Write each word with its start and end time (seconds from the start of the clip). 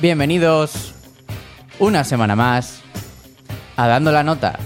Bienvenidos 0.00 0.89
una 1.80 2.04
semana 2.04 2.36
más 2.36 2.82
a 3.76 3.86
Dando 3.88 4.12
la 4.12 4.22
Nota. 4.22 4.58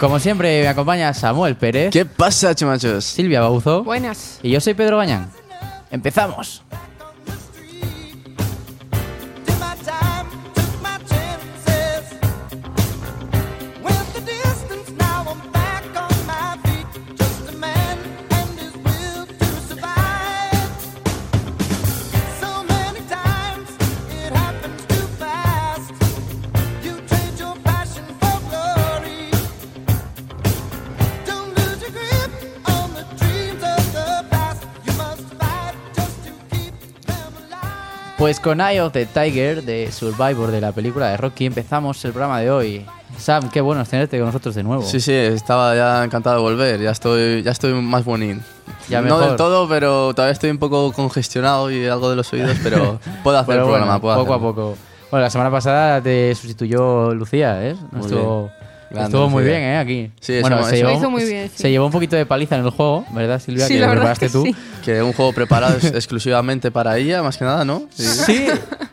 Como 0.00 0.18
siempre 0.18 0.62
me 0.62 0.68
acompaña 0.68 1.14
Samuel 1.14 1.56
Pérez, 1.56 1.90
¿Qué 1.92 2.04
pasa, 2.04 2.54
chumachos? 2.54 3.04
Silvia 3.04 3.40
Bauzo 3.40 3.84
Buenas. 3.84 4.38
y 4.42 4.50
yo 4.50 4.60
soy 4.60 4.74
Pedro 4.74 4.98
Gañán. 4.98 5.30
¡Empezamos! 5.90 6.63
Pues 38.24 38.40
con 38.40 38.62
Eye 38.62 38.80
of 38.80 38.94
the 38.94 39.04
Tiger 39.04 39.64
de 39.64 39.92
Survivor 39.92 40.50
de 40.50 40.58
la 40.58 40.72
película 40.72 41.10
de 41.10 41.18
Rocky 41.18 41.44
empezamos 41.44 42.02
el 42.06 42.12
programa 42.12 42.40
de 42.40 42.50
hoy. 42.50 42.86
Sam, 43.18 43.50
qué 43.50 43.60
bueno 43.60 43.82
es 43.82 43.90
tenerte 43.90 44.16
con 44.16 44.24
nosotros 44.28 44.54
de 44.54 44.62
nuevo. 44.62 44.82
Sí, 44.82 44.98
sí, 44.98 45.12
estaba 45.12 45.76
ya 45.76 46.02
encantado 46.02 46.36
de 46.36 46.40
volver. 46.40 46.80
Ya 46.80 46.90
estoy, 46.90 47.42
ya 47.42 47.50
estoy 47.50 47.74
más 47.74 48.02
bonín. 48.02 48.42
Ya 48.88 49.02
no 49.02 49.16
mejor. 49.16 49.26
del 49.26 49.36
todo, 49.36 49.68
pero 49.68 50.14
todavía 50.14 50.32
estoy 50.32 50.48
un 50.48 50.56
poco 50.56 50.90
congestionado 50.94 51.70
y 51.70 51.86
algo 51.86 52.08
de 52.08 52.16
los 52.16 52.32
oídos, 52.32 52.56
pero 52.62 52.98
puedo 53.22 53.36
hacer 53.36 53.56
Pero 53.56 53.64
el 53.66 53.70
programa. 53.70 54.00
puedo 54.00 54.16
poco 54.16 54.32
a 54.32 54.40
poco. 54.40 54.76
Bueno, 55.10 55.22
la 55.24 55.28
semana 55.28 55.50
pasada 55.50 56.00
te 56.00 56.34
sustituyó 56.34 57.12
Lucía, 57.12 57.62
¿eh? 57.62 57.76
Muy 57.92 58.06
Estuvo, 58.06 58.50
Grande, 58.94 59.08
estuvo 59.16 59.28
muy 59.30 59.44
bien, 59.44 59.60
¿eh? 59.62 59.76
Aquí. 59.78 60.10
Sí, 60.20 60.40
bueno, 60.40 60.64
se, 60.64 60.76
llevó, 60.76 60.92
hizo 60.92 61.10
muy 61.10 61.24
bien, 61.24 61.48
sí. 61.48 61.62
se 61.62 61.70
llevó 61.70 61.86
un 61.86 61.92
poquito 61.92 62.16
de 62.16 62.24
paliza 62.26 62.56
en 62.56 62.64
el 62.64 62.70
juego, 62.70 63.04
¿verdad, 63.10 63.40
Silvia? 63.40 63.66
Sí, 63.66 63.74
que 63.74 63.80
la 63.80 63.86
lo 63.86 63.92
preparaste 63.92 64.26
que 64.26 64.32
tú. 64.32 64.44
sí. 64.44 64.56
Que 64.84 65.02
un 65.02 65.12
juego 65.12 65.32
preparado 65.32 65.76
es- 65.78 65.84
exclusivamente 65.86 66.70
para 66.70 66.96
ella, 66.96 67.22
más 67.22 67.36
que 67.36 67.44
nada, 67.44 67.64
¿no? 67.64 67.88
Sí. 67.90 68.04
Sí, 68.04 68.46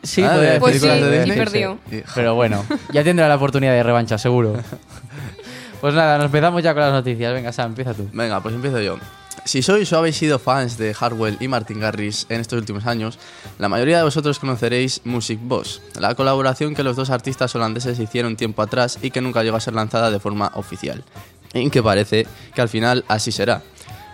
sí, 0.04 0.24
Ah, 0.24 0.38
de 0.38 0.60
Pues 0.60 0.82
de 0.82 1.24
y 1.28 1.32
perdió. 1.34 1.78
sí. 1.90 2.04
Pero 2.16 2.36
bueno, 2.36 2.66
ya 2.92 3.04
tendrá 3.04 3.28
la 3.28 3.36
oportunidad 3.36 3.74
de 3.74 3.84
revancha, 3.84 4.18
seguro. 4.18 4.56
Pues 5.82 5.96
nada, 5.96 6.18
nos 6.18 6.26
empezamos 6.28 6.62
ya 6.62 6.74
con 6.76 6.84
las 6.84 6.94
noticias. 6.94 7.34
Venga, 7.34 7.52
Sam, 7.52 7.72
empieza 7.72 7.96
tú. 7.96 8.08
Venga, 8.14 8.40
pues 8.40 8.54
empiezo 8.54 8.80
yo. 8.80 9.00
Si 9.44 9.64
sois 9.64 9.92
o 9.92 9.98
habéis 9.98 10.18
sido 10.18 10.38
fans 10.38 10.78
de 10.78 10.94
Hardwell 10.94 11.38
y 11.40 11.48
Martin 11.48 11.80
Garrix 11.80 12.28
en 12.30 12.40
estos 12.40 12.60
últimos 12.60 12.86
años, 12.86 13.18
la 13.58 13.70
mayoría 13.70 13.98
de 13.98 14.04
vosotros 14.04 14.38
conoceréis 14.38 15.02
Music 15.04 15.40
Boss, 15.42 15.82
la 16.00 16.14
colaboración 16.14 16.76
que 16.76 16.84
los 16.84 16.96
dos 16.96 17.10
artistas 17.10 17.56
holandeses 17.56 18.00
hicieron 18.00 18.38
tiempo 18.38 18.62
atrás 18.62 19.00
y 19.02 19.10
que 19.10 19.20
nunca 19.20 19.42
llegó 19.44 19.58
a 19.58 19.62
ser 19.62 19.74
lanzada 19.74 20.12
de 20.12 20.20
forma 20.20 20.52
oficial. 20.54 21.04
Y 21.54 21.70
que 21.72 21.82
parece 21.82 22.28
que 22.54 22.62
al 22.62 22.70
final 22.70 23.04
así 23.08 23.32
será, 23.32 23.64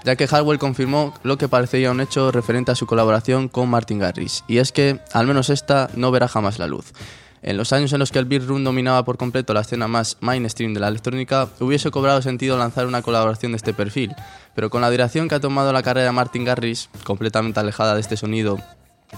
ya 0.06 0.16
que 0.16 0.28
Hardwell 0.28 0.60
confirmó 0.60 1.14
lo 1.24 1.38
que 1.38 1.50
parecía 1.50 1.92
un 1.92 2.00
hecho 2.00 2.32
referente 2.32 2.72
a 2.72 2.76
su 2.76 2.88
colaboración 2.88 3.50
con 3.50 3.70
Martin 3.70 4.00
Garrix, 4.00 4.46
y 4.48 4.60
es 4.60 4.72
que 4.72 5.02
al 5.12 5.28
menos 5.28 5.50
esta 5.50 5.90
no 5.94 6.10
verá 6.10 6.30
jamás 6.30 6.58
la 6.58 6.68
luz. 6.68 6.94
En 7.42 7.58
los 7.58 7.72
años 7.74 7.94
en 7.94 8.00
los 8.00 8.12
que 8.12 8.20
el 8.20 8.26
beat 8.26 8.44
dominaba 8.44 9.06
por 9.06 9.18
completo 9.18 9.54
la 9.54 9.62
escena 9.62 9.88
más 9.88 10.18
mainstream 10.22 10.74
de 10.74 10.80
la 10.80 10.88
electrónica, 10.88 11.50
hubiese 11.60 11.92
cobrado 11.92 12.22
sentido 12.22 12.58
lanzar 12.58 12.88
una 12.88 13.02
colaboración 13.02 13.52
de 13.52 13.58
este 13.58 13.74
perfil, 13.74 14.16
pero 14.56 14.70
con 14.70 14.82
la 14.82 14.90
dirección 14.90 15.28
que 15.28 15.36
ha 15.36 15.40
tomado 15.40 15.72
la 15.72 15.84
carrera 15.84 16.08
de 16.08 16.12
Martin 16.14 16.44
Garrix, 16.44 16.90
completamente 17.04 17.60
alejada 17.60 17.94
de 17.94 18.02
este 18.02 18.18
sonido 18.18 18.58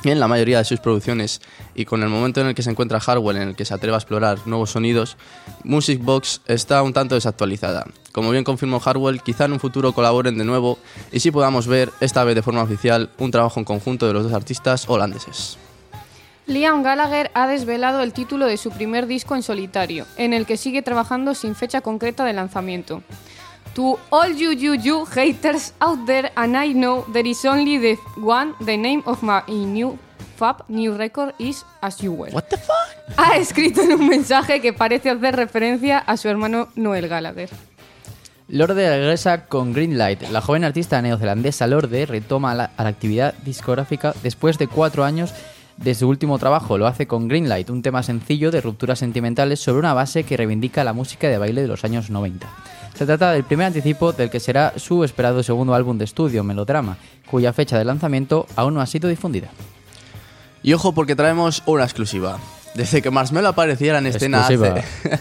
en 0.03 0.19
la 0.19 0.27
mayoría 0.27 0.59
de 0.59 0.65
sus 0.65 0.79
producciones 0.79 1.41
y 1.73 1.85
con 1.85 2.03
el 2.03 2.09
momento 2.09 2.41
en 2.41 2.47
el 2.47 2.55
que 2.55 2.61
se 2.61 2.69
encuentra 2.69 2.99
Hardwell 2.99 3.37
en 3.37 3.49
el 3.49 3.55
que 3.55 3.65
se 3.65 3.73
atreve 3.73 3.95
a 3.95 3.97
explorar 3.97 4.39
nuevos 4.45 4.71
sonidos, 4.71 5.17
Music 5.63 5.99
Box 6.03 6.41
está 6.47 6.83
un 6.83 6.93
tanto 6.93 7.15
desactualizada. 7.15 7.85
Como 8.11 8.31
bien 8.31 8.43
confirmó 8.43 8.79
Hardwell, 8.79 9.21
quizá 9.21 9.45
en 9.45 9.53
un 9.53 9.59
futuro 9.59 9.93
colaboren 9.93 10.37
de 10.37 10.45
nuevo 10.45 10.77
y 11.11 11.19
si 11.19 11.31
podamos 11.31 11.67
ver, 11.67 11.89
esta 11.99 12.23
vez 12.23 12.35
de 12.35 12.43
forma 12.43 12.61
oficial, 12.61 13.09
un 13.17 13.31
trabajo 13.31 13.59
en 13.59 13.65
conjunto 13.65 14.07
de 14.07 14.13
los 14.13 14.23
dos 14.23 14.33
artistas 14.33 14.85
holandeses. 14.87 15.57
Liam 16.49 16.81
Gallagher 16.81 17.29
ha 17.35 17.45
desvelado 17.45 18.01
el 18.01 18.11
título 18.11 18.47
de 18.47 18.57
su 18.57 18.71
primer 18.71 19.05
disco 19.05 19.35
en 19.35 19.43
solitario, 19.43 20.07
en 20.17 20.33
el 20.33 20.47
que 20.47 20.57
sigue 20.57 20.81
trabajando 20.81 21.35
sin 21.35 21.53
fecha 21.53 21.81
concreta 21.81 22.25
de 22.25 22.33
lanzamiento. 22.33 23.03
To 23.75 23.99
all 24.09 24.35
you 24.35 24.53
you 24.53 24.73
you 24.73 25.05
haters 25.05 25.75
out 25.79 26.07
there, 26.07 26.31
and 26.35 26.57
I 26.57 26.73
know 26.73 27.05
there 27.13 27.29
is 27.29 27.45
only 27.45 27.77
the 27.77 27.99
one, 28.19 28.55
the 28.65 28.79
name 28.79 29.03
of 29.05 29.21
my 29.21 29.43
new 29.47 29.99
fab 30.37 30.63
new 30.67 30.97
record 30.97 31.35
is 31.37 31.63
As 31.81 31.97
You 31.99 32.13
Were. 32.13 32.31
What 32.31 32.45
the 32.49 32.57
fuck? 32.57 33.15
Ha 33.15 33.37
escrito 33.37 33.83
en 33.83 33.93
un 33.93 34.07
mensaje 34.07 34.59
que 34.59 34.73
parece 34.73 35.11
hacer 35.11 35.35
referencia 35.35 35.99
a 35.99 36.17
su 36.17 36.29
hermano 36.29 36.69
Noel 36.75 37.07
Gallagher. 37.07 37.51
Lorde 38.47 38.89
regresa 38.89 39.45
con 39.45 39.71
Greenlight. 39.73 40.23
La 40.31 40.41
joven 40.41 40.63
artista 40.63 40.99
neozelandesa 40.99 41.67
Lorde 41.67 42.07
retoma 42.07 42.55
la, 42.55 42.71
a 42.75 42.83
la 42.83 42.89
actividad 42.89 43.35
discográfica 43.45 44.15
después 44.23 44.57
de 44.57 44.65
cuatro 44.65 45.03
años 45.03 45.31
de 45.83 45.95
su 45.95 46.07
último 46.07 46.37
trabajo. 46.39 46.77
Lo 46.77 46.87
hace 46.87 47.07
con 47.07 47.27
Greenlight, 47.27 47.69
un 47.69 47.81
tema 47.81 48.03
sencillo 48.03 48.51
de 48.51 48.61
rupturas 48.61 48.99
sentimentales 48.99 49.59
sobre 49.59 49.79
una 49.79 49.93
base 49.93 50.23
que 50.23 50.37
reivindica 50.37 50.83
la 50.83 50.93
música 50.93 51.27
de 51.27 51.37
baile 51.37 51.61
de 51.61 51.67
los 51.67 51.83
años 51.83 52.09
90. 52.09 52.47
Se 52.93 53.05
trata 53.05 53.31
del 53.31 53.45
primer 53.45 53.67
anticipo 53.67 54.11
del 54.11 54.29
que 54.29 54.41
será 54.41 54.73
su 54.75 55.03
esperado 55.03 55.41
segundo 55.41 55.73
álbum 55.73 55.97
de 55.97 56.05
estudio, 56.05 56.43
Melodrama, 56.43 56.97
cuya 57.29 57.53
fecha 57.53 57.77
de 57.77 57.85
lanzamiento 57.85 58.45
aún 58.55 58.73
no 58.73 58.81
ha 58.81 58.85
sido 58.85 59.07
difundida. 59.07 59.49
Y 60.61 60.73
ojo 60.73 60.93
porque 60.93 61.15
traemos 61.15 61.63
una 61.65 61.85
exclusiva. 61.85 62.39
Desde 62.75 63.01
que 63.01 63.11
Marshmello 63.11 63.49
apareciera 63.49 63.97
en 63.97 64.07
escena 64.07 64.39
Exclusiva. 64.39 64.79
hace... 64.79 65.19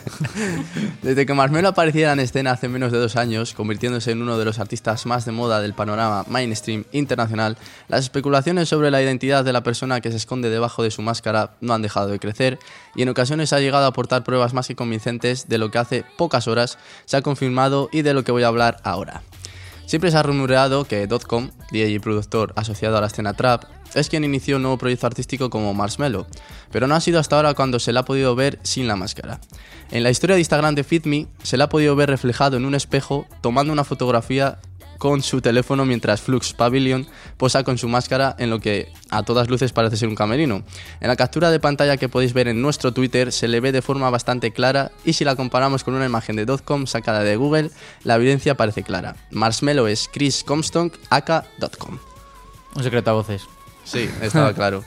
Desde 1.03 1.27
que 1.27 1.35
Marshmello 1.35 1.69
apareciera 1.69 2.13
en 2.13 2.21
escena 2.21 2.53
hace 2.53 2.69
menos 2.69 2.93
de 2.93 2.99
dos 2.99 3.17
años, 3.17 3.55
convirtiéndose 3.55 4.13
en 4.13 4.23
uno 4.23 4.39
de 4.39 4.45
los 4.45 4.59
artistas 4.59 5.07
más 5.07 5.25
de 5.25 5.33
moda 5.33 5.61
del 5.61 5.75
panorama 5.75 6.25
mainstream 6.29 6.85
internacional, 6.93 7.57
las 7.89 8.01
especulaciones 8.01 8.69
sobre 8.69 8.91
la 8.91 9.03
identidad 9.03 9.45
de 9.45 9.53
la 9.53 9.63
persona 9.63 10.01
que 10.01 10.11
se 10.11 10.17
esconde 10.17 10.51
debajo 10.51 10.83
de 10.83 10.91
su 10.91 11.03
máscara 11.03 11.53
no 11.61 11.75
han 11.75 11.83
dejado 11.83 12.09
de 12.09 12.19
crecer 12.19 12.59
y 12.95 13.03
en 13.03 13.09
ocasiones 13.09 13.53
ha 13.53 13.61
llegado 13.61 13.85
a 13.85 13.89
aportar 13.89 14.25
pruebas 14.25 14.55
más 14.55 14.69
que 14.69 14.77
convincentes 14.77 15.49
de 15.49 15.59
lo 15.59 15.71
que 15.71 15.79
hace 15.79 16.05
pocas 16.17 16.49
horas 16.49 16.79
se 17.05 17.17
ha 17.17 17.23
confirmado 17.23 17.89
y 17.93 18.03
de 18.03 18.15
lo 18.15 18.25
que 18.25 18.33
voy 18.33 18.43
a 18.43 18.49
hablar 18.49 18.79
ahora. 18.83 19.23
Siempre 19.89 20.11
se 20.11 20.19
ha 20.19 20.23
rumoreado 20.23 20.85
que 20.85 21.07
Dotcom, 21.07 21.49
DJ 21.73 21.99
productor 22.01 22.53
asociado 22.57 22.99
a 22.99 23.01
la 23.01 23.07
escena 23.07 23.33
trap, 23.33 23.65
es 23.95 24.11
quien 24.11 24.23
inició 24.23 24.57
un 24.57 24.63
nuevo 24.63 24.77
proyecto 24.77 25.07
artístico 25.07 25.49
como 25.49 25.73
Marshmello, 25.73 26.27
pero 26.71 26.87
no 26.87 26.95
ha 26.95 27.01
sido 27.01 27.19
hasta 27.19 27.37
ahora 27.37 27.55
cuando 27.55 27.79
se 27.79 27.95
le 27.95 27.99
ha 27.99 28.05
podido 28.05 28.35
ver 28.35 28.59
sin 28.63 28.87
la 28.87 28.97
máscara. 28.97 29.41
En 29.91 30.03
la 30.03 30.11
historia 30.11 30.35
de 30.35 30.41
Instagram 30.43 30.75
de 30.75 30.85
FitMe 30.85 31.27
se 31.43 31.57
le 31.57 31.65
ha 31.65 31.71
podido 31.71 31.97
ver 31.97 32.11
reflejado 32.11 32.59
en 32.59 32.67
un 32.67 32.75
espejo 32.75 33.27
tomando 33.41 33.73
una 33.73 33.83
fotografía 33.83 34.59
con 34.99 35.23
su 35.23 35.41
teléfono 35.41 35.85
mientras 35.85 36.21
Flux 36.21 36.53
Pavilion 36.53 37.07
posa 37.37 37.65
con 37.65 37.79
su 37.79 37.89
máscara 37.89 38.35
en 38.39 38.51
lo 38.51 38.61
que 38.61 38.93
a 39.11 39.23
todas 39.23 39.49
luces 39.49 39.73
parece 39.73 39.97
ser 39.97 40.09
un 40.09 40.15
camerino. 40.15 40.65
En 41.01 41.09
la 41.09 41.17
captura 41.17 41.51
de 41.51 41.61
pantalla 41.61 41.97
que 41.97 42.09
podéis 42.09 42.33
ver 42.33 42.49
en 42.49 42.61
nuestro 42.61 42.93
Twitter 42.93 43.33
se 43.33 43.49
le 43.49 43.61
ve 43.61 43.73
de 43.73 43.83
forma 43.83 44.11
bastante 44.11 44.53
clara 44.53 44.91
y 45.05 45.15
si 45.15 45.25
la 45.25 45.37
comparamos 45.37 45.85
con 45.85 45.95
una 45.95 46.07
imagen 46.07 46.37
de 46.37 46.45
Dotcom 46.45 46.87
sacada 46.87 47.23
de 47.23 47.37
Google, 47.37 47.71
la 48.05 48.17
evidencia 48.17 48.57
parece 48.57 48.83
clara. 48.83 49.17
Marshmello 49.31 49.87
es 49.87 50.11
Chris 50.13 50.45
Comstock, 50.45 50.95
aka 51.11 51.45
Dotcom. 51.59 51.99
Un 52.75 52.83
secreto 52.83 53.11
a 53.11 53.15
voces. 53.15 53.43
Sí, 53.85 54.11
estaba 54.21 54.53
claro. 54.53 54.85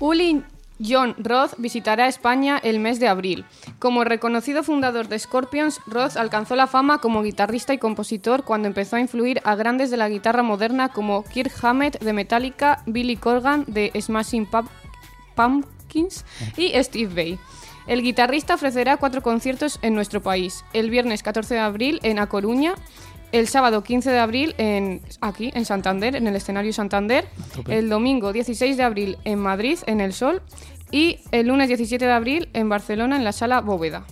Uli 0.00 0.42
John 0.78 1.14
Roth 1.18 1.54
visitará 1.58 2.06
España 2.06 2.58
el 2.62 2.78
mes 2.80 3.00
de 3.00 3.08
abril. 3.08 3.44
Como 3.78 4.04
reconocido 4.04 4.62
fundador 4.62 5.08
de 5.08 5.18
Scorpions, 5.18 5.80
Roth 5.86 6.16
alcanzó 6.16 6.54
la 6.56 6.66
fama 6.66 6.98
como 6.98 7.22
guitarrista 7.22 7.72
y 7.72 7.78
compositor 7.78 8.44
cuando 8.44 8.68
empezó 8.68 8.96
a 8.96 9.00
influir 9.00 9.40
a 9.44 9.54
grandes 9.54 9.90
de 9.90 9.96
la 9.96 10.08
guitarra 10.08 10.42
moderna 10.42 10.90
como 10.90 11.24
Kirk 11.24 11.52
Hammett 11.62 12.00
de 12.02 12.12
Metallica, 12.12 12.82
Billy 12.86 13.16
Corgan 13.16 13.64
de 13.66 13.90
Smashing 13.98 14.46
Pump- 14.50 14.68
Pumpkins 15.34 16.24
y 16.56 16.72
Steve 16.82 17.14
Vai. 17.14 17.38
El 17.86 18.02
guitarrista 18.02 18.54
ofrecerá 18.54 18.96
cuatro 18.96 19.22
conciertos 19.22 19.78
en 19.80 19.94
nuestro 19.94 20.20
país. 20.20 20.64
El 20.72 20.90
viernes 20.90 21.22
14 21.22 21.54
de 21.54 21.60
abril 21.60 22.00
en 22.02 22.18
A 22.18 22.26
Coruña, 22.26 22.74
el 23.32 23.48
sábado 23.48 23.82
15 23.82 24.10
de 24.10 24.18
abril 24.18 24.54
en 24.58 25.00
aquí 25.20 25.50
en 25.54 25.64
Santander, 25.64 26.16
en 26.16 26.26
el 26.26 26.36
escenario 26.36 26.72
Santander, 26.72 27.26
el 27.68 27.88
domingo 27.88 28.32
16 28.32 28.76
de 28.76 28.82
abril 28.82 29.18
en 29.24 29.38
Madrid, 29.38 29.78
en 29.86 30.00
El 30.00 30.12
Sol, 30.12 30.42
y 30.90 31.18
el 31.32 31.48
lunes 31.48 31.68
17 31.68 32.04
de 32.04 32.12
abril 32.12 32.48
en 32.52 32.68
Barcelona, 32.68 33.16
en 33.16 33.24
la 33.24 33.32
sala 33.32 33.60
Bóveda. 33.60 34.04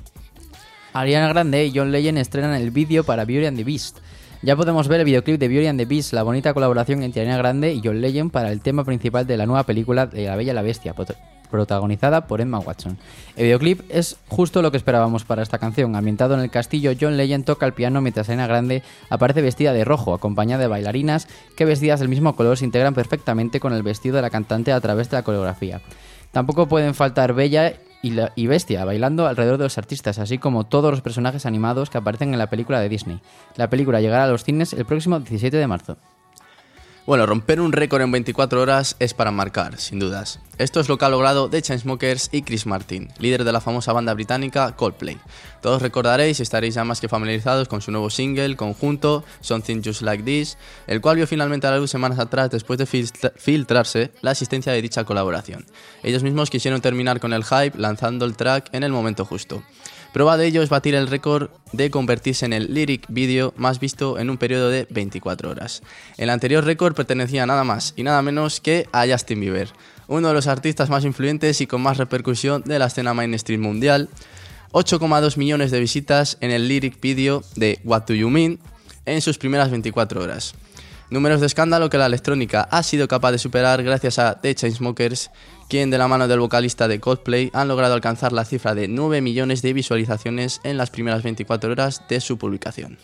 Ariana 0.92 1.28
Grande 1.28 1.66
y 1.66 1.72
John 1.74 1.90
Legend 1.90 2.18
estrenan 2.18 2.54
el 2.54 2.70
vídeo 2.70 3.04
para 3.04 3.24
Beauty 3.24 3.46
and 3.46 3.56
the 3.56 3.64
Beast. 3.64 3.98
Ya 4.42 4.56
podemos 4.56 4.88
ver 4.88 5.00
el 5.00 5.06
videoclip 5.06 5.40
de 5.40 5.48
Beauty 5.48 5.66
and 5.66 5.78
the 5.78 5.86
Beast, 5.86 6.12
la 6.12 6.22
bonita 6.22 6.54
colaboración 6.54 7.02
entre 7.02 7.22
Ariana 7.22 7.38
Grande 7.38 7.72
y 7.72 7.80
John 7.82 8.00
Legend 8.00 8.30
para 8.30 8.52
el 8.52 8.60
tema 8.60 8.84
principal 8.84 9.26
de 9.26 9.36
la 9.36 9.46
nueva 9.46 9.64
película 9.64 10.06
de 10.06 10.26
La 10.26 10.36
Bella 10.36 10.52
y 10.52 10.54
la 10.54 10.62
Bestia, 10.62 10.94
protagonizada 11.54 12.26
por 12.26 12.40
Emma 12.40 12.58
Watson. 12.58 12.98
El 13.36 13.44
videoclip 13.44 13.82
es 13.88 14.16
justo 14.28 14.60
lo 14.60 14.72
que 14.72 14.76
esperábamos 14.76 15.24
para 15.24 15.42
esta 15.42 15.58
canción. 15.58 15.94
Ambientado 15.94 16.34
en 16.34 16.40
el 16.40 16.50
castillo, 16.50 16.90
John 17.00 17.16
Legend 17.16 17.44
toca 17.44 17.64
el 17.64 17.72
piano 17.74 18.00
mientras 18.00 18.28
Ariana 18.28 18.48
Grande 18.48 18.82
aparece 19.08 19.40
vestida 19.40 19.72
de 19.72 19.84
rojo, 19.84 20.14
acompañada 20.14 20.62
de 20.62 20.66
bailarinas 20.68 21.28
que 21.56 21.64
vestidas 21.64 22.00
del 22.00 22.08
mismo 22.08 22.34
color 22.34 22.56
se 22.58 22.64
integran 22.64 22.92
perfectamente 22.94 23.60
con 23.60 23.72
el 23.72 23.84
vestido 23.84 24.16
de 24.16 24.22
la 24.22 24.30
cantante 24.30 24.72
a 24.72 24.80
través 24.80 25.08
de 25.10 25.16
la 25.16 25.22
coreografía. 25.22 25.80
Tampoco 26.32 26.66
pueden 26.66 26.94
faltar 26.94 27.32
Bella 27.34 27.74
y, 28.02 28.10
la- 28.10 28.32
y 28.34 28.48
Bestia 28.48 28.84
bailando 28.84 29.28
alrededor 29.28 29.56
de 29.58 29.64
los 29.64 29.78
artistas, 29.78 30.18
así 30.18 30.38
como 30.38 30.64
todos 30.64 30.90
los 30.90 31.00
personajes 31.02 31.46
animados 31.46 31.88
que 31.88 31.98
aparecen 31.98 32.32
en 32.32 32.38
la 32.40 32.50
película 32.50 32.80
de 32.80 32.88
Disney. 32.88 33.20
La 33.56 33.70
película 33.70 34.00
llegará 34.00 34.24
a 34.24 34.28
los 34.28 34.42
cines 34.42 34.72
el 34.72 34.84
próximo 34.84 35.20
17 35.20 35.56
de 35.56 35.66
marzo. 35.68 35.96
Bueno, 37.06 37.26
romper 37.26 37.60
un 37.60 37.72
récord 37.72 38.00
en 38.00 38.10
24 38.10 38.62
horas 38.62 38.96
es 38.98 39.12
para 39.12 39.30
marcar, 39.30 39.78
sin 39.78 39.98
dudas. 39.98 40.40
Esto 40.56 40.80
es 40.80 40.88
lo 40.88 40.96
que 40.96 41.04
ha 41.04 41.10
logrado 41.10 41.50
The 41.50 41.60
Chainsmokers 41.60 42.30
y 42.32 42.40
Chris 42.40 42.64
Martin, 42.64 43.10
líder 43.18 43.44
de 43.44 43.52
la 43.52 43.60
famosa 43.60 43.92
banda 43.92 44.14
británica 44.14 44.74
Coldplay. 44.74 45.18
Todos 45.60 45.82
recordaréis 45.82 46.40
y 46.40 46.42
estaréis 46.42 46.76
ya 46.76 46.84
más 46.84 47.02
que 47.02 47.08
familiarizados 47.10 47.68
con 47.68 47.82
su 47.82 47.90
nuevo 47.90 48.08
single 48.08 48.56
conjunto, 48.56 49.22
Something 49.42 49.82
Just 49.84 50.00
Like 50.00 50.22
This, 50.22 50.56
el 50.86 51.02
cual 51.02 51.16
vio 51.16 51.26
finalmente 51.26 51.66
a 51.66 51.72
la 51.72 51.78
luz 51.78 51.90
semanas 51.90 52.18
atrás 52.18 52.48
después 52.50 52.78
de 52.78 52.86
filtra- 52.86 53.32
filtrarse 53.36 54.10
la 54.22 54.30
existencia 54.30 54.72
de 54.72 54.80
dicha 54.80 55.04
colaboración. 55.04 55.66
Ellos 56.02 56.22
mismos 56.22 56.48
quisieron 56.48 56.80
terminar 56.80 57.20
con 57.20 57.34
el 57.34 57.44
hype 57.44 57.76
lanzando 57.76 58.24
el 58.24 58.34
track 58.34 58.70
en 58.72 58.82
el 58.82 58.92
momento 58.92 59.26
justo. 59.26 59.62
Prueba 60.14 60.36
de 60.36 60.46
ello 60.46 60.62
es 60.62 60.68
batir 60.68 60.94
el 60.94 61.08
récord 61.08 61.50
de 61.72 61.90
convertirse 61.90 62.46
en 62.46 62.52
el 62.52 62.72
lyric 62.72 63.04
video 63.08 63.52
más 63.56 63.80
visto 63.80 64.16
en 64.16 64.30
un 64.30 64.38
periodo 64.38 64.70
de 64.70 64.86
24 64.88 65.50
horas. 65.50 65.82
El 66.18 66.30
anterior 66.30 66.64
récord 66.64 66.94
pertenecía 66.94 67.46
nada 67.46 67.64
más 67.64 67.94
y 67.96 68.04
nada 68.04 68.22
menos 68.22 68.60
que 68.60 68.86
a 68.92 69.08
Justin 69.08 69.40
Bieber, 69.40 69.70
uno 70.06 70.28
de 70.28 70.34
los 70.34 70.46
artistas 70.46 70.88
más 70.88 71.04
influyentes 71.04 71.60
y 71.60 71.66
con 71.66 71.82
más 71.82 71.96
repercusión 71.96 72.62
de 72.62 72.78
la 72.78 72.86
escena 72.86 73.12
mainstream 73.12 73.60
mundial. 73.60 74.08
8,2 74.70 75.36
millones 75.36 75.72
de 75.72 75.80
visitas 75.80 76.38
en 76.40 76.52
el 76.52 76.68
lyric 76.68 77.00
video 77.00 77.42
de 77.56 77.80
What 77.82 78.04
Do 78.06 78.14
You 78.14 78.30
Mean 78.30 78.60
en 79.06 79.20
sus 79.20 79.36
primeras 79.36 79.72
24 79.72 80.22
horas. 80.22 80.54
Números 81.10 81.40
de 81.40 81.46
escándalo 81.46 81.90
que 81.90 81.98
la 81.98 82.06
electrónica 82.06 82.66
ha 82.70 82.82
sido 82.82 83.08
capaz 83.08 83.32
de 83.32 83.38
superar 83.38 83.82
gracias 83.82 84.18
a 84.18 84.40
The 84.40 84.54
Chainsmokers, 84.54 85.30
quien 85.68 85.90
de 85.90 85.98
la 85.98 86.08
mano 86.08 86.28
del 86.28 86.40
vocalista 86.40 86.88
de 86.88 87.00
Coldplay 87.00 87.50
han 87.52 87.68
logrado 87.68 87.94
alcanzar 87.94 88.32
la 88.32 88.44
cifra 88.44 88.74
de 88.74 88.88
9 88.88 89.20
millones 89.20 89.62
de 89.62 89.72
visualizaciones 89.72 90.60
en 90.64 90.76
las 90.78 90.90
primeras 90.90 91.22
24 91.22 91.70
horas 91.70 92.02
de 92.08 92.20
su 92.20 92.38
publicación. 92.38 92.98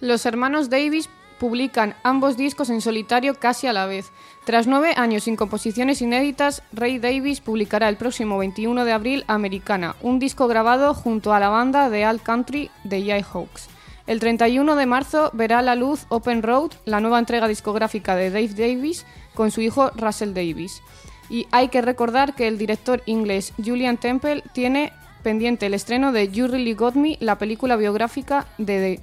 Los 0.00 0.26
hermanos 0.26 0.70
Davis 0.70 1.08
publican 1.42 1.96
ambos 2.04 2.36
discos 2.36 2.70
en 2.70 2.80
solitario 2.80 3.34
casi 3.34 3.66
a 3.66 3.72
la 3.72 3.86
vez. 3.86 4.12
Tras 4.44 4.68
nueve 4.68 4.94
años 4.96 5.24
sin 5.24 5.34
composiciones 5.34 6.00
inéditas, 6.00 6.62
Ray 6.72 7.00
Davis 7.00 7.40
publicará 7.40 7.88
el 7.88 7.96
próximo 7.96 8.38
21 8.38 8.84
de 8.84 8.92
abril 8.92 9.24
Americana, 9.26 9.96
un 10.02 10.20
disco 10.20 10.46
grabado 10.46 10.94
junto 10.94 11.34
a 11.34 11.40
la 11.40 11.48
banda 11.48 11.90
de 11.90 12.04
Alt 12.04 12.22
Country 12.22 12.70
de 12.84 13.04
Jayhawks. 13.04 13.68
El 14.06 14.18
31 14.18 14.74
de 14.74 14.86
marzo 14.86 15.30
verá 15.32 15.60
a 15.60 15.62
la 15.62 15.76
luz 15.76 16.06
Open 16.08 16.42
Road, 16.42 16.72
la 16.84 17.00
nueva 17.00 17.18
entrega 17.18 17.46
discográfica 17.46 18.16
de 18.16 18.30
Dave 18.30 18.48
Davis, 18.48 19.06
con 19.34 19.50
su 19.50 19.60
hijo 19.60 19.90
Russell 19.94 20.34
Davis. 20.34 20.82
Y 21.30 21.46
hay 21.52 21.68
que 21.68 21.82
recordar 21.82 22.34
que 22.34 22.48
el 22.48 22.58
director 22.58 23.02
inglés 23.06 23.52
Julian 23.64 23.96
Temple 23.96 24.42
tiene 24.52 24.92
pendiente 25.22 25.66
el 25.66 25.74
estreno 25.74 26.12
de 26.12 26.30
You 26.30 26.48
Really 26.48 26.74
Got 26.74 26.94
Me, 26.94 27.16
la 27.20 27.38
película 27.38 27.76
biográfica 27.76 28.46
de 28.58 29.00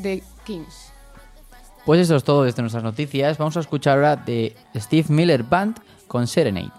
The, 0.00 0.22
Kings. 0.44 0.92
Pues 1.84 2.00
eso 2.00 2.16
es 2.16 2.24
todo 2.24 2.44
desde 2.44 2.62
nuestras 2.62 2.82
noticias. 2.82 3.36
Vamos 3.38 3.56
a 3.56 3.60
escuchar 3.60 3.98
ahora 3.98 4.16
de 4.16 4.56
Steve 4.76 5.06
Miller 5.08 5.42
Band 5.42 5.78
con 6.06 6.26
Serenade. 6.26 6.72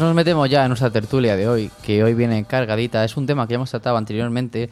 Pues 0.00 0.08
nos 0.08 0.16
metemos 0.16 0.48
ya 0.48 0.62
en 0.62 0.68
nuestra 0.68 0.88
tertulia 0.88 1.36
de 1.36 1.46
hoy, 1.46 1.70
que 1.82 2.02
hoy 2.02 2.14
viene 2.14 2.46
cargadita. 2.46 3.04
Es 3.04 3.18
un 3.18 3.26
tema 3.26 3.46
que 3.46 3.50
ya 3.50 3.56
hemos 3.56 3.68
tratado 3.68 3.98
anteriormente, 3.98 4.70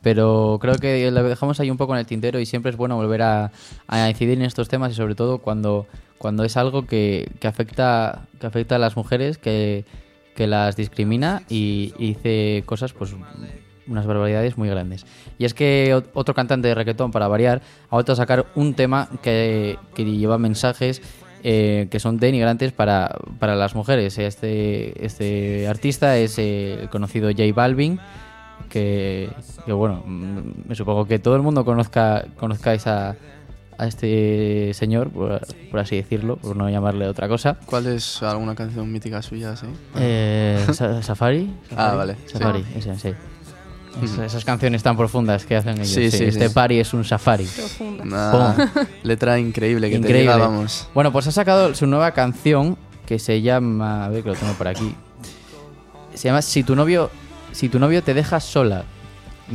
pero 0.00 0.56
creo 0.58 0.76
que 0.76 1.10
lo 1.10 1.22
dejamos 1.22 1.60
ahí 1.60 1.70
un 1.70 1.76
poco 1.76 1.92
en 1.92 1.98
el 1.98 2.06
tintero 2.06 2.40
y 2.40 2.46
siempre 2.46 2.70
es 2.70 2.78
bueno 2.78 2.96
volver 2.96 3.20
a, 3.20 3.52
a 3.88 4.08
incidir 4.08 4.38
en 4.38 4.44
estos 4.46 4.70
temas 4.70 4.92
y 4.92 4.94
sobre 4.94 5.14
todo 5.14 5.36
cuando, 5.36 5.86
cuando 6.16 6.44
es 6.44 6.56
algo 6.56 6.86
que, 6.86 7.30
que 7.40 7.46
afecta, 7.46 8.22
que 8.40 8.46
afecta 8.46 8.76
a 8.76 8.78
las 8.78 8.96
mujeres, 8.96 9.36
que, 9.36 9.84
que 10.34 10.46
las 10.46 10.76
discrimina 10.76 11.42
y, 11.50 11.92
y 11.98 12.62
cosas 12.62 12.94
pues 12.94 13.14
unas 13.86 14.06
barbaridades 14.06 14.56
muy 14.56 14.70
grandes. 14.70 15.04
Y 15.38 15.44
es 15.44 15.52
que 15.52 15.94
ot- 15.94 16.08
otro 16.14 16.32
cantante 16.34 16.68
de 16.68 16.74
reggaetón, 16.74 17.10
para 17.10 17.28
variar, 17.28 17.60
ha 17.90 17.96
vuelto 17.96 18.12
a 18.12 18.16
sacar 18.16 18.46
un 18.54 18.72
tema 18.72 19.10
que 19.22 19.76
lleva 19.94 20.38
mensajes 20.38 21.02
eh, 21.42 21.88
que 21.90 22.00
son 22.00 22.18
denigrantes 22.18 22.72
para, 22.72 23.16
para 23.38 23.54
las 23.56 23.74
mujeres. 23.74 24.18
Este, 24.18 25.04
este 25.04 25.66
artista 25.68 26.16
es 26.18 26.38
eh, 26.38 26.78
el 26.82 26.88
conocido 26.90 27.30
J 27.30 27.42
Balvin, 27.54 27.98
que, 28.68 29.30
que, 29.64 29.72
bueno, 29.72 30.02
mm, 30.06 30.68
me 30.68 30.74
supongo 30.74 31.06
que 31.06 31.18
todo 31.18 31.36
el 31.36 31.42
mundo 31.42 31.64
conozca 31.64 32.24
conozcáis 32.38 32.86
a, 32.86 33.16
a 33.78 33.86
este 33.86 34.72
señor, 34.74 35.10
por, 35.10 35.40
por 35.70 35.80
así 35.80 35.96
decirlo, 35.96 36.36
por 36.36 36.56
no 36.56 36.68
llamarle 36.68 37.06
otra 37.08 37.26
cosa. 37.28 37.56
¿Cuál 37.66 37.86
es 37.86 38.22
alguna 38.22 38.54
canción 38.54 38.90
mítica 38.92 39.22
suya, 39.22 39.56
sí? 39.56 39.66
Eh, 39.96 40.64
Sa- 40.72 41.02
Safari. 41.02 41.50
Ah, 41.76 41.94
vale, 41.94 42.16
Safari, 42.26 42.64
ese, 42.76 42.96
sí. 42.98 43.14
Es- 44.02 44.18
esas 44.18 44.44
canciones 44.44 44.82
tan 44.82 44.96
profundas 44.96 45.44
que 45.44 45.56
hacen 45.56 45.74
ellos. 45.76 45.88
Sí, 45.88 46.10
sí. 46.10 46.18
sí, 46.18 46.24
este 46.24 46.48
sí. 46.48 46.54
party 46.54 46.78
es 46.80 46.94
un 46.94 47.04
safari. 47.04 47.46
Letra 49.02 49.38
increíble 49.38 49.88
que 49.88 49.96
te 49.98 49.98
Increíble. 49.98 50.32
llega. 50.34 50.66
Bueno, 50.94 51.12
pues 51.12 51.26
ha 51.26 51.32
sacado 51.32 51.74
su 51.74 51.86
nueva 51.86 52.12
canción 52.12 52.76
que 53.06 53.18
se 53.18 53.42
llama, 53.42 54.04
a 54.04 54.08
ver 54.08 54.22
que 54.22 54.28
lo 54.30 54.34
tengo 54.36 54.52
por 54.54 54.68
aquí. 54.68 54.94
Se 56.14 56.28
llama 56.28 56.42
Si 56.42 56.62
tu 56.62 56.76
novio, 56.76 57.10
si 57.52 57.68
tu 57.68 57.78
novio 57.78 58.02
te 58.02 58.14
deja 58.14 58.40
sola. 58.40 58.84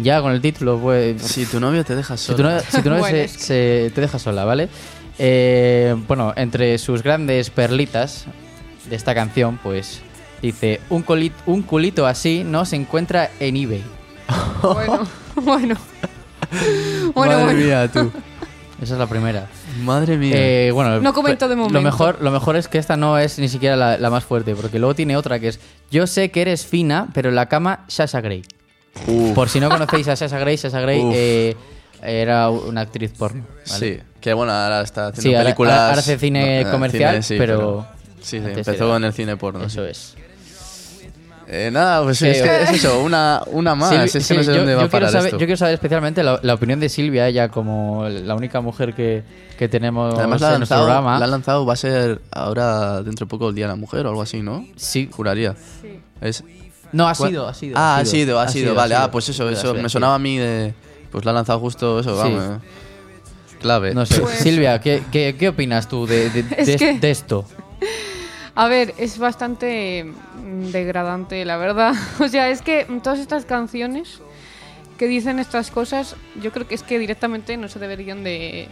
Ya 0.02 0.22
con 0.22 0.34
el 0.34 0.42
título, 0.42 0.78
pues. 0.80 1.22
Si 1.22 1.46
tu 1.46 1.60
novio 1.62 1.86
te 1.86 1.96
deja 1.96 2.18
Si 2.18 2.26
solo. 2.26 2.38
tu 2.38 2.44
novio, 2.44 2.60
si 2.70 2.82
tu 2.82 2.90
novio 2.90 3.00
Bueno, 3.02 3.18
se, 3.18 3.24
es 3.24 3.38
que- 3.38 3.44
se- 3.44 3.92
te 3.96 4.02
deja 4.02 4.20
sola, 4.20 4.44
¿vale? 4.44 4.68
Eh, 5.18 5.96
bueno, 6.10 6.34
entre 6.36 6.78
sus 6.78 7.02
grandes 7.02 7.50
perlitas 7.50 8.26
de 8.90 8.96
esta 8.98 9.16
canción, 9.16 9.58
pues 9.64 10.02
dice: 10.42 10.82
un, 10.90 11.06
un 11.46 11.62
culito 11.62 12.06
así 12.06 12.44
no 12.46 12.66
se 12.66 12.76
encuentra 12.76 13.32
en 13.40 13.56
eBay. 13.56 13.84
Bueno, 14.62 15.08
bueno. 15.36 15.76
Bueno, 17.14 17.32
Madre 17.34 17.44
bueno. 17.46 17.60
mía, 17.60 17.92
tú. 17.92 18.12
Esa 18.82 18.94
es 18.94 19.00
la 19.00 19.08
primera. 19.08 19.48
Madre 19.84 20.18
mía. 20.18 20.34
Eh, 20.36 20.72
bueno, 20.72 21.00
No 21.00 21.14
comento 21.14 21.48
de 21.48 21.56
Lo 21.56 21.64
momento. 21.64 21.82
mejor, 21.82 22.18
lo 22.22 22.30
mejor 22.32 22.56
es 22.58 22.68
que 22.68 22.78
esta 22.78 22.98
no 22.98 23.18
es 23.18 23.40
ni 23.40 23.48
siquiera 23.48 23.76
la, 23.76 23.98
la 23.98 24.10
más 24.10 24.26
fuerte, 24.26 24.54
porque 24.56 24.80
luego 24.80 24.94
tiene 24.96 25.16
otra 25.16 25.40
que 25.40 25.48
es: 25.50 25.60
Yo 25.92 26.08
sé 26.08 26.30
que 26.32 26.42
eres 26.42 26.66
fina, 26.66 27.08
pero 27.14 27.30
en 27.30 27.36
la 27.36 27.48
cama, 27.48 27.86
Sasha 27.88 28.20
Grey. 28.22 28.44
Uf, 29.08 29.34
Por 29.34 29.50
si 29.50 29.60
no 29.60 29.70
conocéis 29.70 30.08
a 30.10 30.16
Sasha 30.16 30.40
Grey, 30.40 30.58
Sasha 30.58 30.82
Grey 30.82 31.02
Uf. 31.02 31.14
eh, 31.16 31.56
era 32.04 32.50
una 32.50 32.82
actriz 32.82 33.12
porno. 33.18 33.46
¿vale? 33.70 33.98
Sí, 33.98 34.04
que 34.22 34.34
bueno, 34.34 34.52
ahora 34.52 34.82
está 34.82 35.08
haciendo 35.08 35.40
Sí, 35.40 35.44
películas. 35.44 35.80
ahora 35.80 36.00
hace 36.00 36.18
cine 36.20 36.64
no, 36.64 36.70
eh, 36.70 36.72
comercial, 36.72 37.24
sí, 37.24 37.36
pero 37.38 37.86
Sí, 38.22 38.38
empezó 38.38 38.72
era- 38.88 38.98
en 38.98 39.04
el 39.06 39.14
cine 39.14 39.38
porno. 39.38 39.64
Eso 39.66 39.84
sí. 39.86 39.90
es. 39.92 40.16
Eh, 41.48 41.70
nada, 41.72 42.02
pues 42.04 42.18
Sí, 42.18 42.28
es, 42.28 42.42
que 42.42 42.64
es 42.64 42.70
eso, 42.72 43.02
una, 43.04 43.42
una 43.48 43.76
más. 43.76 43.92
Silvi- 43.92 44.04
es 44.06 44.14
que 44.14 44.20
sí, 44.22 44.34
no 44.36 44.44
sé 44.44 44.52
yo, 44.52 44.58
dónde 44.58 44.74
va 44.76 44.82
yo 44.82 44.86
a 44.88 44.90
quiero 44.90 44.92
parar 44.92 45.12
saber, 45.12 45.26
esto. 45.28 45.38
yo 45.40 45.46
quiero 45.46 45.58
saber 45.58 45.74
especialmente 45.76 46.24
la, 46.24 46.40
la 46.42 46.54
opinión 46.56 46.80
de 46.80 46.90
Silvia, 46.90 47.28
ella 47.28 47.50
como 47.50 48.08
la 48.10 48.34
única 48.36 48.62
mujer 48.62 48.94
que, 48.96 49.24
que 49.58 49.68
tenemos 49.70 50.18
Además, 50.18 50.42
en 50.42 50.58
nuestro 50.58 50.78
programa. 50.78 51.20
la 51.20 51.26
ha 51.26 51.28
lanzado, 51.28 51.64
va 51.66 51.74
a 51.74 51.76
ser 51.78 52.20
ahora 52.32 53.04
dentro 53.04 53.26
de 53.28 53.30
poco 53.30 53.50
el 53.50 53.56
Día 53.56 53.66
de 53.66 53.70
la 53.74 53.76
Mujer 53.76 54.06
o 54.08 54.10
algo 54.10 54.22
así, 54.24 54.42
¿no? 54.42 54.66
Sí. 54.76 55.08
Juraría. 55.12 55.56
Es, 56.22 56.44
No, 56.92 57.08
ha 57.08 57.14
¿Cuál? 57.14 57.30
sido, 57.30 57.48
ha 57.48 57.54
sido. 57.54 57.78
ah, 57.78 57.98
ha 57.98 58.06
sido, 58.06 58.40
ha 58.40 58.48
sido, 58.48 58.74
vale. 58.74 58.96
Ah, 58.96 59.12
pues 59.12 59.30
eso, 59.30 59.48
eso 59.50 59.74
me 59.76 59.88
sonaba 59.90 60.16
a 60.16 60.20
mí 60.20 60.38
de. 60.40 60.74
Pues 61.12 61.26
la 61.26 61.32
ha 61.32 61.34
lanzado 61.36 61.60
justo 61.60 62.00
eso, 62.00 62.12
Sí. 62.24 62.34
vamos. 62.34 62.44
eh. 62.44 62.58
Clave. 63.62 63.94
No 63.94 64.06
sé. 64.06 64.20
Pues- 64.20 64.40
Silvia, 64.40 64.80
¿qué, 64.82 65.04
qué, 65.12 65.36
qué 65.38 65.50
opinas 65.50 65.88
tú 65.88 66.06
de, 66.08 66.30
de, 66.30 66.40
Es 66.58 66.68
de- 66.68 66.76
que- 66.78 67.00
de 67.00 67.12
esto? 67.12 67.46
A 68.56 68.68
ver, 68.68 68.94
es 68.98 69.18
bastante 69.18 70.06
mm, 70.06 70.72
degradante, 70.72 71.44
la 71.46 71.58
verdad. 71.58 71.94
O 72.20 72.28
sea, 72.28 72.50
es 72.50 72.62
que 72.62 72.86
todas 73.04 73.20
estas 73.20 73.46
canciones 73.46 74.22
que 74.98 75.08
dicen 75.08 75.40
estas 75.40 75.72
cosas, 75.72 76.16
yo 76.42 76.52
creo 76.52 76.68
que 76.68 76.76
es 76.76 76.84
que 76.84 76.98
directamente 76.98 77.58
no 77.58 77.68
se 77.68 77.80
deberían 77.80 78.24
de, 78.24 78.70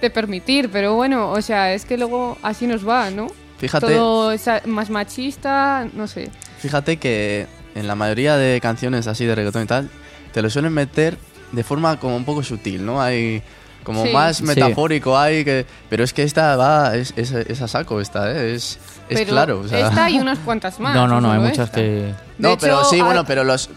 de 0.00 0.10
permitir. 0.10 0.70
Pero 0.70 0.94
bueno, 0.94 1.30
o 1.30 1.40
sea, 1.40 1.72
es 1.72 1.86
que 1.86 1.96
luego 1.96 2.36
así 2.42 2.66
nos 2.66 2.86
va, 2.86 3.10
¿no? 3.10 3.28
Fíjate. 3.58 3.86
Todo 3.86 4.32
es 4.32 4.46
más 4.66 4.90
machista, 4.90 5.88
no 5.94 6.06
sé. 6.06 6.30
Fíjate 6.58 6.98
que 6.98 7.46
en 7.74 7.86
la 7.86 7.94
mayoría 7.94 8.36
de 8.36 8.60
canciones 8.60 9.06
así 9.06 9.24
de 9.24 9.34
reggaetón 9.34 9.62
y 9.62 9.66
tal, 9.66 9.90
te 10.32 10.42
lo 10.42 10.50
suelen 10.50 10.72
meter 10.72 11.16
de 11.52 11.64
forma 11.64 11.98
como 11.98 12.16
un 12.16 12.24
poco 12.24 12.42
sutil, 12.42 12.84
¿no? 12.84 13.00
Hay 13.00 13.42
como 13.82 14.04
Sí. 14.04 14.12
más 14.12 14.36
Sí. 14.38 14.44
metafórico, 14.44 15.18
hay 15.18 15.44
que... 15.44 15.66
Pero 15.90 16.04
es 16.04 16.12
que 16.12 16.22
esta 16.22 16.56
va, 16.56 16.94
es, 16.96 17.12
es, 17.16 17.32
es 17.32 17.60
a 17.62 17.68
saco 17.68 18.00
esta, 18.00 18.30
¿eh? 18.32 18.54
Es, 18.54 18.78
es 19.08 19.18
Pero 19.18 19.30
claro, 19.30 19.60
o 19.60 19.68
sea... 19.68 19.88
Esta 19.88 20.10
y 20.10 20.18
unas 20.18 20.38
cuantas 20.44 20.78
más. 20.80 20.94
no, 20.94 21.06
no, 21.08 21.20
no, 21.20 21.32
hay 21.32 21.38
muchas 21.38 21.66
esta. 21.66 21.76
que... 21.80 21.82
De 21.82 22.14
No, 22.38 22.56
pero 22.58 22.80
hecho, 22.80 22.90
sí, 22.90 22.96
hay- 22.96 23.02
bueno, 23.02 23.24
pero 23.24 23.44
los... 23.44 23.70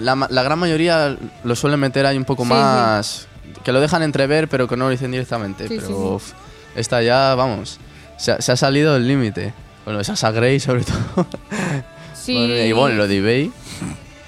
La, 0.00 0.14
gran 0.44 0.58
mayoría 0.58 1.16
lo 1.42 1.56
suelen 1.56 1.80
meter 1.80 2.06
ahí 2.06 2.16
un 2.16 2.24
poco 2.24 2.44
Sí, 2.44 2.50
más... 2.50 3.26
Que 3.64 3.72
lo 3.72 3.80
dejan 3.80 4.02
entrever, 4.02 4.48
pero 4.48 4.68
que 4.68 4.76
no 4.76 4.84
lo 4.84 4.90
dicen 4.90 5.10
directamente. 5.10 5.66
Sí, 5.68 5.74
pero 5.76 5.86
sí, 5.88 5.92
sí. 5.92 5.98
uf, 5.98 6.32
esta 6.76 7.02
ya, 7.02 7.34
vamos, 7.34 7.80
se, 8.16 8.32
ha- 8.32 8.40
se 8.40 8.52
ha 8.52 8.56
salido 8.56 8.94
del 8.94 9.08
límite. 9.08 9.52
Bueno, 9.84 10.00
esa 10.00 10.30
Grey 10.30 10.60
sobre 10.60 10.84
todo. 10.84 11.26
Sí. 12.14 12.34
Madre 12.36 12.66
y 12.68 12.72
bueno, 12.72 12.96
lo 12.96 13.08
de 13.08 13.16
eBay... 13.18 13.52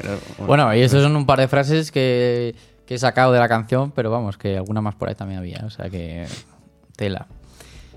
pero, 0.01 0.19
Bueno, 0.47 0.75
y 0.75 0.81
estas 0.81 1.03
son 1.03 1.15
un 1.17 1.27
par 1.27 1.39
de 1.39 1.49
frases 1.49 1.93
que, 1.93 2.55
que 2.91 2.97
he 2.97 2.99
sacado 2.99 3.31
de 3.33 3.39
la 3.39 3.47
canción, 3.49 3.93
pero 3.93 4.11
vamos, 4.11 4.37
que 4.37 4.57
alguna 4.57 4.81
más 4.81 4.97
por 4.97 5.09
ahí 5.09 5.15
también 5.15 5.39
había, 5.39 5.63
o 5.65 5.71
sea 5.71 5.89
que 5.89 6.27
tela. 6.97 7.29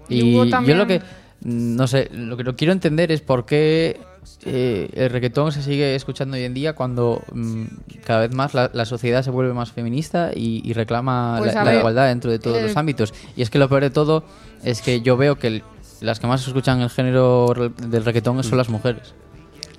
Y 0.08 0.20
Y 0.22 0.36
hubo 0.36 0.46
yo 0.46 0.52
también- 0.52 0.78
lo 0.78 0.86
que, 0.86 1.00
mm, 1.00 1.76
no 1.76 1.88
sé, 1.88 2.12
lo 2.14 2.38
que 2.38 2.44
no 2.44 2.56
quiero 2.56 2.74
entender 2.74 3.12
es 3.12 3.22
por 3.22 3.44
qué 3.48 4.00
eh, 4.46 4.92
el 4.94 5.10
reggaetón 5.10 5.52
se 5.52 5.64
sigue 5.64 5.96
escuchando 5.96 6.38
hoy 6.38 6.44
en 6.44 6.54
día 6.54 6.74
cuando 6.76 7.24
mm, 7.34 7.64
cada 8.06 8.20
vez 8.20 8.36
más 8.36 8.54
la, 8.54 8.70
la 8.72 8.86
sociedad 8.86 9.24
se 9.24 9.32
vuelve 9.32 9.52
más 9.54 9.72
feminista 9.72 10.30
y, 10.32 10.62
y 10.64 10.74
reclama 10.74 11.38
Pues 11.40 11.56
la, 11.56 11.64
la 11.64 11.74
igualdad 11.76 12.08
dentro 12.10 12.30
de 12.30 12.38
todos 12.38 12.60
eh, 12.60 12.62
los 12.68 12.78
ámbitos. 12.78 13.16
Y 13.36 13.42
es 13.42 13.50
que 13.50 13.58
lo 13.58 13.68
peor 13.68 13.82
de 13.82 13.90
todo 13.90 14.24
es 14.64 14.84
que 14.84 15.02
yo 15.02 15.18
veo 15.18 15.40
que 15.40 15.48
el- 15.48 15.64
las 16.02 16.20
que 16.20 16.28
más 16.28 16.46
escuchan 16.48 16.82
el 16.82 16.92
género 16.92 17.48
del 17.88 18.06
reggaetón 18.06 18.44
son 18.44 18.60
las 18.60 18.70
mujeres. 18.70 19.16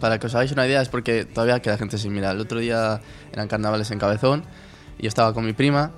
Para 0.01 0.19
que 0.19 0.27
os 0.27 0.35
hagáis 0.35 0.51
una 0.51 0.67
idea, 0.67 0.83
es 0.83 0.89
porque 0.89 1.25
todavía 1.25 1.61
queda 1.63 1.79
gente 1.79 1.99
sin 1.99 2.13
mirar. 2.13 2.35
El 2.35 2.41
otro 2.41 2.59
día 2.59 3.01
eran 3.33 3.47
carnavales 3.47 3.93
en 3.93 4.01
Cabezón 4.01 4.43
yo 4.99 5.09
estaba 5.09 5.33
con 5.35 5.45
mi 5.45 5.53
prima 5.53 5.93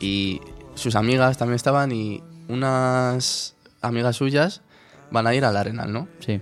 y 0.00 0.40
sus 0.74 0.96
amigas 0.96 1.38
también 1.38 1.56
estaban 1.56 1.92
y 1.92 2.22
unas 2.48 3.54
amigas 3.80 4.16
suyas 4.16 4.62
van 5.10 5.26
a 5.26 5.34
ir 5.34 5.44
al 5.44 5.56
Arenal, 5.56 5.92
¿no? 5.92 6.08
Sí. 6.20 6.40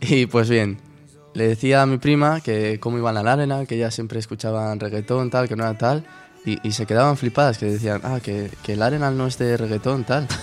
Y 0.00 0.26
pues 0.26 0.48
bien, 0.48 0.78
le 1.34 1.46
decía 1.48 1.82
a 1.82 1.86
mi 1.86 1.98
prima 1.98 2.40
que 2.40 2.78
cómo 2.80 2.98
iban 2.98 3.16
al 3.16 3.28
Arenal, 3.28 3.66
que 3.66 3.76
ellas 3.76 3.94
siempre 3.94 4.18
escuchaban 4.18 4.80
reggaetón, 4.80 5.30
tal, 5.30 5.48
que 5.48 5.56
no 5.56 5.64
era 5.64 5.78
tal. 5.78 6.04
Y, 6.44 6.58
y 6.66 6.72
se 6.72 6.86
quedaban 6.86 7.16
flipadas, 7.16 7.56
que 7.58 7.66
decían, 7.66 8.00
ah, 8.02 8.18
que, 8.20 8.50
que 8.64 8.72
el 8.72 8.82
Arenal 8.82 9.16
no 9.16 9.28
es 9.28 9.38
de 9.38 9.56
reggaetón, 9.56 10.04
tal. 10.04 10.26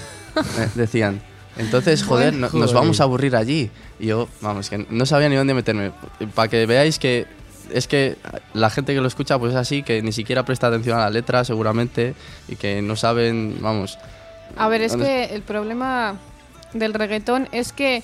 Eh, 0.59 0.69
decían. 0.75 1.21
Entonces, 1.57 2.03
joder, 2.03 2.33
no- 2.33 2.50
nos 2.53 2.71
vamos 2.71 3.01
a 3.01 3.03
aburrir 3.03 3.36
allí. 3.36 3.69
Y 4.00 4.05
yo, 4.05 4.29
vamos, 4.41 4.69
que 4.69 4.77
no 4.89 5.05
sabía 5.07 5.27
ni 5.27 5.36
dónde 5.36 5.53
meterme. 5.55 5.91
Para 6.36 6.48
que 6.48 6.65
veáis 6.67 7.00
que 7.00 7.25
es 7.73 7.88
que 7.88 8.15
la 8.53 8.69
gente 8.69 8.93
que 8.93 9.01
lo 9.01 9.07
escucha 9.07 9.38
pues 9.39 9.51
es 9.53 9.57
así, 9.57 9.83
que 9.83 10.01
ni 10.01 10.11
siquiera 10.11 10.43
presta 10.43 10.67
atención 10.67 10.97
a 10.97 11.01
la 11.01 11.09
letra 11.09 11.43
seguramente 11.43 12.13
y 12.47 12.55
que 12.55 12.81
no 12.81 12.95
saben, 12.95 13.57
vamos... 13.61 13.97
A 14.57 14.67
ver, 14.67 14.81
es 14.81 14.91
¿dónde- 14.93 15.05
que 15.05 15.35
el 15.35 15.41
problema 15.43 16.15
del 16.73 16.93
reggaetón 16.93 17.47
es 17.51 17.71
que 17.71 18.03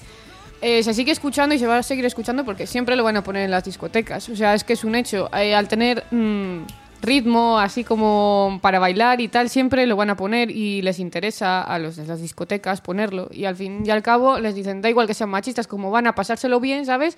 eh, 0.62 0.84
se 0.84 0.94
sigue 0.94 1.12
escuchando 1.12 1.54
y 1.56 1.60
se 1.60 1.68
va 1.68 1.78
a 1.80 1.84
seguir 1.84 2.06
escuchando 2.06 2.46
porque 2.46 2.66
siempre 2.68 2.96
lo 2.96 3.04
van 3.04 3.18
a 3.18 3.24
poner 3.24 3.44
en 3.44 3.52
las 3.52 3.64
discotecas. 3.64 4.30
O 4.30 4.36
sea, 4.36 4.54
es 4.54 4.64
que 4.64 4.74
es 4.74 4.84
un 4.84 4.96
hecho. 4.96 5.30
Eh, 5.36 5.54
al 5.54 5.68
tener 5.68 6.04
mm, 6.12 6.62
ritmo, 7.02 7.60
así 7.60 7.84
como 7.84 8.58
para 8.62 8.80
bailar 8.80 9.22
y 9.22 9.28
tal, 9.28 9.50
siempre 9.50 9.86
lo 9.86 9.96
van 9.96 10.10
a 10.12 10.16
poner 10.16 10.50
y 10.50 10.82
les 10.82 11.00
interesa 11.00 11.62
a 11.62 11.78
los 11.78 11.96
de 11.98 12.06
las 12.06 12.22
discotecas 12.22 12.82
ponerlo. 12.82 13.28
Y 13.32 13.46
al 13.46 13.56
fin 13.56 13.84
y 13.86 13.90
al 13.90 14.02
cabo 14.02 14.40
les 14.40 14.56
dicen, 14.56 14.82
da 14.82 14.90
igual 14.90 15.08
que 15.08 15.14
sean 15.14 15.30
machistas, 15.30 15.68
como 15.68 15.92
van 15.92 16.08
a 16.08 16.16
pasárselo 16.16 16.60
bien, 16.60 16.86
¿sabes? 16.86 17.18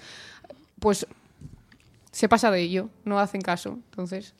Pues 0.80 1.06
se 2.18 2.28
pasa 2.28 2.50
de 2.50 2.62
ello, 2.62 2.90
no 3.06 3.20
hacen 3.20 3.42
caso. 3.42 3.78
Entonces, 3.92 4.34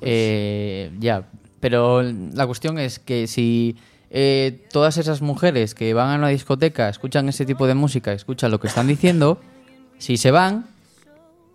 Eh, 0.00 0.90
ya, 0.98 1.24
pero 1.60 2.02
la 2.02 2.46
cuestión 2.46 2.78
es 2.78 2.98
que 2.98 3.26
si 3.26 3.76
eh, 4.10 4.66
todas 4.70 4.96
esas 4.98 5.22
mujeres 5.22 5.74
que 5.74 5.94
van 5.94 6.10
a 6.10 6.14
una 6.16 6.28
discoteca 6.28 6.88
escuchan 6.88 7.28
ese 7.28 7.44
tipo 7.46 7.66
de 7.66 7.74
música, 7.74 8.12
escuchan 8.12 8.50
lo 8.50 8.60
que 8.60 8.66
están 8.66 8.86
diciendo, 8.86 9.40
si 9.98 10.16
se 10.16 10.30
van 10.30 10.66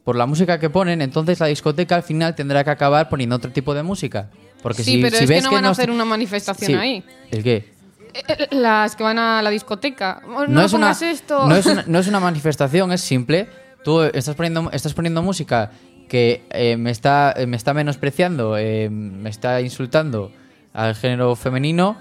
por 0.03 0.15
la 0.15 0.25
música 0.25 0.60
que 0.60 0.69
ponen, 0.69 1.01
entonces 1.01 1.39
la 1.39 1.48
discoteca 1.48 1.96
al 1.96 2.03
final 2.03 2.34
tendrá 2.36 2.63
que 2.63 2.69
acabar 2.72 3.08
poniendo 3.10 3.36
otro 3.36 3.51
tipo 3.51 3.74
de 3.74 3.84
música. 3.84 4.29
Porque 4.63 4.84
sí, 4.84 4.96
si, 4.96 5.01
pero 5.01 5.15
si 5.17 5.24
es 5.24 5.29
ves 5.29 5.39
que 5.43 5.46
no 5.46 5.51
van 5.53 5.65
a 5.65 5.69
hacer 5.69 5.91
una 5.91 6.05
manifestación 6.05 6.72
Sí. 6.72 6.74
ahí. 6.77 7.03
¿El 7.31 7.43
qué? 7.43 7.72
Eh, 8.13 8.48
Las 8.51 8.96
que 8.96 9.03
van 9.03 9.19
a 9.19 9.41
la 9.41 9.50
discoteca. 9.51 10.22
Oh, 10.27 10.48
No, 10.48 10.63
es 10.63 10.74
una, 10.74 10.91
esto. 10.91 11.48
no 11.48 11.55
es 11.55 11.65
una 11.65 11.84
no 11.88 12.00
es 12.00 12.08
una 12.08 12.19
manifestación, 12.19 12.91
es 12.91 13.01
simple. 13.01 13.48
Tú 13.83 14.01
estás 14.01 14.36
poniendo, 14.36 14.69
estás 14.71 14.93
poniendo 14.93 15.21
música 15.21 15.71
que 16.09 16.43
eh, 16.50 16.75
me, 16.75 16.91
está, 16.91 17.33
eh, 17.38 17.45
me 17.45 17.55
está 17.55 17.74
menospreciando, 17.74 18.57
eh, 18.57 18.89
me 18.89 19.29
está 19.29 19.62
insultando 19.62 20.31
al 20.74 20.95
género 20.95 21.36
femenino. 21.36 21.98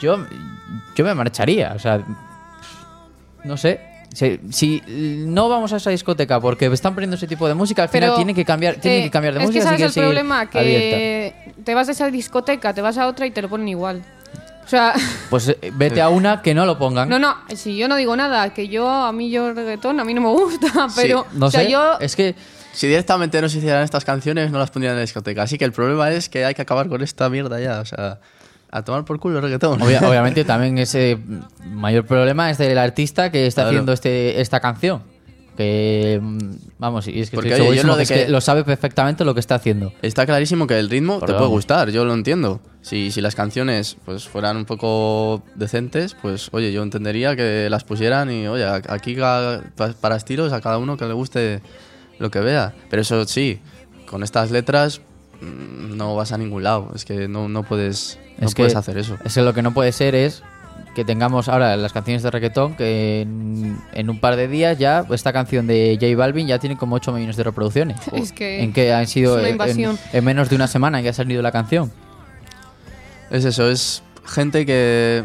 Yo, 0.00 0.16
yo 0.94 1.04
me 1.04 1.14
marcharía. 1.14 1.72
O 1.74 1.78
sea, 1.78 2.02
no 3.44 3.56
sé. 3.56 3.80
Si, 4.14 4.40
si 4.50 4.82
no 4.88 5.48
vamos 5.50 5.74
a 5.74 5.76
esa 5.76 5.90
discoteca 5.90 6.40
porque 6.40 6.66
están 6.66 6.94
poniendo 6.94 7.16
ese 7.16 7.26
tipo 7.26 7.46
de 7.48 7.54
música, 7.54 7.82
al 7.82 7.90
final 7.90 8.10
Pero, 8.10 8.16
tiene 8.16 8.34
que 8.34 8.46
cambiar, 8.46 8.76
tiene 8.76 9.00
eh, 9.00 9.02
que 9.02 9.10
cambiar 9.10 9.34
de 9.34 9.40
es 9.40 9.46
música. 9.46 9.64
que 9.64 9.76
si 9.76 9.78
sabes 9.82 9.96
el 9.96 10.02
problema, 10.04 10.48
que 10.48 10.58
abierta. 10.58 11.62
te 11.62 11.74
vas 11.74 11.86
de 11.86 11.92
esa 11.92 12.10
discoteca, 12.10 12.72
te 12.72 12.80
vas 12.80 12.96
a 12.96 13.08
otra 13.08 13.26
y 13.26 13.30
te 13.30 13.42
lo 13.42 13.50
ponen 13.50 13.68
igual. 13.68 14.02
O 14.66 14.68
sea, 14.68 14.94
Pues 15.30 15.48
eh, 15.48 15.58
vete 15.74 16.02
a 16.02 16.08
una 16.08 16.42
que 16.42 16.52
no 16.54 16.66
lo 16.66 16.76
pongan. 16.76 17.08
no, 17.08 17.18
no, 17.18 17.36
si 17.54 17.76
yo 17.76 17.88
no 17.88 17.96
digo 17.96 18.16
nada, 18.16 18.52
que 18.52 18.68
yo, 18.68 18.88
a 18.90 19.12
mí 19.12 19.30
yo 19.30 19.48
el 19.48 19.56
reggaetón, 19.56 20.00
a 20.00 20.04
mí 20.04 20.12
no 20.12 20.20
me 20.20 20.28
gusta, 20.28 20.88
pero, 20.96 21.24
No 21.32 21.46
o 21.46 21.50
sea, 21.50 21.62
sé. 21.62 21.70
yo... 21.70 21.98
Es 22.00 22.16
que 22.16 22.34
Si 22.72 22.86
directamente 22.88 23.40
no 23.40 23.48
se 23.48 23.58
hicieran 23.58 23.82
estas 23.84 24.04
canciones, 24.04 24.50
no 24.50 24.58
las 24.58 24.70
pondrían 24.70 24.92
en 24.92 24.98
la 24.98 25.02
discoteca. 25.02 25.42
Así 25.44 25.56
que 25.56 25.64
el 25.64 25.72
problema 25.72 26.10
es 26.10 26.28
que 26.28 26.44
hay 26.44 26.54
que 26.54 26.62
acabar 26.62 26.88
con 26.88 27.00
esta 27.02 27.28
mierda 27.30 27.58
ya. 27.60 27.80
O 27.80 27.84
sea, 27.86 28.18
a 28.70 28.82
tomar 28.82 29.04
por 29.06 29.18
culo 29.18 29.36
el 29.38 29.44
reggaetón. 29.44 29.80
Obvia- 29.80 30.02
obviamente 30.08 30.44
también 30.44 30.76
ese 30.78 31.16
mayor 31.64 32.04
problema 32.04 32.50
es 32.50 32.58
del 32.58 32.76
artista 32.76 33.30
que 33.30 33.46
está 33.46 33.62
Claro. 33.62 33.70
haciendo 33.70 33.92
este, 33.94 34.40
esta 34.42 34.60
canción. 34.60 35.02
Que, 35.56 36.18
mm, 36.20 36.38
vamos, 36.78 37.08
y 37.08 37.18
es 37.20 37.30
que 37.30 37.36
Porque, 37.36 37.50
estoy 37.52 37.68
oye, 37.68 37.76
yo 37.76 37.82
segurísimo 37.82 37.92
lo 37.92 37.96
de 37.96 38.04
que, 38.06 38.12
es 38.14 38.20
que 38.20 38.26
que- 38.26 38.30
lo 38.32 38.40
sabe 38.42 38.62
perfectamente 38.64 39.24
lo 39.24 39.32
que 39.32 39.40
está 39.40 39.54
haciendo. 39.54 39.92
Está 40.02 40.26
clarísimo 40.26 40.66
que 40.66 40.78
el 40.78 40.90
ritmo 40.90 41.14
Pero 41.14 41.20
te 41.20 41.32
puede 41.32 41.38
vamos. 41.44 41.50
gustar, 41.50 41.88
yo 41.90 42.04
lo 42.04 42.12
entiendo. 42.12 42.60
Si, 42.86 43.10
si 43.10 43.20
las 43.20 43.34
canciones 43.34 43.96
pues 44.04 44.28
fueran 44.28 44.56
un 44.56 44.64
poco 44.64 45.42
decentes, 45.56 46.14
pues 46.22 46.50
oye, 46.52 46.70
yo 46.72 46.84
entendería 46.84 47.34
que 47.34 47.68
las 47.68 47.82
pusieran 47.82 48.30
y 48.30 48.46
oye, 48.46 48.64
a- 48.64 48.80
aquí 48.88 49.16
para 49.16 50.16
estilos 50.16 50.52
a 50.52 50.60
cada 50.60 50.78
uno 50.78 50.96
que 50.96 51.04
le 51.06 51.12
guste 51.12 51.62
lo 52.20 52.30
que 52.30 52.38
vea. 52.38 52.74
Pero 52.88 53.02
eso 53.02 53.24
sí, 53.24 53.58
con 54.08 54.22
estas 54.22 54.52
letras 54.52 55.00
mm, 55.40 55.96
no 55.96 56.14
vas 56.14 56.30
a 56.30 56.38
ningún 56.38 56.62
lado. 56.62 56.92
Es 56.94 57.04
que 57.04 57.26
no, 57.26 57.48
no 57.48 57.64
puedes, 57.64 58.20
no 58.38 58.46
es 58.46 58.54
que, 58.54 58.62
puedes 58.62 58.76
hacer 58.76 58.98
eso. 58.98 59.16
Es 59.24 59.34
que 59.34 59.42
lo 59.42 59.52
que 59.52 59.62
no 59.62 59.74
puede 59.74 59.90
ser 59.90 60.14
es 60.14 60.44
que 60.94 61.04
tengamos 61.04 61.48
ahora 61.48 61.76
las 61.76 61.92
canciones 61.92 62.22
de 62.22 62.30
reggaetón 62.30 62.76
que 62.76 63.22
en, 63.22 63.76
en 63.94 64.10
un 64.10 64.20
par 64.20 64.36
de 64.36 64.46
días 64.46 64.78
ya 64.78 65.04
esta 65.10 65.32
canción 65.32 65.66
de 65.66 65.98
J 66.00 66.16
Balvin 66.16 66.46
ya 66.46 66.58
tiene 66.60 66.76
como 66.76 66.94
8 66.96 67.12
millones 67.12 67.36
de 67.36 67.42
reproducciones. 67.42 67.98
Es 68.14 68.30
que 68.32 68.62
en 68.62 68.72
que 68.72 68.92
han 68.92 69.08
sido 69.08 69.34
es 69.34 69.40
una 69.40 69.48
en- 69.48 69.54
invasión. 69.54 69.98
en, 70.12 70.24
menos 70.24 70.48
de 70.50 70.54
una 70.54 70.68
semana 70.68 71.02
que 71.02 71.08
ha 71.08 71.12
salido 71.12 71.42
la 71.42 71.50
canción. 71.50 71.90
Es 73.30 73.44
eso, 73.44 73.68
es 73.70 74.02
gente 74.24 74.64
que 74.66 75.24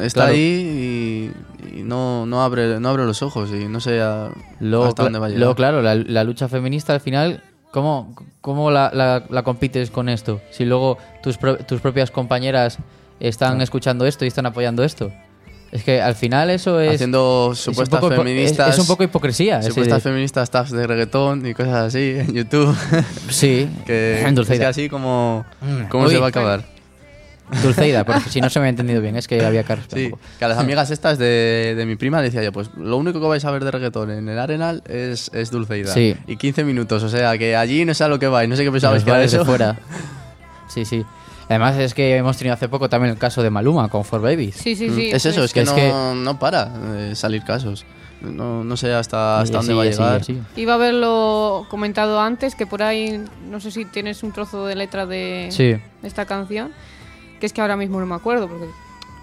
está 0.00 0.20
Claro. 0.20 0.32
ahí 0.34 1.32
y, 1.72 1.78
y 1.78 1.82
no, 1.82 2.26
no, 2.26 2.42
abre, 2.42 2.78
no 2.80 2.88
abre 2.88 3.04
los 3.04 3.22
ojos 3.22 3.50
y 3.50 3.66
no 3.66 3.80
sé 3.80 4.00
a- 4.00 4.30
Luego, 4.60 4.84
hasta 4.86 5.04
dónde 5.04 5.18
va 5.18 5.26
a 5.26 5.28
cla- 5.28 5.32
llegar. 5.32 5.40
luego, 5.40 5.54
claro, 5.54 5.82
la, 5.82 5.94
la 5.94 6.24
lucha 6.24 6.48
feminista 6.48 6.92
al 6.92 7.00
final, 7.00 7.42
¿cómo, 7.70 8.14
cómo 8.40 8.70
la, 8.70 8.90
la- 8.94 9.24
la 9.28 9.42
compites 9.42 9.90
con 9.90 10.08
esto? 10.08 10.40
Si 10.50 10.64
luego 10.64 10.98
tus, 11.22 11.38
pro- 11.38 11.56
tus 11.58 11.80
propias 11.80 12.10
compañeras 12.10 12.78
están 13.20 13.60
escuchando 13.60 14.06
esto 14.06 14.24
y 14.24 14.28
están 14.28 14.46
apoyando 14.46 14.84
esto. 14.84 15.10
Es 15.72 15.84
que 15.84 16.02
al 16.02 16.16
final 16.16 16.50
eso 16.50 16.80
es... 16.80 16.96
Haciendo 16.96 17.50
es 17.52 17.64
un 17.66 17.74
supuestas 17.74 18.00
poco 18.00 18.12
hipo- 18.12 18.18
feministas. 18.18 18.68
Es, 18.70 18.74
es 18.74 18.80
un 18.80 18.86
poco 18.88 19.04
hipocresía. 19.04 19.62
Supuestas 19.62 20.02
feministas 20.02 20.50
tags 20.50 20.72
de 20.72 20.84
reggaetón 20.86 21.46
y 21.46 21.54
cosas 21.54 21.74
así 21.88 22.14
en 22.18 22.34
YouTube. 22.34 22.76
sí, 23.28 23.68
que 23.86 24.20
es 24.26 24.48
que 24.48 24.64
así 24.66 24.88
como, 24.88 25.44
Uy. 25.92 26.10
se 26.10 26.18
va 26.18 26.26
a 26.26 26.28
acabar. 26.30 26.64
Dulceida, 27.62 28.04
porque 28.04 28.28
si 28.30 28.40
no 28.40 28.48
se 28.50 28.60
me 28.60 28.66
ha 28.66 28.68
entendido 28.68 29.00
bien, 29.00 29.16
es 29.16 29.26
que 29.28 29.44
había 29.44 29.62
que 29.64 29.74
respetar 29.76 29.98
Sí, 29.98 30.10
que 30.38 30.44
a 30.44 30.48
las 30.48 30.58
amigas 30.58 30.90
estas 30.90 31.18
de, 31.18 31.74
de 31.76 31.86
mi 31.86 31.96
prima 31.96 32.18
le 32.18 32.24
decía 32.24 32.42
yo, 32.42 32.52
pues 32.52 32.70
lo 32.76 32.96
único 32.96 33.20
que 33.20 33.26
vais 33.26 33.44
a 33.44 33.50
ver 33.50 33.64
de 33.64 33.70
reggaetón 33.70 34.10
en 34.10 34.28
el 34.28 34.38
Arenal 34.38 34.82
es, 34.88 35.30
es 35.34 35.50
Dulceida. 35.50 35.92
Sí. 35.92 36.16
Y 36.26 36.36
15 36.36 36.64
minutos, 36.64 37.02
o 37.02 37.08
sea, 37.08 37.36
que 37.38 37.56
allí 37.56 37.84
no 37.84 37.94
sé 37.94 38.04
a 38.04 38.08
lo 38.08 38.18
que 38.18 38.26
vais, 38.28 38.48
no 38.48 38.56
sé 38.56 38.64
qué 38.64 38.70
pensabais 38.72 39.02
que 39.04 39.10
era 39.10 39.22
eso. 39.22 39.44
fuera. 39.44 39.76
Sí, 40.68 40.84
sí. 40.84 41.04
Además 41.48 41.76
es 41.78 41.94
que 41.94 42.16
hemos 42.16 42.36
tenido 42.36 42.54
hace 42.54 42.68
poco 42.68 42.88
también 42.88 43.10
el 43.12 43.18
caso 43.18 43.42
de 43.42 43.50
Maluma 43.50 43.88
con 43.88 44.04
Four 44.04 44.20
Babies. 44.22 44.54
Sí, 44.54 44.76
sí, 44.76 44.88
Mm, 44.88 44.94
sí. 44.94 45.10
es 45.10 45.26
eso, 45.26 45.42
es 45.42 45.52
que, 45.52 45.62
Es 45.62 45.68
no, 45.68 45.74
que- 45.74 45.92
no 46.16 46.38
para 46.38 46.66
de 46.66 47.16
salir 47.16 47.42
casos. 47.42 47.84
No, 48.20 48.62
no 48.62 48.76
sé 48.76 48.92
hasta, 48.92 49.40
hasta 49.40 49.56
dónde 49.56 49.74
va 49.74 49.82
a 49.82 49.86
llegar. 49.86 50.20
así. 50.20 50.38
Iba 50.54 50.72
a 50.72 50.76
haberlo 50.76 51.66
comentado 51.70 52.20
antes, 52.20 52.54
que 52.54 52.66
por 52.66 52.82
ahí, 52.84 53.20
no 53.50 53.58
sé 53.60 53.70
si 53.72 53.84
tienes 53.86 54.22
un 54.22 54.30
trozo 54.30 54.64
de 54.66 54.76
letra 54.76 55.06
de, 55.06 55.48
Sí. 55.50 55.64
de 55.64 55.80
esta 56.04 56.24
canción, 56.26 56.70
que 57.40 57.46
es 57.46 57.52
que 57.52 57.60
ahora 57.60 57.76
mismo 57.76 57.98
no 57.98 58.06
me 58.06 58.14
acuerdo, 58.14 58.48
porque 58.48 58.66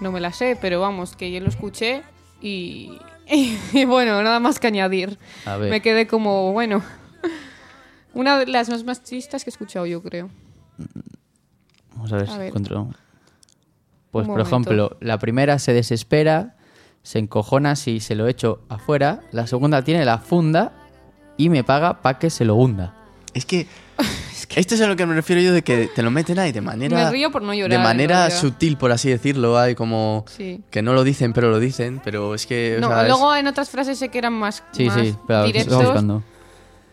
no 0.01 0.11
me 0.11 0.19
la 0.19 0.33
sé, 0.33 0.57
pero 0.59 0.81
vamos, 0.81 1.15
que 1.15 1.31
yo 1.31 1.39
lo 1.39 1.47
escuché 1.47 2.03
y, 2.41 2.97
y 3.73 3.85
bueno, 3.85 4.21
nada 4.23 4.39
más 4.39 4.59
que 4.59 4.67
añadir. 4.67 5.17
A 5.45 5.57
ver. 5.57 5.69
Me 5.69 5.81
quedé 5.81 6.07
como, 6.07 6.51
bueno, 6.51 6.83
una 8.13 8.39
de 8.39 8.47
las 8.47 8.69
más 8.69 8.83
machistas 8.83 9.43
que 9.43 9.49
he 9.49 9.53
escuchado 9.53 9.85
yo 9.85 10.01
creo. 10.03 10.29
Vamos 11.95 12.11
a 12.13 12.17
ver 12.17 12.29
A 12.29 12.31
si 12.33 12.37
ver. 12.37 12.47
encuentro. 12.47 12.89
Pues 14.11 14.27
Un 14.27 14.33
por 14.33 14.43
momento. 14.43 14.47
ejemplo, 14.71 14.97
la 14.99 15.17
primera 15.19 15.59
se 15.59 15.73
desespera, 15.73 16.55
se 17.03 17.19
encojona 17.19 17.75
si 17.75 17.99
se 17.99 18.15
lo 18.15 18.27
echo 18.27 18.61
afuera. 18.69 19.21
La 19.31 19.47
segunda 19.47 19.83
tiene 19.83 20.05
la 20.05 20.17
funda 20.19 20.73
y 21.37 21.49
me 21.49 21.63
paga 21.63 22.01
para 22.01 22.19
que 22.19 22.29
se 22.29 22.45
lo 22.45 22.55
hunda. 22.55 22.95
Es 23.33 23.45
que, 23.45 23.67
esto 24.55 24.75
es 24.75 24.81
a 24.81 24.87
lo 24.87 24.95
que 24.95 25.05
me 25.05 25.13
refiero 25.13 25.41
yo 25.41 25.53
de 25.53 25.61
que 25.63 25.87
te 25.93 26.01
lo 26.01 26.09
meten 26.11 26.39
ahí 26.39 26.51
de 26.51 26.61
manera... 26.61 27.05
Me 27.05 27.11
río 27.11 27.31
por 27.31 27.41
no 27.41 27.53
llorar, 27.53 27.77
De 27.77 27.83
manera 27.83 28.29
sutil, 28.29 28.77
por 28.77 28.91
así 28.91 29.09
decirlo. 29.09 29.57
Hay 29.57 29.75
como... 29.75 30.25
Sí. 30.35 30.61
Que 30.71 30.81
no 30.81 30.93
lo 30.93 31.03
dicen, 31.03 31.33
pero 31.33 31.49
lo 31.51 31.59
dicen. 31.59 32.01
Pero 32.03 32.33
es 32.33 32.45
que... 32.45 32.77
o 32.77 32.79
No, 32.81 33.01
es- 33.01 33.07
luego 33.07 33.35
en 33.35 33.47
otras 33.47 33.69
frases 33.69 33.99
sé 33.99 34.09
que 34.09 34.17
eran 34.17 34.33
más, 34.33 34.63
Sí, 34.71 34.85
más 34.85 34.99
sí, 34.99 35.15
pero 35.27 35.43
directos. 35.45 35.83
buscando. 35.83 36.23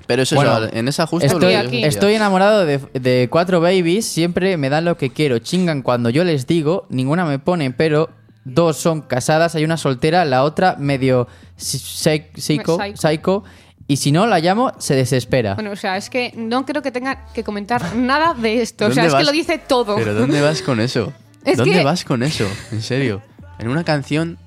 Pero 0.06 0.22
eso 0.22 0.36
Bueno, 0.36 0.64
es, 0.64 0.74
en 0.74 0.88
esa 0.88 1.06
justo... 1.06 1.24
Estoy, 1.26 1.56
lo 1.56 1.70
que 1.70 1.86
estoy 1.86 2.14
enamorado 2.14 2.66
de, 2.66 2.78
de 2.92 3.28
cuatro 3.30 3.60
babies, 3.62 4.04
siempre 4.04 4.58
me 4.58 4.68
dan 4.68 4.84
lo 4.84 4.98
que 4.98 5.08
quiero, 5.10 5.38
chingan 5.38 5.80
cuando 5.80 6.10
yo 6.10 6.24
les 6.24 6.46
digo, 6.46 6.84
ninguna 6.90 7.24
me 7.24 7.38
pone, 7.38 7.70
pero 7.70 8.10
dos 8.44 8.76
son 8.76 9.00
casadas, 9.00 9.54
hay 9.54 9.64
una 9.64 9.78
soltera, 9.78 10.26
la 10.26 10.42
otra 10.44 10.76
medio 10.78 11.26
psico, 11.56 12.78
Psycho. 12.94 13.44
Y 13.86 13.96
si 13.96 14.12
no 14.12 14.26
la 14.26 14.38
llamo, 14.40 14.72
se 14.78 14.94
desespera. 14.94 15.54
Bueno, 15.54 15.72
o 15.72 15.76
sea, 15.76 15.96
es 15.96 16.08
que 16.10 16.32
no 16.36 16.64
creo 16.64 16.80
que 16.82 16.90
tenga 16.90 17.26
que 17.34 17.44
comentar 17.44 17.94
nada 17.96 18.34
de 18.34 18.62
esto. 18.62 18.86
O 18.86 18.90
sea, 18.92 19.04
¿Dónde 19.04 19.18
es 19.18 19.20
que 19.20 19.26
lo 19.26 19.32
dice 19.32 19.58
todo. 19.58 19.96
Pero 19.96 20.14
¿dónde 20.14 20.40
vas 20.40 20.62
con 20.62 20.80
eso? 20.80 21.12
Es 21.44 21.58
¿Dónde 21.58 21.74
que- 21.74 21.84
vas 21.84 22.04
con 22.04 22.22
eso? 22.22 22.46
En 22.72 22.80
serio. 22.80 23.20
En 23.58 23.68
una 23.68 23.84
canción... 23.84 24.38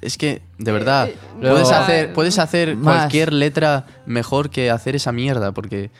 Es 0.00 0.16
que, 0.16 0.40
de 0.58 0.72
verdad, 0.72 1.10
Luego- 1.40 1.56
puedes 1.56 1.70
hacer, 1.72 2.12
puedes 2.14 2.38
hacer 2.38 2.76
Más. 2.76 2.96
cualquier 2.96 3.32
letra 3.32 3.84
mejor 4.06 4.48
que 4.50 4.70
hacer 4.70 4.94
esa 4.96 5.10
mierda, 5.12 5.50
porque... 5.52 5.90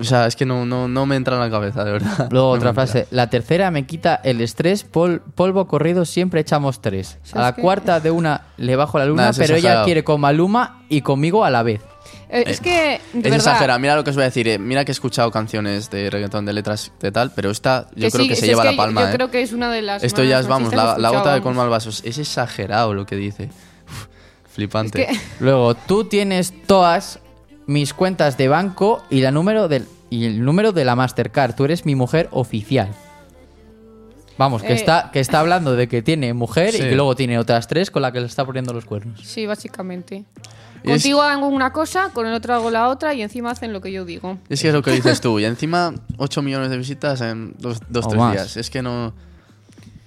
O 0.00 0.04
sea, 0.04 0.26
es 0.26 0.34
que 0.34 0.46
no, 0.46 0.64
no, 0.64 0.88
no 0.88 1.04
me 1.04 1.16
entra 1.16 1.34
en 1.34 1.40
la 1.42 1.50
cabeza, 1.50 1.84
de 1.84 1.92
verdad. 1.92 2.28
Luego 2.30 2.48
No 2.52 2.58
otra 2.58 2.72
frase, 2.72 3.06
la 3.10 3.28
tercera 3.28 3.70
me 3.70 3.84
quita 3.86 4.14
el 4.24 4.40
estrés, 4.40 4.82
pol- 4.84 5.20
polvo 5.34 5.66
corrido 5.66 6.04
siempre 6.06 6.40
echamos 6.40 6.80
tres. 6.80 7.18
A 7.34 7.40
la 7.42 7.54
que- 7.54 7.60
cuarta 7.62 8.00
de 8.00 8.10
una 8.10 8.46
le 8.56 8.76
bajo 8.76 8.98
la 8.98 9.04
luna, 9.06 9.26
Nah, 9.26 9.32
pero 9.36 9.56
ella 9.56 9.84
quiere 9.84 10.02
con 10.02 10.20
Maluma 10.20 10.82
y 10.88 11.02
conmigo 11.02 11.44
a 11.44 11.50
la 11.50 11.62
vez. 11.62 11.82
Eh, 12.30 12.44
es 12.46 12.60
que, 12.60 12.70
de 13.12 13.18
Es 13.18 13.22
verdad, 13.24 13.36
exagerado. 13.36 13.78
Mira 13.80 13.94
lo 13.96 14.04
que 14.04 14.10
os 14.10 14.16
voy 14.16 14.22
a 14.22 14.26
decir. 14.26 14.46
eh, 14.48 14.58
Mira 14.58 14.84
que 14.84 14.92
he 14.92 14.94
escuchado 14.94 15.30
canciones 15.32 15.90
de 15.90 16.08
reggaetón 16.10 16.46
de 16.46 16.52
letras 16.52 16.92
de 17.00 17.10
tal, 17.12 17.32
pero 17.34 17.50
esta 17.50 17.88
yo 17.94 18.08
creo 18.08 18.22
sí, 18.22 18.28
que 18.28 18.36
se 18.36 18.42
es 18.42 18.48
lleva 18.50 18.62
que 18.62 18.70
la 18.70 18.76
palma. 18.76 19.00
Yo 19.02 19.08
eh. 19.08 19.12
creo 19.12 19.30
que 19.30 19.42
es 19.42 19.52
una 19.52 19.70
de 19.70 19.82
las 19.82 20.02
Esto 20.04 20.22
ya 20.24 20.38
es, 20.40 20.46
vamos, 20.46 20.72
la, 20.72 20.94
que 20.96 21.16
gota 21.16 21.34
de 21.34 21.40
colma 21.42 21.64
al 21.64 21.68
vaso. 21.70 21.90
Es 21.90 22.18
exagerado 22.18 22.94
lo 22.94 23.04
que 23.04 23.16
dice. 23.16 23.50
Uf, 23.86 24.06
flipante. 24.54 25.02
Es 25.10 25.18
que- 25.18 25.24
Luego, 25.40 25.74
tú 25.74 26.04
tienes 26.04 26.54
todas 26.66 27.18
mis 27.70 27.94
cuentas 27.94 28.36
de 28.36 28.48
banco 28.48 29.00
y, 29.10 29.20
la 29.20 29.30
número 29.30 29.68
del, 29.68 29.86
y 30.10 30.24
el 30.24 30.44
número 30.44 30.72
de 30.72 30.84
la 30.84 30.96
Mastercard. 30.96 31.54
Tú 31.54 31.64
eres 31.64 31.86
mi 31.86 31.94
mujer 31.94 32.28
oficial. 32.32 32.88
Vamos, 34.38 34.62
que, 34.62 34.72
Eh. 34.72 34.74
está, 34.74 35.10
que 35.12 35.20
está 35.20 35.38
hablando 35.40 35.76
de 35.76 35.86
que 35.86 36.02
tiene 36.02 36.32
mujer 36.34 36.74
y 36.74 36.78
que 36.78 36.94
luego 36.96 37.14
tiene 37.14 37.38
otras 37.38 37.68
tres 37.68 37.90
con 37.90 38.02
la 38.02 38.10
que 38.10 38.20
le 38.20 38.26
está 38.26 38.44
poniendo 38.44 38.72
los 38.72 38.86
cuernos. 38.86 39.20
Sí, 39.22 39.46
básicamente. 39.46 40.24
Y 40.82 40.90
es- 40.90 41.02
Contigo 41.02 41.22
hago 41.22 41.46
una 41.46 41.72
cosa, 41.72 42.10
con 42.12 42.26
el 42.26 42.32
otro 42.32 42.54
hago 42.54 42.70
la 42.70 42.88
otra 42.88 43.12
y 43.14 43.22
encima 43.22 43.50
hacen 43.50 43.72
lo 43.72 43.80
que 43.80 43.92
yo 43.92 44.04
digo. 44.04 44.38
Es 44.48 44.62
que 44.62 44.68
es 44.68 44.74
lo 44.74 44.82
que 44.82 44.90
dices 44.92 45.20
tú. 45.20 45.38
Y 45.38 45.44
encima 45.44 45.94
8 46.16 46.42
millones 46.42 46.70
de 46.70 46.78
visitas 46.78 47.20
en 47.20 47.54
dos, 47.58 47.80
dos 47.88 48.06
O 48.06 48.08
tres 48.08 48.18
más. 48.18 48.32
días. 48.32 48.56
Es 48.56 48.68
que 48.70 48.82
no... 48.82 49.12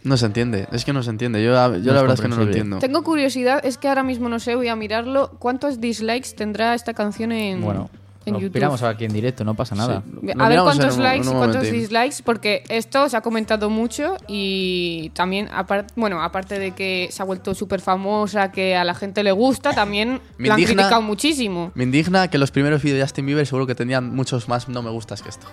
No 0.04 0.18
se 0.18 0.26
entiende. 0.26 0.68
Es 0.72 0.86
que 0.86 0.94
no 0.94 1.02
se 1.04 1.10
entiende. 1.10 1.44
Yo, 1.44 1.52
yo 1.52 1.94
la 1.94 2.02
verdad 2.02 2.16
es 2.16 2.22
que 2.22 2.28
no 2.28 2.36
lo 2.36 2.44
entiendo. 2.44 2.80
Tengo 2.80 3.04
curiosidad, 3.04 3.66
es 3.66 3.78
que 3.78 3.88
ahora 3.88 4.04
mismo 4.04 4.30
no 4.30 4.40
sé, 4.40 4.56
voy 4.56 4.68
a 4.68 4.76
mirarlo. 4.76 5.32
¿Cuántos 5.40 5.80
dislikes 5.80 6.36
tendrá 6.36 6.74
esta 6.74 6.94
canción 6.94 7.32
en, 7.32 7.62
Bueno, 7.62 7.90
en 8.26 8.34
Lo 8.36 8.40
YouTube. 8.40 8.56
miramos 8.56 8.82
aquí 8.84 9.06
en 9.06 9.14
directo, 9.14 9.44
no 9.44 9.54
pasa 9.54 9.76
nada. 9.76 10.02
Sí. 10.22 10.32
A 10.40 10.48
ver 10.50 10.60
cuántos 10.62 10.98
un- 10.98 11.04
likes 11.04 11.28
y 11.28 11.32
cuántos 11.34 11.64
dislikes, 11.64 12.24
porque 12.24 12.64
esto 12.70 13.10
se 13.10 13.18
ha 13.18 13.22
comentado 13.22 13.70
mucho 13.70 14.16
y 14.28 15.10
también, 15.14 15.50
bueno, 15.96 16.22
aparte 16.22 16.60
de 16.60 16.72
que 16.72 17.10
se 17.12 17.22
ha 17.22 17.26
vuelto 17.26 17.54
súper 17.54 17.82
famosa, 17.82 18.52
que 18.52 18.76
a 18.76 18.84
la 18.84 18.94
gente 18.96 19.24
le 19.24 19.32
gusta, 19.32 19.74
también 19.74 20.22
Me 20.38 20.48
la 20.48 20.56
han 20.56 20.64
criticado 20.64 21.02
muchísimo. 21.02 21.72
Me 21.76 21.84
indigna 21.84 22.28
que 22.30 22.38
los 22.38 22.52
primeros 22.52 22.82
vídeos 22.82 23.00
de 23.00 23.04
Justin 23.04 23.26
Bieber 23.26 23.46
seguro 23.46 23.68
que 23.68 23.76
tenían 23.76 24.16
muchos 24.16 24.48
más 24.48 24.70
no 24.70 24.82
me 24.82 24.90
gustas 24.90 25.22
que 25.22 25.30
esto. 25.30 25.48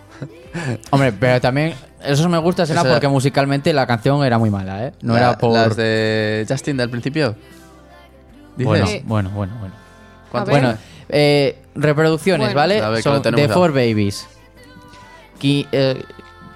Hombre, 0.90 1.12
pero 1.12 1.40
también 1.40 1.74
esos 2.04 2.28
me 2.28 2.38
gusta 2.38 2.62
era 2.62 2.72
Eso 2.74 2.82
era- 2.82 2.92
porque 2.94 3.08
musicalmente 3.08 3.72
la 3.72 3.86
canción 3.86 4.24
era 4.24 4.38
muy 4.38 4.50
mala, 4.50 4.86
¿eh? 4.86 4.92
No 5.02 5.14
La- 5.14 5.18
era 5.20 5.38
por... 5.38 5.52
Las 5.52 5.76
de 5.76 6.46
Justin 6.48 6.76
del 6.76 6.90
principio. 6.90 7.34
¿Dices? 8.56 8.66
Bueno, 8.66 8.86
Eh, 8.88 9.02
bueno, 9.06 9.30
bueno, 9.30 9.52
bueno. 9.60 9.74
¿Cuánto? 10.30 10.50
ver. 10.52 10.60
Bueno, 10.62 10.78
eh, 11.12 11.56
reproducciones, 11.74 12.48
Bueno. 12.48 12.60
¿vale? 12.60 12.80
A 12.80 12.88
ver, 12.90 12.98
que 12.98 13.02
Son 13.02 13.14
lo 13.14 13.22
tenemos 13.22 13.42
de 13.42 13.48
ya. 13.48 13.54
Four 13.54 13.72
Babies. 13.72 14.26
Qui- 15.40 15.66
eh, 15.72 16.02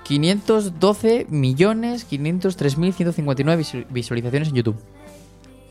512 0.05 1.27
millones 1.31 2.07
503.159 2.11 3.57
visu- 3.59 3.87
visualizaciones 3.91 4.49
en 4.49 4.55
YouTube. 4.55 4.77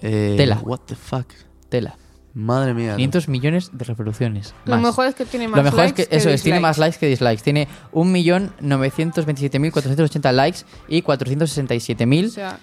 Eh, 0.02 0.34
Tela. 0.38 0.60
What 0.64 0.80
the 0.88 0.96
fuck. 0.96 1.28
Tela. 1.70 1.96
Madre 2.34 2.74
mía. 2.74 2.96
500 2.96 3.28
millones 3.30 3.70
de 3.74 3.86
reproducciones. 3.86 4.56
Lo 4.66 4.74
más. 4.78 4.82
mejor 4.82 5.06
es 5.06 5.14
que 5.14 5.26
tiene 5.26 5.48
más 5.48 5.58
Lo 5.58 5.64
mejor 5.64 5.82
es 5.82 5.86
likes 5.92 6.08
que 6.08 6.16
eso 6.16 6.32
es, 6.32 6.42
tiene 6.42 6.60
más 6.60 6.80
likes 6.80 6.98
que 6.98 7.06
dislikes. 7.08 7.44
Tiene 7.44 7.68
1.927.480 7.92 10.32
likes 10.32 10.62
y 10.88 11.04
467.010 11.04 12.28
O 12.28 12.32
sea, 12.32 12.58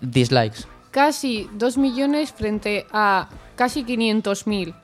dislikes. 0.00 0.60
casi 0.90 1.50
2 1.54 1.76
millones 1.76 2.32
frente 2.32 2.86
a 2.92 3.28
casi 3.56 3.84
500.000 3.84 4.74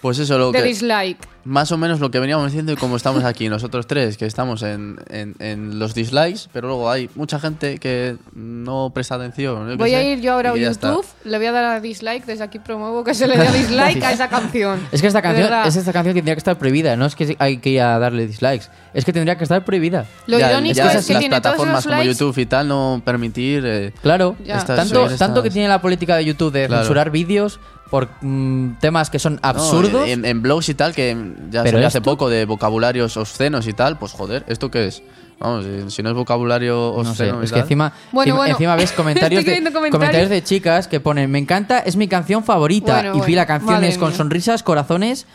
Pues 0.00 0.18
eso, 0.20 0.38
lo 0.38 0.52
de 0.52 0.58
que, 0.60 0.64
dislike. 0.64 1.18
más 1.44 1.72
o 1.72 1.76
menos 1.76 1.98
lo 1.98 2.10
que 2.10 2.20
veníamos 2.20 2.46
diciendo 2.46 2.70
y 2.72 2.76
como 2.76 2.96
estamos 2.96 3.24
aquí 3.24 3.48
nosotros 3.48 3.86
tres, 3.86 4.16
que 4.16 4.26
estamos 4.26 4.62
en, 4.62 4.96
en- 5.10 5.34
en 5.40 5.78
los 5.80 5.94
dislikes, 5.94 6.42
pero 6.52 6.68
luego 6.68 6.90
hay 6.90 7.10
mucha 7.16 7.40
gente 7.40 7.78
que 7.78 8.16
no 8.34 8.90
presta 8.94 9.16
atención. 9.16 9.76
Voy 9.76 9.94
a 9.94 9.98
sé, 9.98 10.08
ir 10.10 10.20
yo 10.20 10.34
ahora 10.34 10.50
a. 10.50 10.56
YouTube, 10.56 11.04
le 11.24 11.38
voy 11.38 11.46
a 11.48 11.52
dar 11.52 11.64
a 11.64 11.80
dislike, 11.80 12.24
desde 12.26 12.44
aquí 12.44 12.58
promuevo 12.60 13.02
que 13.02 13.14
se 13.14 13.26
le 13.26 13.36
dé 13.36 13.50
dislike 13.50 14.02
a 14.04 14.12
esa 14.12 14.28
canción. 14.28 14.80
Es 14.92 15.00
que 15.00 15.08
esta 15.08 15.20
canción, 15.22 15.52
es 15.66 15.74
esta 15.76 15.92
canción 15.92 16.14
que 16.14 16.20
tendría 16.20 16.34
que 16.36 16.40
estar 16.40 16.58
prohibida. 16.58 16.94
No 16.96 17.06
es 17.06 17.16
que 17.16 17.34
hay 17.40 17.58
que 17.58 17.70
ir 17.70 17.80
a 17.80 17.98
darle 17.98 18.26
dislikes. 18.26 18.66
Es 18.94 19.04
que 19.04 19.12
tendría 19.12 19.36
que 19.36 19.44
estar 19.44 19.64
prohibida. 19.64 20.06
Lo 20.26 20.38
Ya, 20.38 20.50
irónico 20.52 20.74
ya 20.76 20.84
es 20.84 20.90
que 20.90 20.94
las 20.96 21.06
tiene 21.06 21.28
todos 21.28 21.40
plataformas 21.42 21.78
esos 21.80 21.84
como 21.90 21.96
likes 22.02 22.12
YouTube 22.18 22.38
y 22.38 22.46
tal 22.46 22.68
no 22.68 23.02
permitir... 23.04 23.64
eh, 23.66 23.92
Claro, 24.02 24.36
estas- 24.44 24.64
tanto, 24.76 25.04
estas- 25.04 25.18
tanto 25.18 25.42
que 25.42 25.50
tiene 25.50 25.68
la 25.68 25.80
política 25.80 26.16
de 26.16 26.24
YouTube 26.24 26.52
de 26.52 26.66
Claro. 26.66 26.82
censurar 26.82 27.10
vídeos 27.10 27.58
por 27.90 28.08
mm, 28.20 28.74
temas 28.80 29.10
que 29.10 29.18
son 29.18 29.34
No, 29.34 29.40
absurdos. 29.42 30.08
en, 30.08 30.24
en 30.24 30.42
blogs 30.42 30.68
y 30.68 30.74
tal, 30.74 30.94
que 30.94 31.16
ya 31.50 31.62
Pero 31.62 31.78
hace 31.78 31.86
esto- 31.98 32.02
poco 32.02 32.28
de 32.28 32.44
vocabularios 32.44 33.16
obscenos 33.16 33.66
y 33.66 33.72
tal, 33.72 33.98
pues 33.98 34.12
joder, 34.12 34.44
¿esto 34.48 34.70
qué 34.70 34.86
es? 34.88 35.02
Vamos, 35.40 35.64
si- 35.64 35.90
si 35.90 36.02
no 36.02 36.08
es 36.10 36.16
vocabulario 36.16 36.94
no 36.96 37.04
sé, 37.04 37.10
obsceno 37.30 37.40
y 37.40 37.44
es 37.44 37.50
que 37.50 37.54
tal- 37.54 37.62
encima, 37.62 37.92
Bueno, 38.12 38.22
encima, 38.32 38.36
bueno. 38.38 38.52
encima 38.54 38.76
ves 38.76 38.92
comentarios 38.96 39.38
Estoy 39.40 39.54
de, 39.54 39.60
comentarios. 39.72 39.90
comentarios. 39.92 40.30
de 40.30 40.42
chicas 40.44 40.88
que 40.88 41.00
ponen, 41.00 41.30
me 41.30 41.38
encanta, 41.38 41.78
es 41.78 41.96
mi 41.96 42.08
canción 42.08 42.42
favorita. 42.44 42.94
Bueno, 42.94 43.10
y 43.10 43.12
vi 43.14 43.18
bueno, 43.20 43.36
la 43.36 43.46
canción 43.46 43.72
madre 43.74 43.88
es 43.88 43.98
con 43.98 44.08
mía. 44.08 44.16
sonrisas, 44.18 44.62
corazones. 44.62 45.26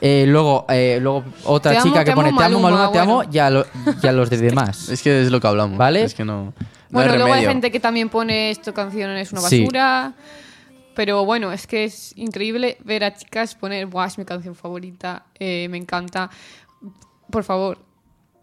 eh, 0.00 0.26
luego, 0.28 0.64
eh, 0.68 1.00
luego 1.02 1.24
otra 1.44 1.72
Te 1.72 1.78
amo, 1.78 1.86
chica 1.88 1.98
te 2.00 2.04
que 2.04 2.10
amo, 2.12 2.22
pone, 2.22 2.28
te 2.28 2.44
amo, 2.44 2.60
Maluma", 2.60 2.70
Maluma, 2.70 2.92
te 2.92 2.98
amo, 3.00 3.14
bueno. 3.16 3.30
y 3.34 3.38
a, 3.40 3.50
lo- 3.50 3.66
y 4.00 4.06
a 4.06 4.12
los 4.12 4.30
de 4.30 4.36
demás. 4.38 4.88
Es 4.90 5.02
que 5.02 5.22
es 5.22 5.30
lo 5.32 5.40
que 5.40 5.48
hablamos. 5.48 5.76
¿Vale? 5.76 6.04
Es 6.04 6.14
que 6.14 6.24
no, 6.24 6.44
no 6.44 6.52
Bueno, 6.90 7.10
hay 7.12 7.18
luego 7.18 7.32
hay 7.34 7.40
remedio. 7.40 7.48
gente 7.50 7.72
que 7.72 7.80
también 7.80 8.08
pone 8.08 8.52
esto 8.52 8.72
canción 8.72 9.10
es 9.16 9.32
una 9.32 9.40
Sí. 9.40 9.62
basura. 9.62 10.12
Pero 10.98 11.24
bueno, 11.24 11.52
es 11.52 11.68
que 11.68 11.84
es 11.84 12.12
increíble 12.16 12.76
ver 12.82 13.04
a 13.04 13.14
chicas 13.14 13.54
poner, 13.54 13.86
Buah, 13.86 14.06
es 14.06 14.18
mi 14.18 14.24
canción 14.24 14.56
favorita, 14.56 15.26
eh, 15.38 15.68
me 15.70 15.76
encanta. 15.76 16.28
Por 17.30 17.44
favor, 17.44 17.78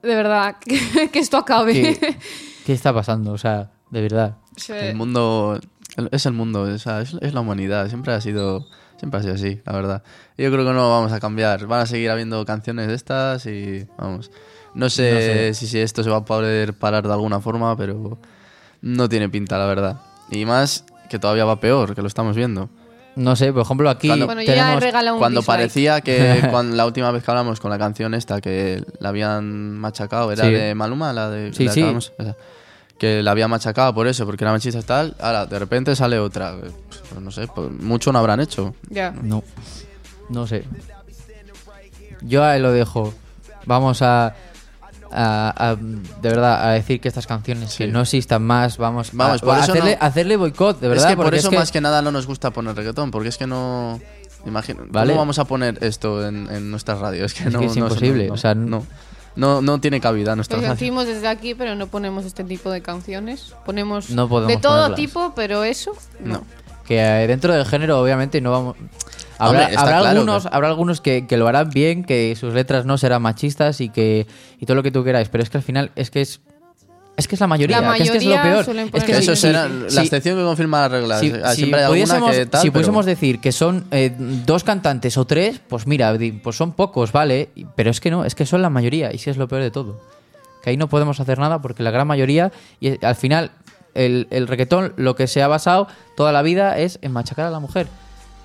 de 0.01 0.15
verdad, 0.15 0.55
que, 0.61 1.09
que 1.11 1.19
esto 1.19 1.35
acabe. 1.35 1.73
¿Qué, 1.73 2.17
qué 2.65 2.71
está 2.71 2.93
pasando? 2.93 3.33
O 3.33 3.37
sea, 3.37 3.73
de 3.89 4.01
verdad. 4.01 4.37
El 4.69 4.95
mundo 4.95 5.59
es 6.11 6.25
el 6.25 6.31
mundo, 6.31 6.61
o 6.61 6.77
sea, 6.77 7.01
es, 7.01 7.17
es 7.19 7.33
la 7.33 7.41
humanidad, 7.41 7.89
siempre 7.89 8.13
ha 8.13 8.21
sido 8.21 8.65
siempre 8.95 9.19
ha 9.19 9.23
sido 9.23 9.35
así, 9.35 9.59
la 9.65 9.73
verdad. 9.73 10.03
Yo 10.37 10.49
creo 10.49 10.65
que 10.65 10.71
no 10.71 10.89
vamos 10.89 11.11
a 11.11 11.19
cambiar, 11.19 11.67
van 11.67 11.81
a 11.81 11.85
seguir 11.85 12.09
habiendo 12.09 12.45
canciones 12.45 12.87
de 12.87 12.93
estas 12.93 13.47
y 13.47 13.85
vamos. 13.97 14.31
No 14.73 14.89
sé, 14.89 15.11
No 15.11 15.19
sé. 15.19 15.53
Si, 15.55 15.67
si 15.67 15.79
esto 15.79 16.05
se 16.05 16.09
va 16.09 16.17
a 16.19 16.23
poder 16.23 16.73
parar 16.73 17.05
de 17.05 17.11
alguna 17.11 17.41
forma, 17.41 17.75
pero 17.75 18.17
no 18.79 19.09
tiene 19.09 19.27
pinta, 19.27 19.57
la 19.57 19.65
verdad. 19.65 19.99
Y 20.31 20.45
más 20.45 20.85
que 21.09 21.19
todavía 21.19 21.45
va 21.45 21.59
peor, 21.59 21.95
que 21.95 22.01
lo 22.01 22.07
estamos 22.07 22.35
viendo. 22.35 22.69
No 23.15 23.35
sé, 23.37 23.53
por 23.53 23.61
ejemplo, 23.61 23.89
aquí 23.89 24.07
Cuando- 24.09 24.25
bueno, 24.25 24.41
ya 24.41 24.77
tenemos... 24.77 25.13
un 25.13 25.19
Cuando 25.19 25.41
parecía 25.43 26.01
que 26.01 26.47
cuando, 26.51 26.75
la 26.75 26.85
última 26.85 27.11
vez 27.11 27.23
que 27.23 27.31
hablamos 27.31 27.59
con 27.61 27.71
la 27.71 27.77
canción 27.77 28.13
esta 28.13 28.41
que 28.41 28.83
la 28.99 29.09
habían 29.09 29.77
machacado, 29.77 30.31
era 30.33 30.43
Sí. 30.45 30.51
de 30.51 30.75
Maluma, 30.75 31.13
la 31.13 31.29
de 31.29 31.53
Sí, 31.53 31.63
la 31.65 31.71
sí. 31.71 31.79
acabamos- 31.81 32.11
esa, 32.17 32.35
que 32.97 33.23
la 33.23 33.31
había 33.31 33.47
machacado 33.47 33.93
por 33.93 34.07
eso, 34.07 34.25
porque 34.25 34.43
era 34.43 34.51
machista 34.51 34.79
y 34.79 34.83
tal, 34.83 35.15
ahora 35.21 35.45
de 35.45 35.59
repente 35.59 35.95
sale 35.95 36.19
otra. 36.19 36.55
Pues, 36.59 37.21
no 37.21 37.31
sé, 37.31 37.47
pues, 37.47 37.71
mucho 37.71 38.11
no 38.11 38.19
habrán 38.19 38.39
hecho. 38.41 38.73
ya. 38.89 39.11
No, 39.11 39.43
no 40.29 40.45
sé. 40.47 40.65
Yo 42.21 42.43
ahí 42.43 42.59
lo 42.61 42.71
dejo. 42.71 43.13
Vamos 43.65 44.01
a, 44.01 44.35
a- 45.15 45.53
a- 45.71 45.75
de 45.75 46.29
verdad, 46.29 46.67
a 46.67 46.71
decir 46.71 46.99
que 47.01 47.07
estas 47.07 47.25
canciones 47.27 47.71
Sí. 47.71 47.85
que 47.85 47.87
no 47.91 48.01
existan 48.01 48.43
más, 48.43 48.77
vamos, 48.77 49.11
Vamos, 49.13 49.41
a, 49.41 49.45
por 49.45 49.55
a 49.55 49.61
eso 49.63 49.71
hacerle, 49.71 49.97
no- 49.99 50.05
hacerle 50.05 50.37
boicot, 50.37 50.79
de 50.79 50.87
verdad. 50.89 51.05
es 51.05 51.15
que 51.15 51.17
por 51.23 51.33
eso 51.33 51.47
es 51.47 51.51
que- 51.51 51.57
más 51.59 51.71
que 51.71 51.81
nada 51.81 52.01
no 52.01 52.11
nos 52.11 52.27
gusta 52.27 52.51
poner 52.51 52.75
reggaetón, 52.75 53.11
porque 53.11 53.29
es 53.29 53.37
que 53.37 53.47
no... 53.47 53.99
Imagino, 54.45 54.83
Vale. 54.89 55.09
¿Cómo 55.13 55.21
vamos 55.21 55.39
a 55.39 55.45
poner 55.45 55.83
esto 55.83 56.27
en, 56.27 56.47
en 56.51 56.69
nuestra 56.69 56.93
radio? 56.95 57.25
Es 57.25 57.33
que 57.33 57.45
Es 57.45 57.51
no 57.53 57.59
que 57.61 57.65
es 57.65 57.75
no- 57.77 57.85
imposible, 57.87 58.27
no, 58.27 58.33
o 58.35 58.37
sea, 58.37 58.53
no, 58.53 58.85
no, 59.35 59.61
no 59.61 59.81
tiene 59.81 59.99
cabida 59.99 60.35
nuestra 60.35 60.57
Lo 60.57 60.61
radio. 60.61 60.75
sentimos 60.77 61.07
desde 61.07 61.27
aquí, 61.27 61.55
pero 61.55 61.73
no 61.75 61.87
ponemos 61.87 62.25
este 62.25 62.43
tipo 62.43 62.69
de 62.69 62.81
canciones. 62.81 63.53
Ponemos 63.65 64.11
No 64.11 64.29
podemos 64.29 64.53
de 64.55 64.61
todo 64.61 64.73
ponerlas. 64.83 64.95
tipo, 64.97 65.33
pero 65.35 65.63
eso 65.63 65.93
no. 66.19 66.33
No. 66.35 66.43
que 66.85 66.99
eh, 66.99 67.25
dentro 67.25 67.53
del 67.55 67.65
género 67.65 67.99
obviamente 67.99 68.39
no 68.39 68.51
vamos 68.51 68.75
habrá, 69.37 69.49
Hombre, 69.61 69.63
está 69.75 69.81
habrá 69.81 69.99
claro 69.99 70.07
algunos 70.19 70.43
que- 70.43 70.49
habrá 70.51 70.67
algunos 70.69 71.01
que, 71.01 71.27
que 71.27 71.37
lo 71.37 71.47
harán 71.47 71.69
bien 71.69 72.03
que 72.03 72.35
sus 72.39 72.53
letras 72.53 72.85
no 72.85 72.97
serán 72.97 73.21
machistas 73.21 73.81
y 73.81 73.89
que 73.89 74.27
y 74.59 74.65
todo 74.65 74.75
lo 74.75 74.83
que 74.83 74.91
tú 74.91 75.03
queráis 75.03 75.29
pero 75.29 75.43
es 75.43 75.49
que 75.49 75.57
al 75.57 75.63
final 75.63 75.91
es 75.95 76.11
que 76.11 76.21
es 76.21 76.41
es 77.17 77.29
que 77.29 77.35
es 77.35 77.39
la 77.41 77.47
mayoría, 77.47 77.79
La 77.79 77.93
que 77.95 78.03
es 78.03 78.11
que 78.11 78.17
es 78.17 78.25
lo 78.25 78.35
mayoría 78.35 78.63
peor 78.65 78.89
es 78.93 79.03
que 79.05 79.11
Eso 79.13 79.35
será 79.37 79.69
la 79.69 80.01
excepción 80.01 80.37
que 80.37 80.43
confirma 80.43 80.81
las 80.81 80.91
reglas. 80.91 81.19
si, 81.21 81.31
Ah, 81.43 81.51
si 81.51 81.55
Siempre 81.57 81.79
hay 81.79 81.85
alguna 81.85 82.03
pudiésemos, 82.03 82.31
que 82.31 82.45
tal, 82.45 82.61
si 82.61 82.67
pero- 82.67 82.73
pudiésemos 82.73 83.05
decir 83.05 83.39
que 83.39 83.51
son 83.53 83.85
eh, 83.91 84.13
dos 84.17 84.65
cantantes 84.65 85.17
o 85.17 85.23
tres, 85.25 85.61
pues 85.65 85.87
mira, 85.87 86.13
pues 86.43 86.57
son 86.57 86.73
pocos, 86.73 87.13
¿vale? 87.13 87.51
Pero 87.77 87.89
es 87.89 88.01
que 88.01 88.11
no, 88.11 88.25
es 88.25 88.35
que 88.35 88.45
son 88.45 88.61
la 88.61 88.69
mayoría 88.69 89.13
y 89.13 89.17
sí 89.17 89.29
es 89.29 89.37
lo 89.37 89.47
peor 89.47 89.61
de 89.61 89.71
todo. 89.71 90.01
Que 90.61 90.71
ahí 90.71 90.75
no 90.77 90.89
podemos 90.89 91.21
hacer 91.21 91.39
nada 91.39 91.61
porque 91.61 91.83
la 91.83 91.91
gran 91.91 92.05
mayoría, 92.05 92.51
y 92.81 93.01
al 93.05 93.15
final, 93.15 93.51
el, 93.93 94.27
el 94.29 94.45
reggaetón 94.49 94.91
lo 94.97 95.15
que 95.15 95.27
se 95.27 95.41
ha 95.41 95.47
basado 95.47 95.87
toda 96.17 96.33
la 96.33 96.41
vida 96.41 96.77
es 96.79 96.99
en 97.01 97.13
machacar 97.13 97.45
a 97.45 97.49
la 97.49 97.61
mujer. 97.61 97.87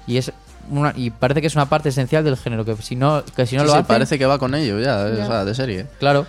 Y 0.07 0.16
es 0.18 0.31
una, 0.70 0.92
y 0.96 1.11
parece 1.11 1.40
que 1.40 1.46
es 1.48 1.54
una 1.54 1.68
parte 1.68 1.88
esencial 1.90 2.24
del 2.24 2.37
género, 2.37 2.64
que 2.64 2.74
si 2.76 2.96
no, 2.96 3.22
que 3.37 3.46
si 3.46 3.56
no 3.56 3.62
Sí, 3.62 3.66
lo 3.66 3.72
sí, 3.72 3.78
hacen, 3.78 3.87
parece 3.87 4.18
que 4.18 4.26
va 4.26 4.38
con 4.38 4.54
ello 4.54 4.78
ya, 4.80 5.09
Ya. 5.14 5.24
o 5.24 5.26
sea, 5.26 5.44
de 5.44 5.54
serie. 5.54 5.87
claro. 5.98 6.26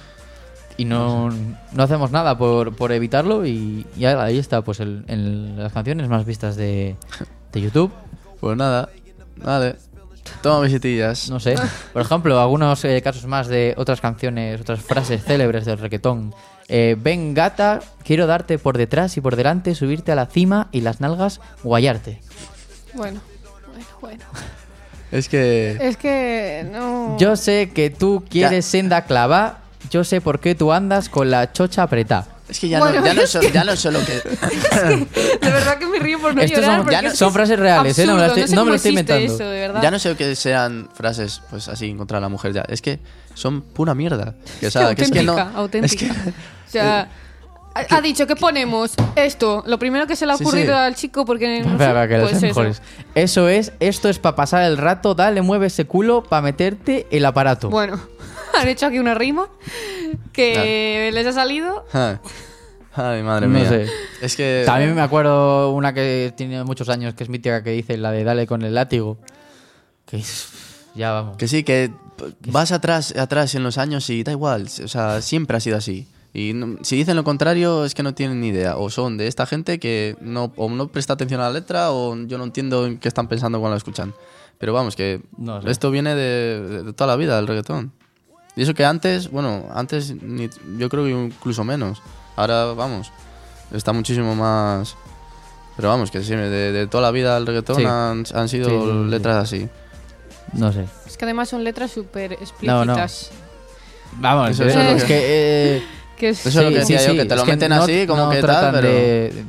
Y 0.77 0.85
no, 0.85 1.29
no 1.29 1.83
hacemos 1.83 2.11
nada 2.11 2.37
por, 2.37 2.75
por 2.75 2.91
evitarlo 2.91 3.45
y, 3.45 3.85
y 3.95 4.05
ahí 4.05 4.39
está, 4.39 4.61
pues 4.63 4.79
el- 4.79 5.03
en 5.07 5.61
las 5.61 5.73
canciones 5.73 6.07
más 6.09 6.25
vistas 6.25 6.55
de, 6.55 6.95
de 7.51 7.61
YouTube. 7.61 7.91
Pues 8.39 8.57
nada, 8.57 8.89
vale. 9.35 9.75
Toma 10.41 10.61
visitillas. 10.61 11.29
No 11.29 11.39
sé. 11.39 11.55
Por 11.93 12.01
ejemplo, 12.01 12.39
algunos 12.39 12.83
eh, 12.85 12.99
casos 13.03 13.25
más 13.27 13.47
de 13.47 13.75
otras 13.77 14.01
canciones, 14.01 14.61
otras 14.61 14.79
frases 14.81 15.23
célebres 15.23 15.65
del 15.65 15.77
reggaetón. 15.77 16.33
Eh, 16.67 16.95
Ven 16.97 17.33
gata, 17.33 17.81
quiero 18.03 18.25
darte 18.25 18.57
por 18.57 18.77
detrás 18.77 19.17
y 19.17 19.21
por 19.21 19.35
delante, 19.35 19.75
subirte 19.75 20.13
a 20.13 20.15
la 20.15 20.25
cima 20.25 20.69
y 20.71 20.81
las 20.81 21.01
nalgas 21.01 21.41
guayarte. 21.63 22.21
Bueno, 22.93 23.19
bueno, 23.99 24.23
bueno. 24.31 24.45
Es 25.11 25.27
que... 25.27 25.77
Es 25.81 25.97
que 25.97 26.65
no. 26.71 27.17
Yo 27.19 27.35
sé 27.35 27.71
que 27.73 27.89
tú 27.89 28.23
quieres 28.29 28.65
senda 28.65 29.03
clava, 29.05 29.59
yo 29.89 30.03
sé 30.03 30.21
por 30.21 30.39
qué 30.39 30.55
tú 30.55 30.71
andas 30.71 31.09
con 31.09 31.29
la 31.29 31.51
chocha 31.51 31.83
apretá. 31.83 32.27
Es 32.47 32.59
que 32.59 32.67
ya, 32.69 32.79
Bueno, 32.79 32.99
no, 32.99 33.05
ya, 33.05 33.13
no 33.13 33.21
es 33.21 33.35
es, 33.35 33.53
ya 33.53 33.63
no 33.63 33.71
es 33.71 33.79
solo 33.79 33.99
que... 34.05 34.13
De 34.15 35.51
verdad 35.51 35.77
que 35.77 35.85
me 35.85 35.99
río 35.99 36.19
por 36.19 36.35
no 36.35 36.41
Estos 36.41 36.59
llorar. 36.61 36.81
son- 36.83 36.91
ya 36.91 37.01
no- 37.01 37.07
es 37.07 37.13
que 37.13 37.17
son 37.17 37.27
es 37.29 37.33
frases 37.33 37.59
reales, 37.59 37.97
¿eh? 37.99 38.05
No 38.05 38.13
me 38.13 38.19
lo 38.19 38.23
absurdo, 38.25 38.41
estoy- 38.43 38.49
sé 38.49 38.55
no 38.55 38.63
me 38.65 38.69
lo 38.71 38.75
estoy 38.75 38.89
inventando. 38.91 39.33
Eso, 39.35 39.43
de 39.49 39.59
verdad. 39.59 39.81
Ya 39.81 39.91
no 39.91 39.99
sé 39.99 40.15
que 40.15 40.35
sean 40.35 40.89
frases 40.93 41.41
pues 41.49 41.67
así 41.69 41.93
contra 41.95 42.19
la 42.19 42.27
mujer 42.29 42.51
ya. 42.53 42.61
Es 42.67 42.81
que 42.81 42.99
son 43.35 43.61
pura 43.61 43.95
mierda. 43.95 44.35
Que, 44.59 44.67
o 44.67 44.71
sea, 44.71 44.93
que 44.95 45.03
es 45.03 45.11
que 45.11 45.23
no... 45.23 45.37
auténtica, 45.37 45.85
es 45.85 45.95
que- 45.95 46.07
auténtica. 46.09 46.31
O 46.67 46.71
sea, 46.71 47.09
ha, 47.73 47.97
ha 47.97 48.01
dicho 48.01 48.27
que 48.27 48.35
ponemos 48.35 48.93
esto, 49.15 49.63
lo 49.65 49.79
primero 49.79 50.07
que 50.07 50.15
se 50.15 50.25
le 50.25 50.33
ha 50.33 50.37
Sí, 50.37 50.43
ocurrido 50.43 50.73
sí. 50.73 50.79
al 50.79 50.95
chico 50.95 51.25
porque 51.25 51.47
no 51.61 51.71
Espera, 51.71 51.77
sé, 51.77 51.83
espera, 51.83 52.07
que 52.07 52.13
pues 52.19 52.21
los 52.23 52.31
eso. 52.43 52.45
mejores. 52.47 52.81
Eso 53.15 53.49
es, 53.49 53.73
esto 53.79 54.09
es 54.09 54.19
para 54.19 54.35
pasar 54.35 54.63
el 54.63 54.77
rato, 54.77 55.15
dale, 55.15 55.41
mueve 55.41 55.67
ese 55.67 55.85
culo 55.85 56.23
para 56.23 56.41
meterte 56.41 57.07
el 57.11 57.25
aparato. 57.25 57.69
Bueno, 57.69 57.99
han 58.59 58.67
hecho 58.67 58.85
aquí 58.87 58.99
una 58.99 59.13
rima 59.13 59.47
que 60.33 61.09
les 61.13 61.25
ha 61.27 61.33
salido. 61.33 61.85
Ah. 61.93 62.19
Ay, 62.93 63.23
madre 63.23 63.47
No 63.47 63.57
mía. 63.59 63.69
sé. 63.69 63.87
Es 64.21 64.35
que... 64.35 64.63
También 64.65 64.93
me 64.93 65.01
acuerdo 65.01 65.71
una 65.71 65.93
que 65.93 66.33
tiene 66.35 66.61
muchos 66.65 66.89
años, 66.89 67.13
que 67.13 67.23
es 67.23 67.29
mítica, 67.29 67.63
que 67.63 67.69
dice 67.71 67.95
la 67.97 68.11
de 68.11 68.25
Dale 68.25 68.45
con 68.47 68.63
el 68.63 68.75
látigo. 68.75 69.17
Que 70.05 70.17
es, 70.17 70.49
Ya 70.93 71.11
vamos. 71.13 71.37
Que 71.37 71.47
sí, 71.47 71.63
que 71.63 71.89
p- 72.17 72.25
vas 72.51 72.73
atrás, 72.73 73.15
atrás 73.15 73.55
en 73.55 73.63
los 73.63 73.77
años 73.77 74.09
y 74.09 74.23
da 74.23 74.33
igual. 74.33 74.67
O 74.83 74.87
sea, 74.89 75.21
siempre 75.21 75.55
ha 75.55 75.61
sido 75.61 75.77
así. 75.77 76.05
Y 76.33 76.53
no- 76.53 76.77
si 76.81 76.95
dicen 76.95 77.15
lo 77.17 77.23
contrario 77.23 77.83
es 77.83 77.93
que 77.93 78.03
no 78.03 78.13
tienen 78.13 78.39
ni 78.41 78.47
idea. 78.49 78.77
O 78.77 78.89
son 78.89 79.17
de 79.17 79.27
esta 79.27 79.45
gente 79.45 79.79
que 79.79 80.15
no, 80.21 80.53
o 80.55 80.69
no 80.69 80.87
presta 80.87 81.13
atención 81.13 81.41
a 81.41 81.45
la 81.45 81.51
letra 81.51 81.91
o 81.91 82.15
yo 82.25 82.37
no 82.37 82.45
entiendo 82.45 82.85
en 82.85 82.97
qué 82.99 83.07
están 83.07 83.27
pensando 83.27 83.59
cuando 83.59 83.73
la 83.73 83.77
escuchan. 83.77 84.13
Pero 84.57 84.73
vamos, 84.73 84.95
que 84.95 85.21
No 85.37 85.59
esto 85.61 85.91
viene 85.91 86.15
de, 86.15 86.93
toda 86.93 87.07
la 87.07 87.15
vida, 87.15 87.37
el 87.39 87.47
reggaetón. 87.47 87.91
Y 88.55 88.61
eso 88.63 88.73
que 88.73 88.85
antes, 88.85 89.29
bueno, 89.31 89.65
antes 89.73 90.13
ni- 90.21 90.49
yo 90.77 90.87
creo 90.89 91.03
que 91.05 91.11
incluso 91.11 91.63
menos. 91.63 92.01
Ahora, 92.35 92.65
vamos, 92.73 93.11
está 93.71 93.91
muchísimo 93.93 94.35
más... 94.35 94.95
Pero 95.77 95.87
vamos, 95.89 96.11
que 96.11 96.21
sí, 96.23 96.35
de, 96.35 96.71
de 96.71 96.87
toda 96.87 97.01
la 97.01 97.11
vida 97.11 97.37
el 97.37 97.47
reggaetón 97.47 97.77
Sí. 97.77 97.85
han, 97.85 98.23
han 98.35 98.49
sido 98.49 98.69
Sí, 98.69 98.75
sí, 98.75 98.81
sí, 98.81 99.03
sí. 99.03 99.09
letras 99.09 99.37
así. 99.37 99.69
No 100.53 100.71
sé. 100.71 100.85
Es 101.07 101.17
que 101.17 101.25
además 101.25 101.49
son 101.49 101.63
letras 101.63 101.91
súper 101.91 102.31
No, 102.61 102.85
no. 102.85 102.93
explícitas. 102.93 103.31
Vamos, 104.19 104.49
Eso- 104.51 104.65
eso, 104.65 104.79
es 104.79 104.85
lo 104.85 104.91
es 104.97 105.03
que- 105.03 105.07
que... 105.07 105.77
eh, 105.77 105.83
Que 106.21 106.29
es- 106.29 106.45
Eso 106.45 106.59
es 106.59 106.65
lo 106.65 106.71
que 106.71 106.79
decía 106.79 107.03
yo, 107.03 107.13
que 107.15 107.25
te 107.25 107.35
lo 107.35 107.41
es 107.41 107.47
meten 107.47 107.69
no- 107.69 107.81
así, 107.83 108.05
como 108.05 108.25
no 108.25 108.29
que 108.29 108.37
tal, 108.41 108.45
tratan 108.45 108.73
pero- 108.75 108.87
de- 108.87 109.43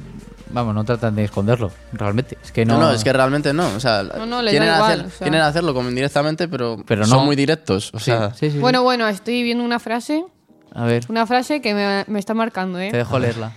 Vamos, 0.54 0.74
no 0.74 0.84
tratan 0.84 1.14
de 1.14 1.24
esconderlo, 1.24 1.70
realmente. 1.92 2.36
Es 2.42 2.50
que 2.52 2.64
no... 2.66 2.74
No, 2.78 2.80
no, 2.88 2.92
es 2.92 3.02
que 3.04 3.10
realmente 3.12 3.52
no. 3.54 3.68
O 3.74 3.80
sea, 3.80 4.02
No, 4.02 4.26
no, 4.26 4.42
les 4.42 4.52
quieren, 4.52 4.68
da 4.68 4.76
igual, 4.76 4.92
hacer- 4.92 5.06
o 5.06 5.10
sea. 5.10 5.18
quieren 5.26 5.40
hacerlo 5.42 5.72
como 5.74 5.88
indirectamente, 5.88 6.46
pero, 6.48 6.76
Pero 6.86 7.06
son 7.06 7.24
muy 7.24 7.36
directos. 7.36 7.90
O 7.94 7.98
Sí, 7.98 8.06
sea, 8.06 8.30
sí, 8.34 8.46
sí, 8.46 8.50
sí. 8.52 8.58
Bueno, 8.58 8.82
bueno, 8.82 9.06
estoy 9.08 9.42
viendo 9.42 9.64
una 9.64 9.78
frase, 9.78 10.24
A 10.74 10.84
ver, 10.86 11.04
una 11.08 11.26
frase 11.26 11.60
que 11.62 11.72
me, 11.74 12.04
me 12.06 12.18
está 12.18 12.32
marcando, 12.34 12.78
¿eh? 12.78 12.90
te 12.90 12.96
dejo 12.98 13.18
leerla. 13.18 13.52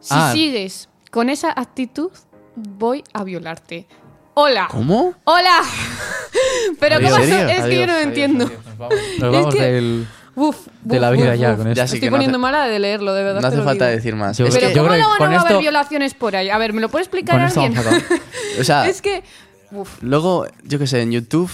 Si 0.00 0.14
Ah. 0.14 0.30
sigues 0.34 0.88
con 1.10 1.28
esa 1.30 1.52
actitud, 1.58 2.10
voy 2.54 3.02
a 3.14 3.22
violarte. 3.24 3.86
Hola. 4.34 4.68
¿Cómo? 4.70 5.14
Hola. 5.24 5.60
Pero 6.80 6.96
Adiós. 6.96 7.10
¿cómo 7.12 7.22
Adiós, 7.24 7.50
es? 7.50 7.58
Es 7.58 7.64
que 7.64 7.80
yo 7.80 7.86
no 7.86 7.92
adiós, 7.92 8.06
entiendo. 8.06 8.44
adiós, 8.46 8.64
Nos 8.66 8.78
vamos, 8.78 8.96
nos 9.18 9.32
vamos 9.32 9.54
que- 9.54 9.62
del... 9.62 10.06
Uf, 10.36 10.68
De 10.82 11.00
la 11.00 11.10
vida 11.10 11.32
uf, 11.32 11.38
ya 11.40 11.52
uf. 11.52 11.56
con 11.58 11.66
esto. 11.68 11.76
Ya 11.76 11.86
sí 11.86 11.94
Estoy 11.96 12.00
que 12.00 12.06
no 12.10 12.12
poniendo 12.12 12.36
hace- 12.36 12.42
mala 12.42 12.66
de 12.66 12.78
leerlo, 12.78 13.14
de 13.14 13.22
verdad. 13.24 13.36
No 13.36 13.40
te 13.40 13.46
hace 13.48 13.56
lo 13.56 13.64
falta 13.64 13.86
digo. 13.86 13.96
decir 13.96 14.14
más. 14.16 14.36
Yo 14.38 14.46
Es 14.46 14.54
Pero 14.54 14.68
que- 14.68 14.74
yo 14.74 14.82
¿cómo 14.82 14.92
creo 14.94 15.02
no 15.02 15.04
que 15.06 15.10
van 15.10 15.18
con 15.30 15.34
a 15.36 15.40
haber 15.40 15.50
esto- 15.52 15.60
violaciones 15.60 16.14
por 16.14 16.36
ahí? 16.36 16.50
A 16.50 16.58
ver, 16.58 16.72
¿me 16.74 16.80
lo 16.82 16.88
puede 16.90 17.02
explicar 17.04 17.36
Con 17.38 17.46
esto 17.46 17.60
alguien? 17.62 17.82
vamos 17.82 17.92
a 17.94 18.04
acabar. 18.04 18.20
o 18.60 18.64
sea, 18.64 18.86
es 18.88 19.00
que... 19.02 19.24
Uf. 19.72 20.00
luego, 20.02 20.46
yo 20.62 20.78
qué 20.78 20.86
sé, 20.86 21.00
en 21.02 21.10
YouTube, 21.10 21.50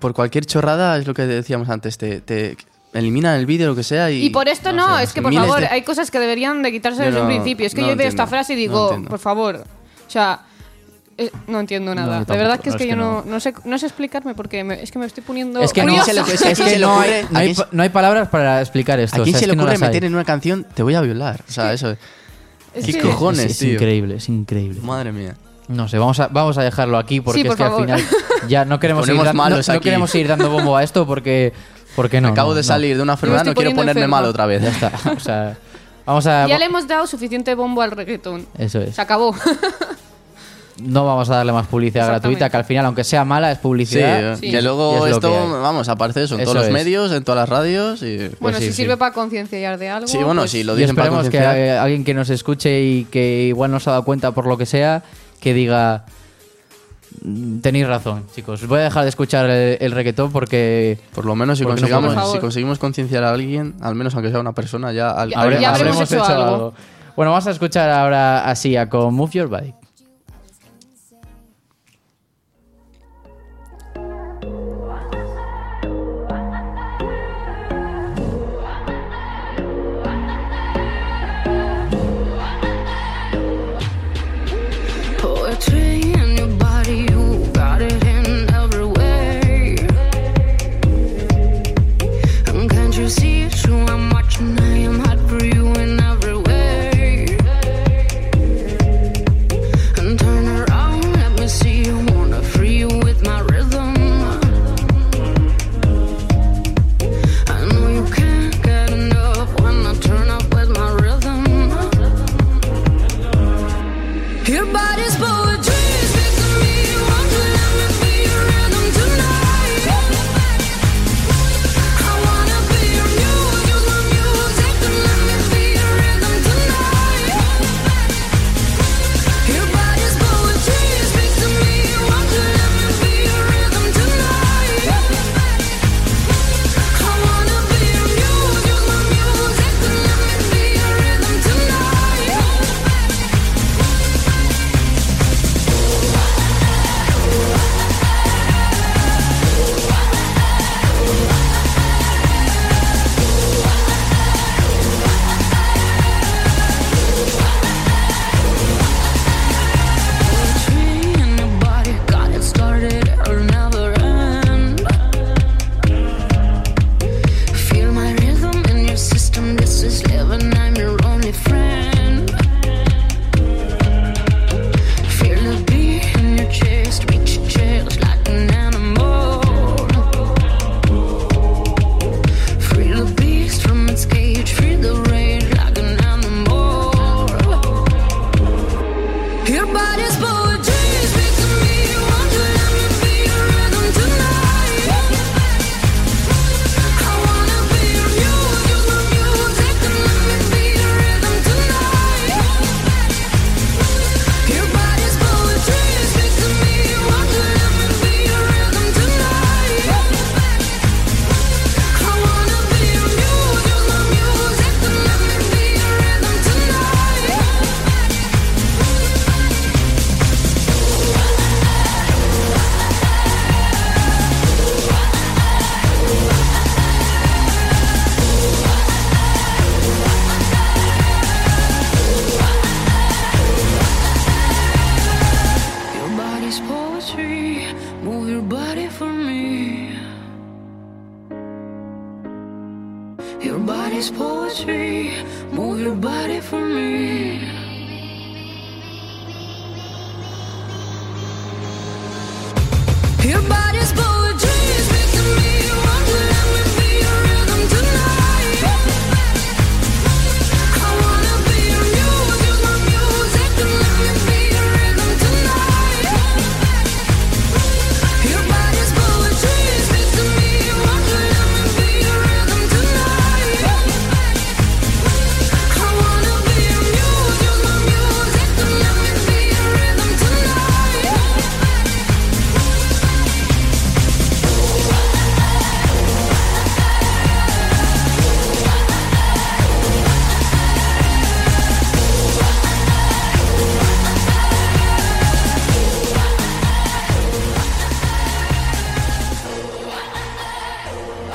por 0.00 0.14
cualquier 0.14 0.46
chorrada, 0.46 0.96
es 0.98 1.06
lo 1.06 1.14
que 1.14 1.22
decíamos 1.26 1.68
antes, 1.68 1.96
te, 1.98 2.20
te 2.20 2.56
eliminan 2.94 3.38
el 3.38 3.46
vídeo, 3.46 3.68
lo 3.68 3.76
que 3.76 3.84
sea. 3.84 4.10
Y, 4.10 4.24
Y 4.24 4.30
por 4.30 4.48
esto 4.48 4.72
no, 4.72 4.96
sé, 4.98 5.04
es 5.04 5.12
que 5.12 5.22
por 5.22 5.30
miles 5.30 5.46
favor, 5.46 5.60
de- 5.60 5.68
hay 5.68 5.82
cosas 5.82 6.10
que 6.10 6.18
deberían 6.18 6.62
de 6.62 6.72
quitarse 6.72 7.00
Yo 7.00 7.04
desde 7.06 7.20
un 7.20 7.28
no- 7.28 7.34
principio. 7.34 7.66
Es 7.66 7.74
que 7.74 7.82
no 7.82 7.88
yo 7.88 7.96
veo 7.96 8.08
esta 8.08 8.26
frase 8.26 8.54
y 8.54 8.56
no 8.56 8.60
digo, 8.60 8.84
entiendo. 8.88 9.10
por 9.10 9.18
favor, 9.18 9.56
o 10.06 10.10
sea, 10.10 10.40
eh, 11.18 11.30
no 11.46 11.60
entiendo 11.60 11.94
nada. 11.94 12.20
yo 12.20 12.32
de 12.32 12.38
verdad 12.38 12.60
que 12.60 12.68
es 12.70 12.74
no, 12.74 12.78
que 12.78 12.84
es 12.84 12.90
yo 12.90 12.96
que 12.96 13.00
no, 13.00 13.22
no. 13.24 13.30
no 13.32 13.40
sé, 13.40 13.54
no 13.64 13.78
sé 13.78 13.86
explicarme 13.86 14.34
porque 14.34 14.64
me- 14.64 14.82
es 14.82 14.90
que 14.90 14.98
me 14.98 15.06
estoy 15.06 15.22
poniendo 15.22 15.60
Es 15.60 15.72
que 15.72 15.80
¿A 15.82 15.84
quién 15.84 15.96
no, 15.96 16.02
es 16.02 16.08
que 16.08 16.34
es 16.52 16.58
que 16.60 16.78
no, 16.78 17.00
hay, 17.34 17.54
no, 17.54 17.66
no 17.70 17.92
palabras 17.92 18.28
para 18.28 18.60
explicar 18.60 18.98
esto. 19.00 19.16
¿A 19.16 19.20
o 19.20 19.24
quién 19.24 19.34
sea, 19.34 19.40
se 19.40 19.44
es 19.44 19.48
le 19.48 19.52
que 19.52 19.56
no 19.56 19.62
ocurre 19.64 19.74
las 19.74 19.82
hay. 19.82 19.88
meter 19.88 20.04
en 20.04 20.14
una 20.14 20.24
canción 20.24 20.64
te 20.74 20.82
voy 20.82 20.94
a 20.94 21.00
violar? 21.00 21.42
O 21.48 21.52
sea, 21.52 21.72
eso. 21.72 21.90
Es 22.74 22.86
¿Qué 22.86 22.92
que- 22.94 23.00
cojones, 23.00 23.40
es, 23.44 23.50
es 23.52 23.58
tío? 23.58 23.72
increíble, 23.74 24.16
es 24.16 24.28
increíble. 24.28 24.80
Madre 24.80 25.12
mía. 25.12 25.34
No 25.68 25.88
sé, 25.88 25.98
vamos 25.98 26.18
a, 26.20 26.28
vamos 26.28 26.58
a 26.58 26.62
dejarlo 26.62 26.98
aquí 26.98 27.20
porque 27.20 27.42
Sí, 27.42 27.46
es 27.46 27.48
por 27.48 27.56
que 27.56 27.62
al 27.62 27.70
favor. 27.70 27.84
final 27.86 28.02
ya 28.48 28.64
no 28.64 28.80
queremos, 28.80 29.06
no- 29.08 29.32
malos 29.34 29.68
no 29.68 29.74
aquí. 29.74 29.84
queremos 29.84 30.10
seguir 30.10 30.28
dando 30.28 30.50
bombo 30.50 30.76
a 30.76 30.82
esto 30.82 31.06
porque, 31.06 31.52
porque 31.94 32.20
no. 32.20 32.28
Acabo 32.28 32.50
no, 32.50 32.54
de 32.56 32.60
no. 32.62 32.66
salir 32.66 32.96
de 32.96 33.02
una 33.02 33.12
enfermedad, 33.12 33.44
no 33.44 33.54
quiero 33.54 33.74
ponerme 33.74 34.06
mal 34.08 34.24
otra 34.24 34.46
vez. 34.46 34.62
Ya 34.62 34.70
está. 34.70 34.90
O 35.16 35.20
sea, 35.20 35.56
vamos 36.04 36.26
a. 36.26 36.46
Ya 36.48 36.58
le 36.58 36.64
hemos 36.64 36.88
dado 36.88 37.06
suficiente 37.06 37.54
bombo 37.54 37.80
al 37.82 37.90
reggaetón. 37.92 38.46
Eso 38.58 38.80
es. 38.80 38.96
Se 38.96 39.00
acabó. 39.02 39.34
No 40.78 41.04
vamos 41.04 41.28
a 41.28 41.36
darle 41.36 41.52
más 41.52 41.66
publicidad 41.66 42.06
gratuita, 42.08 42.48
que 42.48 42.56
al 42.56 42.64
final, 42.64 42.86
aunque 42.86 43.04
sea 43.04 43.24
mala, 43.24 43.50
es 43.52 43.58
Sí, 43.58 43.62
publicidad. 43.62 44.36
Sí. 44.36 44.50
que 44.50 44.58
y 44.58 44.62
luego 44.62 45.06
es 45.06 45.12
esto, 45.14 45.30
que 45.30 45.36
vamos, 45.60 45.88
aparece 45.88 46.22
eso 46.24 46.34
en 46.36 46.40
Eso 46.40 46.52
todos 46.52 46.62
los 46.62 46.66
es. 46.68 46.72
medios, 46.72 47.12
en 47.12 47.22
todas 47.24 47.40
las 47.42 47.48
radios 47.48 48.02
y... 48.02 48.30
bueno, 48.40 48.58
sí, 48.58 48.64
si 48.64 48.70
sí. 48.70 48.76
sirve 48.82 48.96
para 48.96 49.12
concienciar 49.12 49.78
de 49.78 49.90
algo. 49.90 50.06
Sí, 50.08 50.16
bueno, 50.18 50.42
pues- 50.42 50.50
sí, 50.50 50.64
lo 50.64 50.74
Y 50.74 50.80
dicen 50.80 50.96
para 50.96 51.08
esperemos 51.08 51.30
que 51.30 51.38
eh, 51.38 51.72
alguien 51.78 52.04
que 52.04 52.14
nos 52.14 52.30
escuche 52.30 52.80
y 52.82 53.04
que 53.04 53.42
igual 53.48 53.70
no 53.70 53.80
se 53.80 53.90
ha 53.90 53.92
dado 53.92 54.04
cuenta 54.04 54.32
por 54.32 54.46
lo 54.46 54.56
que 54.56 54.64
sea, 54.66 55.02
que 55.40 55.52
diga. 55.54 56.04
"Mm, 57.22 57.58
Tenéis 57.60 57.86
razón, 57.86 58.24
chicos. 58.34 58.66
Voy 58.66 58.80
a 58.80 58.84
dejar 58.84 59.02
de 59.02 59.10
escuchar 59.10 59.48
el, 59.50 59.76
el 59.80 59.92
reggaetón 59.92 60.32
porque. 60.32 60.98
Por 61.14 61.26
lo 61.26 61.36
menos 61.36 61.58
si 61.58 61.64
no. 61.64 61.70
Por 61.76 61.78
si 62.32 62.38
conseguimos 62.38 62.78
concienciar 62.78 63.24
a 63.24 63.30
alguien, 63.30 63.74
al 63.82 63.94
menos 63.94 64.14
aunque 64.14 64.30
sea 64.30 64.40
una 64.40 64.52
persona, 64.52 64.90
ya... 64.92 65.10
al- 65.10 65.30
Ya- 65.30 65.40
alguien 65.40 65.60
ya 65.60 65.70
más. 65.72 65.80
habremos 65.80 66.10
hecho 66.10 66.24
algo. 66.24 66.74
Bueno, 67.14 67.30
vamos 67.32 67.46
a 67.46 67.50
escuchar 67.50 67.90
ahora 67.90 68.48
a 68.48 68.54
Sia 68.56 68.88
con 68.88 69.12
Move 69.14 69.32
Your 69.32 69.48
Body. 69.48 69.74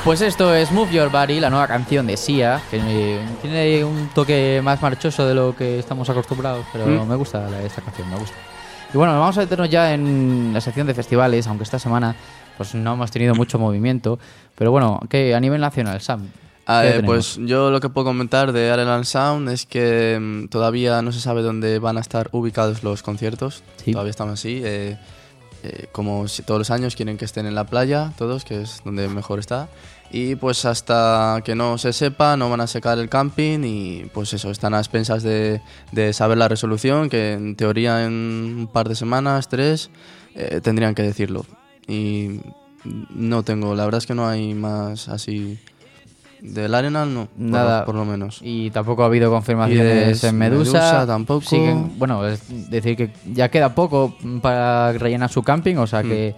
Pues 0.08 0.22
esto 0.22 0.54
es 0.54 0.72
Move 0.72 0.90
Your 0.90 1.10
Body, 1.10 1.38
la 1.38 1.50
nueva 1.50 1.66
canción 1.68 2.06
de 2.06 2.16
Sia, 2.16 2.62
que 2.70 2.78
eh, 2.82 3.20
tiene 3.42 3.84
un 3.84 4.08
toque 4.14 4.58
más 4.64 4.80
marchoso 4.80 5.26
de 5.26 5.34
lo 5.34 5.54
que 5.54 5.78
estamos 5.78 6.08
acostumbrados, 6.08 6.64
pero 6.72 6.86
Mm. 6.86 7.06
me 7.06 7.14
gusta 7.14 7.46
la- 7.50 7.60
esta 7.60 7.82
canción, 7.82 8.08
me 8.08 8.16
gusta. 8.16 8.34
Y 8.94 8.96
bueno, 8.96 9.12
vamos 9.20 9.36
a 9.36 9.40
meternos 9.42 9.68
ya 9.68 9.92
en 9.92 10.52
la 10.54 10.62
sección 10.62 10.86
de 10.86 10.94
festivales, 10.94 11.46
aunque 11.46 11.64
esta 11.64 11.78
semana 11.78 12.16
pues 12.56 12.74
no 12.74 12.94
hemos 12.94 13.10
tenido 13.10 13.34
mucho 13.34 13.58
movimiento, 13.58 14.18
pero 14.54 14.70
bueno, 14.70 14.98
que 15.10 15.34
a 15.34 15.40
nivel 15.40 15.60
nacional, 15.60 16.00
Sam. 16.00 16.28
Ah, 16.66 16.80
¿qué 16.82 17.00
eh, 17.00 17.02
pues 17.04 17.36
yo 17.42 17.70
lo 17.70 17.78
que 17.78 17.90
puedo 17.90 18.06
comentar 18.06 18.52
de 18.52 18.66
Ireland 18.72 19.04
Sound 19.04 19.50
es 19.50 19.66
que 19.66 20.18
mm, 20.18 20.48
todavía 20.48 21.02
no 21.02 21.12
se 21.12 21.20
sabe 21.20 21.42
dónde 21.42 21.78
van 21.80 21.98
a 21.98 22.00
estar 22.00 22.30
ubicados 22.32 22.82
los 22.82 23.02
conciertos. 23.02 23.62
Sí. 23.84 23.92
Todavía 23.92 24.10
estamos 24.12 24.32
así. 24.40 24.62
eh, 24.64 24.96
eh, 25.62 25.86
como 25.92 26.26
todos 26.46 26.58
los 26.58 26.70
años 26.70 26.96
quieren 26.96 27.16
que 27.16 27.24
estén 27.24 27.46
en 27.46 27.54
la 27.54 27.64
playa, 27.64 28.12
todos, 28.16 28.44
que 28.44 28.62
es 28.62 28.80
donde 28.84 29.08
mejor 29.08 29.38
está. 29.38 29.68
Y 30.10 30.36
pues 30.36 30.64
hasta 30.64 31.42
que 31.44 31.54
no 31.54 31.76
se 31.76 31.92
sepa, 31.92 32.36
no 32.36 32.48
van 32.48 32.62
a 32.62 32.66
secar 32.66 32.98
el 32.98 33.08
camping 33.08 33.60
y 33.64 34.04
pues 34.14 34.32
eso, 34.32 34.50
están 34.50 34.72
a 34.72 34.78
expensas 34.78 35.22
de, 35.22 35.60
de 35.92 36.12
saber 36.12 36.38
la 36.38 36.48
resolución, 36.48 37.10
que 37.10 37.32
en 37.32 37.56
teoría 37.56 38.04
en 38.04 38.12
un 38.12 38.68
par 38.72 38.88
de 38.88 38.94
semanas, 38.94 39.48
tres, 39.48 39.90
eh, 40.34 40.60
tendrían 40.62 40.94
que 40.94 41.02
decirlo. 41.02 41.44
Y 41.86 42.40
no 42.84 43.42
tengo, 43.42 43.74
la 43.74 43.84
verdad 43.84 43.98
es 43.98 44.06
que 44.06 44.14
no 44.14 44.28
hay 44.28 44.54
más 44.54 45.08
así... 45.08 45.58
Del 46.40 46.74
Arenal 46.74 47.12
no, 47.12 47.28
Nada. 47.36 47.84
por, 47.84 47.94
lo 47.94 48.04
menos. 48.04 48.40
Y 48.42 48.70
tampoco 48.70 49.02
ha 49.02 49.06
habido 49.06 49.30
confirmaciones 49.30 50.22
en 50.24 50.38
Medusa. 50.38 50.72
Medusa 50.72 51.06
tampoco. 51.06 51.44
Siguen- 51.46 51.92
bueno, 51.98 52.26
es 52.26 52.70
decir 52.70 52.96
que 52.96 53.10
ya 53.32 53.48
queda 53.50 53.74
poco 53.74 54.14
para 54.40 54.92
rellenar 54.92 55.30
su 55.30 55.42
camping, 55.42 55.76
o 55.76 55.86
sea 55.86 56.02
que 56.02 56.34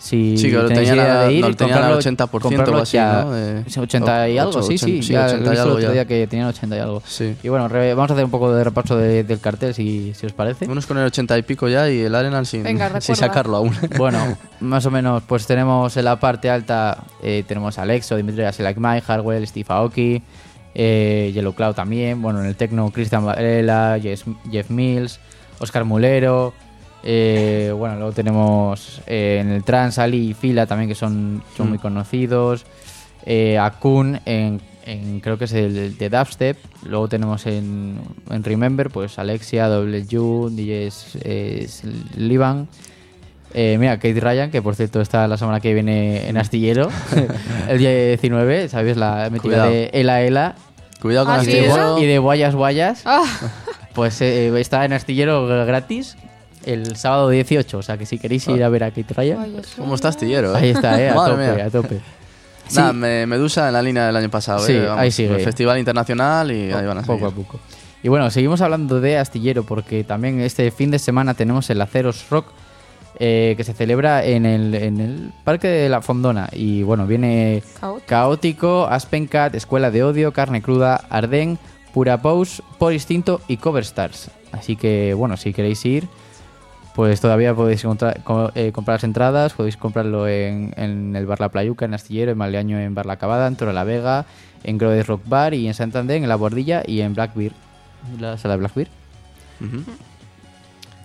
si. 0.00 0.36
Sí, 0.36 0.48
que 0.50 0.56
lo 0.56 0.66
tenéis 0.66 0.88
tenían 0.88 1.06
idea 1.06 1.20
a- 1.20 1.24
de 1.26 1.32
ir, 1.34 1.40
lo 1.42 1.46
al 1.46 1.56
comprarlo- 1.56 1.96
80% 1.98 2.26
o 2.26 2.40
comprarlo 2.40 2.78
así, 2.78 2.96
ya- 2.96 3.22
¿no? 3.22 3.30
De- 3.32 3.60
es 3.66 3.78
80 3.78 4.28
y 4.28 4.38
algo, 4.38 4.62
sí, 4.62 4.78
sí, 4.78 5.02
sí, 5.02 5.12
ya 5.12 5.26
80 5.26 5.34
he 5.34 5.36
y 5.36 5.38
visto 5.38 5.52
el 5.52 5.58
algo 5.60 5.72
otro 5.74 5.82
ya. 5.88 5.92
día 5.92 6.04
que 6.06 6.26
tenían 6.26 6.48
80 6.48 6.76
y 6.76 6.78
algo. 6.80 7.02
Sí. 7.06 7.36
Y 7.42 7.48
bueno, 7.48 7.68
re- 7.68 7.94
vamos 7.94 8.10
a 8.10 8.14
hacer 8.14 8.24
un 8.24 8.30
poco 8.30 8.52
de 8.52 8.64
repaso 8.64 8.96
de- 8.96 9.22
del 9.24 9.38
cartel, 9.40 9.74
si, 9.74 10.12
si 10.14 10.26
os 10.26 10.32
parece. 10.32 10.66
Unos 10.66 10.86
con 10.86 10.98
el 10.98 11.04
80 11.04 11.36
y 11.38 11.42
pico 11.42 11.68
ya 11.68 11.88
y 11.90 12.00
el 12.00 12.14
Arenal 12.14 12.46
sin, 12.46 12.62
Venga, 12.62 12.90
sin 13.00 13.14
sacarlo 13.14 13.58
aún. 13.58 13.72
Bueno, 13.98 14.36
más 14.60 14.84
o 14.86 14.90
menos, 14.90 15.22
pues 15.26 15.46
tenemos 15.46 15.96
en 15.96 16.04
la 16.06 16.18
parte 16.18 16.48
alta, 16.50 17.04
eh, 17.22 17.44
tenemos 17.46 17.78
a 17.78 17.82
Alexo, 17.82 18.16
Dimitri 18.16 18.42
Mike, 18.78 19.02
Hardwell, 19.06 19.46
Steve 19.46 19.66
Aoki, 19.68 20.22
eh, 20.74 21.30
Yellow 21.34 21.52
Cloud 21.54 21.74
también, 21.74 22.22
bueno, 22.22 22.40
en 22.40 22.46
el 22.46 22.56
Tecno, 22.56 22.90
Christian 22.90 23.24
Varela, 23.24 23.98
Jeff, 24.00 24.22
Jeff 24.50 24.70
Mills, 24.70 25.18
Oscar 25.58 25.84
Mulero, 25.84 26.54
eh, 27.02 27.72
bueno, 27.76 27.96
luego 27.96 28.12
tenemos 28.12 29.00
eh, 29.06 29.38
en 29.40 29.50
el 29.50 29.64
Trans, 29.64 29.98
Ali 29.98 30.30
y 30.30 30.34
Fila 30.34 30.66
también, 30.66 30.88
que 30.88 30.94
son, 30.94 31.42
son 31.56 31.68
muy 31.70 31.78
conocidos, 31.78 32.64
eh, 33.26 33.58
Akun 33.58 34.20
en, 34.26 34.60
en- 34.86 35.20
creo 35.20 35.38
que 35.38 35.44
es 35.44 35.52
el 35.52 35.96
de 35.96 36.10
Dubstep, 36.10 36.56
luego 36.86 37.08
tenemos 37.08 37.46
en, 37.46 37.98
en 38.30 38.44
Remember, 38.44 38.90
pues 38.90 39.18
Alexia, 39.18 39.68
W, 39.68 40.50
DJs 40.50 41.82
Livan, 42.16 42.68
eh, 43.52 43.76
mira, 43.80 43.96
Kate 43.96 44.20
Ryan, 44.20 44.50
que 44.50 44.62
por 44.62 44.76
cierto 44.76 45.00
está 45.00 45.26
la 45.26 45.36
semana 45.36 45.60
que 45.60 45.74
viene 45.74 46.28
en 46.28 46.36
Astillero, 46.36 46.88
el 47.68 47.78
día 47.78 47.90
19, 48.08 48.68
¿sabes? 48.68 48.96
La 48.96 49.28
Cuidado. 49.42 49.70
de 49.70 49.90
Ela 49.92 50.22
Ela. 50.22 50.54
Cuidado 51.02 51.26
con 51.26 51.34
Ah, 51.36 51.40
el 51.40 51.46
¿sí, 51.46 51.50
y 51.52 51.54
de, 51.54 51.66
eso? 51.66 51.98
y 51.98 52.04
de 52.06 52.18
Guayas 52.18 52.54
Guayas, 52.54 53.02
Ah, 53.06 53.24
pues 53.94 54.20
eh, 54.20 54.52
está 54.60 54.84
en 54.84 54.92
Astillero 54.92 55.46
gratis 55.66 56.16
el 56.64 56.96
sábado 56.96 57.28
18, 57.30 57.78
o 57.78 57.82
sea 57.82 57.96
que 57.98 58.06
si 58.06 58.18
queréis 58.18 58.46
ir 58.48 58.62
a 58.64 58.68
ver 58.68 58.84
a 58.84 58.90
Kate 58.90 59.14
Ryan, 59.14 59.46
¿Cómo 59.76 59.94
está 59.94 60.08
astillero? 60.08 60.54
ahí 60.54 60.70
está, 60.70 61.00
eh, 61.00 61.10
a 61.10 61.14
Madre 61.16 61.32
tope, 61.46 61.54
mía. 61.56 61.64
a 61.66 61.70
tope. 61.70 62.00
Sí, 62.68 62.76
Nada, 62.76 62.92
me- 62.92 63.26
Medusa 63.26 63.66
en 63.68 63.72
la 63.74 63.82
línea 63.82 64.06
del 64.06 64.16
año 64.16 64.30
pasado. 64.30 64.60
Sí, 64.60 64.72
eh, 64.74 64.82
vamos, 64.86 65.00
ahí 65.00 65.10
sigue. 65.10 65.34
el 65.34 65.40
Festival 65.40 65.78
Internacional 65.78 66.50
y 66.52 66.70
ahí 66.72 66.86
van 66.86 66.98
a 66.98 67.02
poco 67.02 67.26
a 67.26 67.30
seguir. 67.30 67.44
poco. 67.46 67.60
Y 68.02 68.08
bueno, 68.08 68.30
seguimos 68.30 68.60
hablando 68.60 69.00
de 69.00 69.18
Astillero 69.18 69.64
porque 69.64 70.04
también 70.04 70.40
este 70.40 70.70
fin 70.70 70.90
de 70.90 70.98
semana 70.98 71.34
tenemos 71.34 71.68
el 71.70 71.80
Aceros 71.82 72.24
Rock 72.30 72.46
eh, 73.18 73.54
que 73.56 73.64
se 73.64 73.74
celebra 73.74 74.24
en 74.24 74.46
el, 74.46 74.74
en 74.74 75.00
el 75.00 75.32
Parque 75.44 75.68
de 75.68 75.88
la 75.90 76.00
Fondona. 76.00 76.48
Y 76.52 76.82
bueno, 76.82 77.06
viene 77.06 77.62
Caótico. 77.80 78.06
Caótico, 78.06 78.86
Aspencat, 78.86 79.54
Escuela 79.54 79.90
de 79.90 80.02
Odio, 80.04 80.32
Carne 80.32 80.62
Cruda, 80.62 81.04
Arden, 81.10 81.58
Pura 81.92 82.22
Pose, 82.22 82.62
Por 82.78 82.92
Instinto 82.94 83.40
y 83.48 83.56
Cover 83.58 83.82
Stars. 83.82 84.30
Así 84.52 84.76
que 84.76 85.12
bueno, 85.12 85.36
si 85.36 85.52
queréis 85.52 85.84
ir, 85.84 86.08
pues 86.94 87.20
todavía 87.20 87.54
podéis 87.54 87.84
encontrar- 87.84 88.22
co- 88.24 88.50
eh, 88.54 88.72
comprar 88.72 88.96
las 88.96 89.04
entradas, 89.04 89.52
podéis 89.54 89.76
comprarlo 89.76 90.26
en, 90.28 90.72
en 90.76 91.14
el 91.16 91.26
Bar 91.26 91.40
La 91.40 91.48
Playuca, 91.48 91.84
en 91.84 91.94
Astillero, 91.94 92.32
en 92.32 92.38
Maldeaño, 92.38 92.78
en 92.78 92.94
Bar 92.94 93.06
La 93.06 93.16
Cabada, 93.16 93.46
en 93.46 93.56
Torre 93.56 93.72
la 93.72 93.84
Vega, 93.84 94.26
en 94.64 94.76
Grodes 94.78 95.06
Rock 95.06 95.22
Bar 95.26 95.54
y 95.54 95.66
en 95.66 95.74
Santander, 95.74 96.16
en 96.22 96.28
La 96.28 96.36
Bordilla 96.36 96.82
y 96.86 97.00
en 97.00 97.14
Black 97.14 97.34
Beer, 97.34 97.52
la 98.18 98.36
sala 98.38 98.54
de 98.54 98.58
Black 98.60 98.74
Beer. 98.74 98.88
Ujú. 99.60 99.82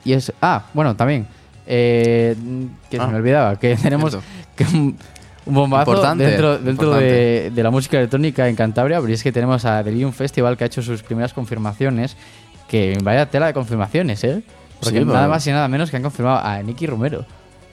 Y 0.04 0.14
es. 0.14 0.32
Ah, 0.42 0.66
bueno, 0.74 0.96
también. 0.96 1.28
eh, 1.68 2.36
que 2.90 2.98
se 2.98 3.04
Ah, 3.04 3.08
me 3.08 3.18
olvidaba. 3.18 3.58
Que 3.58 3.76
tenemos 3.76 4.18
que 4.56 4.64
un, 4.66 4.96
un 5.48 5.54
bombazo 5.56 5.92
Importante, 5.92 6.24
dentro, 6.26 6.52
dentro 6.60 6.72
importante. 6.88 7.06
De, 7.06 7.52
de 7.52 7.64
la 7.64 7.72
música 7.72 7.98
electrónica 7.98 8.48
en 8.48 8.56
Cantabria. 8.56 9.02
Pero 9.02 9.12
es 9.14 9.24
que 9.24 9.32
tenemos 9.32 9.66
a 9.66 9.82
Delirium 9.84 10.12
Festival 10.12 10.58
que 10.58 10.64
ha 10.64 10.68
hecho 10.68 10.82
sus 10.84 11.02
primeras 11.04 11.34
confirmaciones. 11.34 12.16
Que 12.68 12.98
vaya 13.04 13.26
tela 13.30 13.48
de 13.48 13.54
confirmaciones, 13.54 14.24
¿eh? 14.24 14.44
Porque 14.82 15.00
Sí, 15.00 15.06
nada 15.06 15.20
pero- 15.22 15.30
más 15.32 15.48
y 15.48 15.52
nada 15.52 15.68
menos 15.68 15.90
que 15.90 15.98
han 15.98 16.04
confirmado 16.04 16.40
a 16.46 16.62
Nicky 16.62 16.86
Romero. 16.88 17.26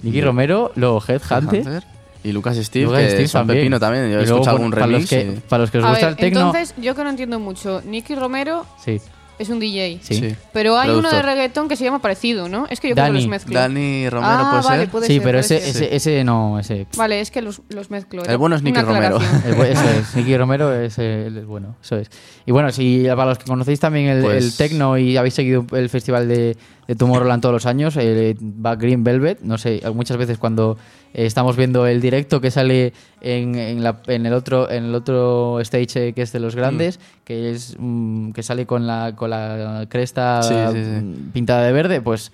Nicky 0.02 0.12
Bien. 0.14 0.24
Romero, 0.26 0.72
luego 0.76 1.02
Headhunter. 1.06 1.60
Hunter. 1.66 1.82
Y 2.24 2.30
Lucas 2.32 2.56
Steve, 2.56 2.84
Lucas 2.86 3.00
que 3.00 3.10
Steve 3.10 3.28
son 3.28 3.46
pepino 3.48 3.80
también. 3.80 4.10
Yo 4.10 4.20
he 4.20 4.22
escuchado 4.22 4.56
algún 4.56 4.70
para 4.70 4.86
los, 4.86 4.92
remix. 4.92 5.10
que, 5.10 5.20
y- 5.38 5.40
para 5.48 5.60
los 5.62 5.70
que 5.72 5.78
os 5.78 5.84
a 5.84 5.88
gusta 5.90 6.06
ver, 6.06 6.10
el 6.12 6.16
tecno. 6.16 6.40
entonces 6.40 6.74
yo 6.78 6.94
que 6.94 7.04
no 7.04 7.10
entiendo 7.10 7.38
mucho, 7.40 7.82
Nicky 7.84 8.14
Romero 8.14 8.64
Sí, 8.84 9.00
es 9.42 9.48
un 9.48 9.60
DJ. 9.60 9.98
sí. 10.02 10.14
Sí. 10.14 10.34
Pero 10.52 10.78
hay 10.78 10.90
uno 10.90 11.10
de 11.10 11.22
reggaetón 11.22 11.68
que 11.68 11.76
se 11.76 11.84
llama 11.84 12.00
parecido, 12.00 12.48
¿no? 12.48 12.66
Es 12.70 12.80
que 12.80 12.88
yo 12.88 12.94
creo 12.94 13.06
que 13.06 13.10
Dani. 13.12 13.20
los 13.22 13.28
mezclo. 13.28 13.58
Dani 13.58 14.08
Romero 14.08 14.32
ah, 14.34 14.50
puede 14.50 14.64
vale, 14.64 14.82
ser. 14.82 14.90
puede 14.90 15.06
Sí, 15.06 15.12
ser, 15.14 15.22
pero 15.22 15.38
puede 15.40 15.56
ese, 15.58 15.72
ser. 15.72 15.82
ese, 15.84 15.96
ese 15.96 16.24
no, 16.24 16.58
ese. 16.58 16.86
Vale, 16.96 17.20
es 17.20 17.30
que 17.30 17.42
los, 17.42 17.60
los 17.68 17.90
mezclo. 17.90 18.24
El 18.24 18.36
bueno 18.38 18.56
es 18.56 18.62
Nicky 18.62 18.80
Romero. 18.80 19.18
El 19.46 19.54
es, 19.66 19.78
Nicky 20.16 20.36
Romero 20.36 20.72
es 20.72 20.98
el, 20.98 21.36
el 21.38 21.46
bueno, 21.46 21.76
eso 21.82 21.96
es. 21.96 22.10
Y 22.46 22.52
bueno, 22.52 22.70
si 22.72 23.04
para 23.06 23.26
los 23.26 23.38
que 23.38 23.44
conocéis 23.44 23.80
también 23.80 24.06
el, 24.08 24.22
Pues- 24.22 24.44
el 24.44 24.56
tecno 24.56 24.96
y 24.98 25.16
habéis 25.16 25.34
seguido 25.34 25.66
el 25.72 25.88
festival 25.88 26.28
de, 26.28 26.56
de 26.86 26.94
Tomorrowland 26.94 27.40
todos 27.42 27.52
los 27.52 27.66
años, 27.66 27.96
eh, 27.98 28.36
va 28.42 28.76
Green 28.76 29.04
Velvet, 29.04 29.40
no 29.42 29.58
sé, 29.58 29.82
muchas 29.94 30.16
veces 30.16 30.38
cuando 30.38 30.76
estamos 31.14 31.56
viendo 31.56 31.86
el 31.86 32.00
directo 32.00 32.40
que 32.40 32.50
sale 32.50 32.92
en, 33.20 33.54
en, 33.56 33.82
la- 33.84 34.00
en 34.06 34.26
el 34.26 34.32
otro 34.32 34.70
en 34.70 34.84
el 34.86 34.94
otro 34.94 35.60
stage 35.60 36.08
eh, 36.08 36.12
que 36.12 36.22
es 36.22 36.32
de 36.32 36.40
los 36.40 36.54
grandes, 36.56 36.98
que 37.24 37.50
es 37.50 37.76
mm, 37.78 38.32
que 38.32 38.42
sale 38.42 38.66
con 38.66 38.86
la 38.86 39.14
con 39.14 39.30
la 39.30 39.86
cresta 39.88 40.42
Sí, 40.42 40.54
sí, 40.72 40.84
sí. 40.84 40.90
mm, 40.90 41.30
pintada 41.32 41.62
de 41.64 41.72
verde, 41.72 42.00
pues 42.00 42.32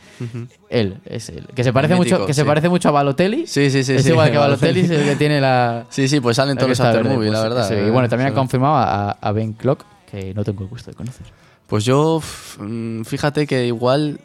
él 0.70 0.99
es 1.05 1.29
él, 1.31 1.47
que 1.55 1.64
se 1.64 1.72
parece 1.72 1.95
mítico, 1.95 2.16
mucho 2.16 2.26
que 2.26 2.35
se 2.35 2.45
parece 2.45 2.68
mucho 2.68 2.89
a 2.89 2.93
Balotelli. 2.93 3.47
Sí, 3.47 3.70
sí, 3.70 3.83
sí. 3.85 3.95
es 3.95 4.07
igual 4.07 4.31
que 4.31 4.39
Balotelli. 4.47 4.81
Es 4.81 4.91
el 4.91 5.05
que 5.05 5.16
tiene 5.16 5.41
la 5.41 5.87
Sí, 5.91 6.09
sí, 6.09 6.20
pues 6.20 6.37
salen 6.37 6.57
todos 6.57 6.70
los 6.70 6.81
after 6.81 7.05
movie, 7.05 7.31
la 7.31 7.41
pues, 7.41 7.43
verdad. 7.51 7.68
sí. 7.68 7.74
eh, 7.74 7.85
Y 7.89 7.91
bueno, 7.91 8.09
también 8.09 8.29
han 8.29 8.35
confirmado 8.35 8.76
a, 8.76 9.11
a 9.12 9.33
Ben 9.33 9.53
Clock, 9.55 9.85
que 10.11 10.33
no 10.35 10.45
tengo 10.45 10.62
el 10.62 10.68
gusto 10.68 10.91
de 10.91 10.97
conocer. 10.97 11.26
Pues 11.66 11.85
yo, 11.85 12.22
mm, 12.61 13.03
fíjate 13.03 13.47
que 13.47 13.66
igual 13.66 14.20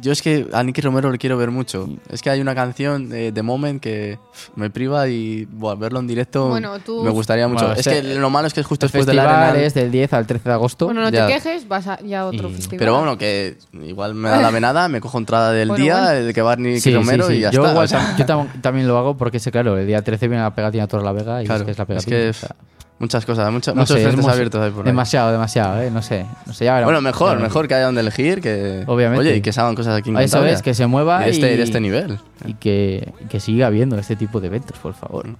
Yo 0.00 0.10
es 0.10 0.22
que 0.22 0.48
a 0.52 0.62
Nicky 0.64 0.80
Romero 0.80 1.10
le 1.12 1.18
quiero 1.18 1.36
ver 1.38 1.52
mucho. 1.52 1.88
Es 2.10 2.20
que 2.20 2.28
hay 2.28 2.40
una 2.40 2.54
canción 2.54 3.08
de 3.08 3.30
The 3.30 3.42
Moment 3.42 3.80
que 3.80 4.18
me 4.56 4.68
priva 4.68 5.06
y 5.08 5.44
buah, 5.44 5.76
verlo 5.76 6.00
en 6.00 6.08
directo 6.08 6.48
Bueno, 6.48 6.80
tú- 6.80 7.04
me 7.04 7.10
gustaría 7.10 7.46
mucho. 7.46 7.66
Bueno, 7.66 7.78
es 7.80 7.86
este- 7.86 8.02
que 8.02 8.14
lo 8.16 8.28
malo 8.28 8.48
es 8.48 8.54
que 8.54 8.60
es 8.60 8.66
justo 8.66 8.86
El 8.86 8.88
después 8.92 9.06
del 9.06 9.16
festival 9.16 9.42
Arenal. 9.44 9.62
es 9.64 9.74
del 9.74 9.92
10 9.92 10.12
al 10.12 10.26
13 10.26 10.48
de 10.48 10.54
agosto. 10.54 10.86
Bueno, 10.86 11.00
no 11.02 11.10
Ya. 11.10 11.28
te 11.28 11.34
quejes, 11.34 11.68
vas 11.68 11.86
a 11.86 12.00
ya 12.00 12.22
a 12.22 12.26
otro 12.26 12.48
Y- 12.48 12.54
festival. 12.54 12.78
Pero 12.78 12.98
bueno, 12.98 13.16
que 13.18 13.56
igual 13.84 14.14
me 14.14 14.28
da 14.30 14.40
la 14.40 14.50
venada, 14.50 14.88
me 14.88 15.00
cojo 15.00 15.18
entrada 15.18 15.52
del 15.52 15.68
Bueno, 15.68 15.84
día, 15.84 15.94
bueno. 16.02 16.10
el 16.28 16.34
que 16.34 16.42
va 16.42 16.56
Nicky 16.56 16.80
Sí, 16.80 16.90
sí, 16.90 16.94
Romero 16.96 17.28
sí. 17.28 17.34
y 17.34 17.40
ya 17.40 17.50
yo 17.52 17.60
está. 17.60 17.70
igual 17.70 17.84
o 17.84 17.88
sea, 17.88 18.16
yo 18.16 18.26
tam- 18.26 18.48
también 18.60 18.88
lo 18.88 18.98
hago 18.98 19.16
porque, 19.16 19.38
sé, 19.38 19.52
claro, 19.52 19.78
el 19.78 19.86
día 19.86 20.02
13 20.02 20.26
viene 20.26 20.42
la 20.42 20.54
pegatina 20.54 20.88
Torre 20.88 21.04
la 21.04 21.12
Vega 21.12 21.40
y 21.42 21.46
claro, 21.46 21.60
es 21.60 21.64
que 21.66 21.70
es 21.70 21.78
la 21.78 21.82
es 21.84 21.88
pegatina. 21.88 22.16
que 22.16 22.28
o 22.30 22.32
sea, 22.32 22.56
muchas 22.98 23.24
cosas, 23.26 23.50
mucha- 23.52 23.72
no 23.72 23.80
muchos 23.82 23.96
sé, 23.96 24.02
es 24.02 24.08
frentes 24.08 24.26
abiertos 24.32 24.60
hay 24.62 24.70
por 24.70 24.80
ahí. 24.80 24.86
Demasiado, 24.92 25.32
demasiado, 25.32 25.82
¿eh? 25.82 25.90
No 25.90 26.00
sé. 26.02 26.24
No 26.46 26.52
sé 26.54 26.64
ya 26.64 26.74
veremos. 26.74 26.92
Bueno, 26.92 27.00
mejor, 27.02 27.36
Ya 27.38 27.42
mejor 27.42 27.68
que 27.68 27.74
haya 27.74 27.86
donde 27.86 28.00
elegir, 28.00 28.40
que... 28.40 28.84
Obviamente. 28.86 29.20
Oye, 29.28 29.36
y 29.36 29.40
que 29.42 29.52
se 29.52 29.60
hagan 29.60 29.74
cosas 29.74 29.96
aquí 29.98 30.10
en 30.10 30.16
Eso 30.18 30.32
Cantabria. 30.36 30.54
es, 30.54 30.62
que 30.62 30.74
se 30.74 30.86
mueva 30.86 31.20
de 31.20 31.30
este, 31.30 31.52
y- 31.52 31.56
de 31.56 31.62
este 31.62 31.80
nivel. 31.80 32.18
Y 32.46 32.54
que, 32.54 33.12
que 33.28 33.40
siga 33.40 33.66
habiendo 33.66 33.98
este 33.98 34.16
tipo 34.16 34.40
de 34.40 34.46
eventos, 34.48 34.78
por 34.78 34.94
favor. 34.94 35.26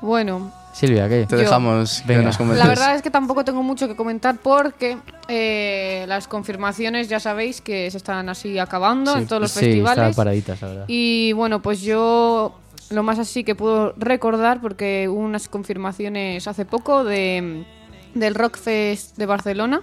Bueno, 0.00 0.52
Silvia, 0.72 1.08
¿qué? 1.08 1.24
Te 1.26 1.36
Yo- 1.36 1.42
dejamos 1.42 2.02
que 2.02 2.08
Venga. 2.12 2.24
nos 2.26 2.36
comentes. 2.36 2.62
la 2.62 2.68
verdad 2.68 2.94
es 2.94 3.02
que 3.02 3.10
tampoco 3.10 3.44
tengo 3.44 3.62
mucho 3.62 3.88
que 3.88 3.96
comentar 3.96 4.36
porque 4.42 4.98
eh, 5.26 6.04
las 6.06 6.28
confirmaciones 6.28 7.08
ya 7.08 7.18
sabéis 7.18 7.60
que 7.62 7.90
se 7.90 7.96
están 7.96 8.28
así 8.28 8.58
acabando 8.58 9.14
Sí, 9.14 9.20
en 9.20 9.26
todos 9.26 9.42
los 9.42 9.50
sí, 9.52 9.60
festivales. 9.60 10.14
paraditas, 10.14 10.60
la 10.60 10.68
verdad. 10.68 10.84
Y 10.88 11.32
bueno, 11.32 11.62
pues 11.62 11.80
yo 11.80 12.54
lo 12.90 13.02
más 13.02 13.18
así 13.18 13.44
que 13.44 13.54
puedo 13.54 13.92
recordar, 13.96 14.60
porque 14.60 15.08
hubo 15.08 15.20
unas 15.20 15.48
confirmaciones 15.48 16.46
hace 16.46 16.64
poco 16.64 17.04
de, 17.04 17.64
del 18.14 18.34
Rockfest 18.34 19.16
de 19.16 19.26
Barcelona. 19.26 19.82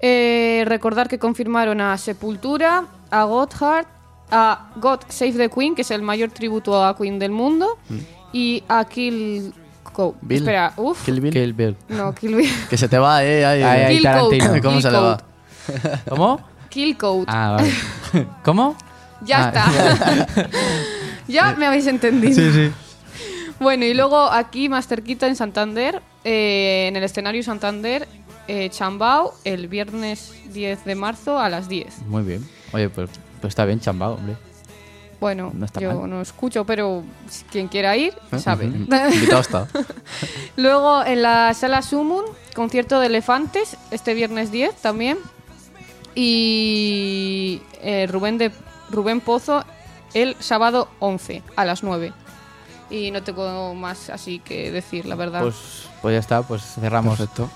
Eh, 0.00 0.62
recordar 0.66 1.08
que 1.08 1.18
confirmaron 1.18 1.80
a 1.80 1.98
Sepultura, 1.98 2.84
a 3.10 3.24
Gotthard, 3.24 3.86
a 4.30 4.70
God 4.76 5.00
Save 5.08 5.32
the 5.32 5.48
Queen, 5.50 5.74
que 5.74 5.82
es 5.82 5.90
el 5.90 6.02
mayor 6.02 6.30
tributo 6.30 6.84
a 6.84 6.96
Queen 6.96 7.18
del 7.18 7.32
mundo, 7.32 7.78
y 8.32 8.62
a 8.68 8.84
Kill 8.84 9.52
Co- 9.92 10.14
Mm. 10.22 10.28
Bill. 10.28 10.38
Espera, 10.38 10.72
uff. 10.76 11.04
Kill 11.04 11.20
Bill. 11.20 11.32
Kill 11.32 11.52
Bill. 11.54 11.76
No, 11.88 12.14
Kill 12.14 12.36
Bill. 12.36 12.50
Que 12.70 12.76
se 12.76 12.88
te 12.88 12.98
va, 12.98 13.24
eh. 13.24 13.44
ahí, 13.44 13.62
Ay, 13.62 13.80
eh. 13.80 13.94
Kill 13.96 14.02
Tarantino. 14.04 14.46
Code. 14.46 14.60
¿Cómo 14.62 14.72
Kill 14.74 14.82
se 14.82 14.90
le 14.92 14.98
va? 14.98 15.16
Code. 15.18 15.98
¿Cómo? 16.08 16.40
Kill 16.68 16.96
Code. 16.96 17.24
Ah, 17.26 17.56
vale. 17.56 17.72
¿Cómo? 18.44 18.76
Ya 19.22 19.50
Ah. 19.52 20.26
está. 20.28 20.48
Ya 21.28 21.54
me 21.56 21.66
habéis 21.66 21.86
entendido. 21.86 22.34
Sí, 22.34 22.50
sí. 22.52 22.72
Bueno, 23.60 23.84
y 23.84 23.92
luego 23.92 24.30
aquí 24.30 24.68
más 24.68 24.86
cerquita 24.86 25.26
en 25.26 25.34
Santander, 25.34 26.00
eh, 26.22 26.86
en 26.88 26.94
el 26.94 27.02
escenario 27.02 27.42
Santander, 27.42 28.06
eh, 28.46 28.70
Chambao, 28.70 29.34
el 29.42 29.66
viernes 29.66 30.32
10 30.52 30.84
de 30.84 30.94
marzo 30.94 31.40
a 31.40 31.48
las 31.48 31.68
10. 31.68 32.02
Muy 32.06 32.22
bien. 32.22 32.48
Oye, 32.72 32.88
pues, 32.88 33.10
pues 33.40 33.50
está 33.50 33.64
bien 33.64 33.80
chambado, 33.80 34.14
hombre. 34.14 34.36
Bueno, 35.18 35.50
No 35.52 35.64
está 35.66 35.80
yo 35.80 35.92
mal. 35.92 36.08
no 36.08 36.20
escucho, 36.22 36.64
pero 36.64 37.02
si 37.28 37.42
quien 37.46 37.66
quiera 37.66 37.96
ir, 37.96 38.14
sabe. 38.38 38.66
Invitado 38.66 39.40
está. 39.40 39.66
Luego 40.56 41.04
en 41.04 41.22
la 41.22 41.52
sala 41.54 41.82
Sumun, 41.82 42.24
concierto 42.54 43.00
de 43.00 43.08
elefantes, 43.08 43.76
este 43.90 44.14
viernes 44.14 44.52
10 44.52 44.76
también. 44.76 45.18
Y 46.14 47.60
eh, 47.82 48.06
Rubén, 48.08 48.38
de, 48.38 48.52
Rubén 48.90 49.20
Pozo 49.20 49.64
el 50.14 50.36
sábado 50.40 50.88
11 50.98 51.42
a 51.56 51.64
las 51.64 51.82
9. 51.82 52.12
Y 52.90 53.10
no 53.10 53.22
tengo 53.22 53.74
más 53.74 54.08
así 54.10 54.38
que 54.38 54.70
decir, 54.70 55.06
la 55.06 55.14
verdad. 55.14 55.42
Pues, 55.42 55.88
pues 56.00 56.14
ya 56.14 56.20
está, 56.20 56.42
pues 56.42 56.62
cerramos. 56.62 57.18
Perfecto. 57.18 57.50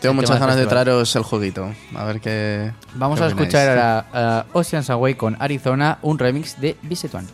Tengo 0.00 0.14
muchas 0.14 0.38
ganas 0.38 0.56
de 0.56 0.66
traeros 0.66 1.14
el 1.16 1.24
jueguito. 1.24 1.74
A 1.96 2.04
ver 2.04 2.20
qué. 2.20 2.72
Vamos 2.94 3.18
qué 3.18 3.24
a 3.24 3.28
escuchar 3.28 3.68
ahora 3.68 4.06
a 4.12 4.46
Ocean's 4.52 4.90
Away 4.90 5.14
con 5.14 5.36
Arizona, 5.40 5.98
un 6.02 6.18
remix 6.18 6.60
de 6.60 6.76
Visit 6.82 7.14
One. 7.14 7.26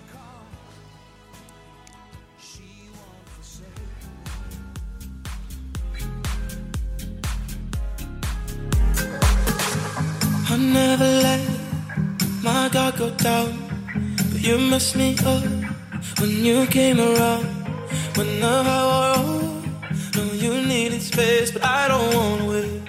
I 10.47 10.57
never 10.57 11.05
let 11.05 11.41
my 12.43 12.69
guard 12.71 12.97
go 12.97 13.11
down, 13.11 13.59
but 13.59 13.64
you 14.45 14.59
messed 14.59 14.95
me 14.95 15.17
up 15.25 15.43
when 16.21 16.45
you 16.45 16.67
came 16.67 17.01
around. 17.01 17.47
When 18.17 18.29
the 18.41 18.55
wore 18.67 19.11
off, 19.17 20.17
no, 20.17 20.25
you 20.33 20.53
needed 20.67 21.01
space, 21.01 21.51
but 21.51 21.65
I 21.65 21.89
don't 21.89 22.15
wanna 22.15 22.45
wait. 22.53 22.83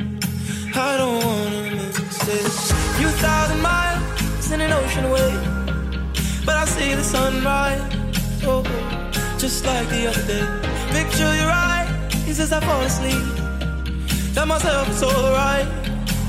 I 0.76 0.97
don't 0.97 1.24
wanna 1.24 1.62
miss 1.78 2.28
it. 2.28 2.51
Few 2.97 3.10
thousand 3.24 3.62
miles 3.62 4.51
in 4.51 4.60
an 4.60 4.74
ocean 4.74 5.06
away, 5.06 5.32
but 6.45 6.56
I 6.58 6.66
see 6.66 6.93
the 6.93 7.03
sunrise. 7.03 7.82
Oh, 8.43 8.62
just 9.38 9.66
like 9.66 9.88
the 9.88 10.08
other 10.10 10.26
day. 10.32 10.45
Picture 10.91 11.34
your 11.41 11.51
eyes 11.51 12.39
as 12.39 12.51
I 12.51 12.60
fall 12.60 12.82
asleep. 12.82 13.24
Tell 14.34 14.45
myself 14.45 14.89
it's 14.89 15.03
alright. 15.03 15.68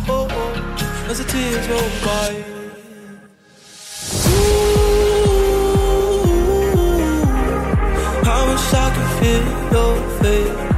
Oh, 0.09 0.29
oh, 0.31 1.11
as 1.11 1.19
the 1.19 1.25
tears 1.25 1.67
roll 1.69 1.91
by. 2.07 2.29
Ooh, 4.29 4.76
I 8.67 8.69
wish 8.69 8.75
I 8.75 8.91
could 8.95 9.21
feel 9.21 9.73
your 9.73 10.21
face. 10.21 10.76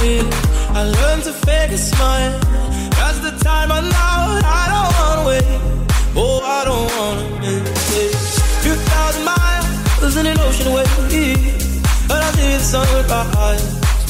Real. 0.00 0.28
I 0.74 0.84
learned 0.84 1.24
to 1.24 1.32
fake 1.32 1.72
a 1.72 1.78
smile. 1.78 2.38
That's 2.98 3.20
the 3.20 3.32
time 3.44 3.72
I 3.72 3.80
know 3.80 4.40
I 4.44 4.70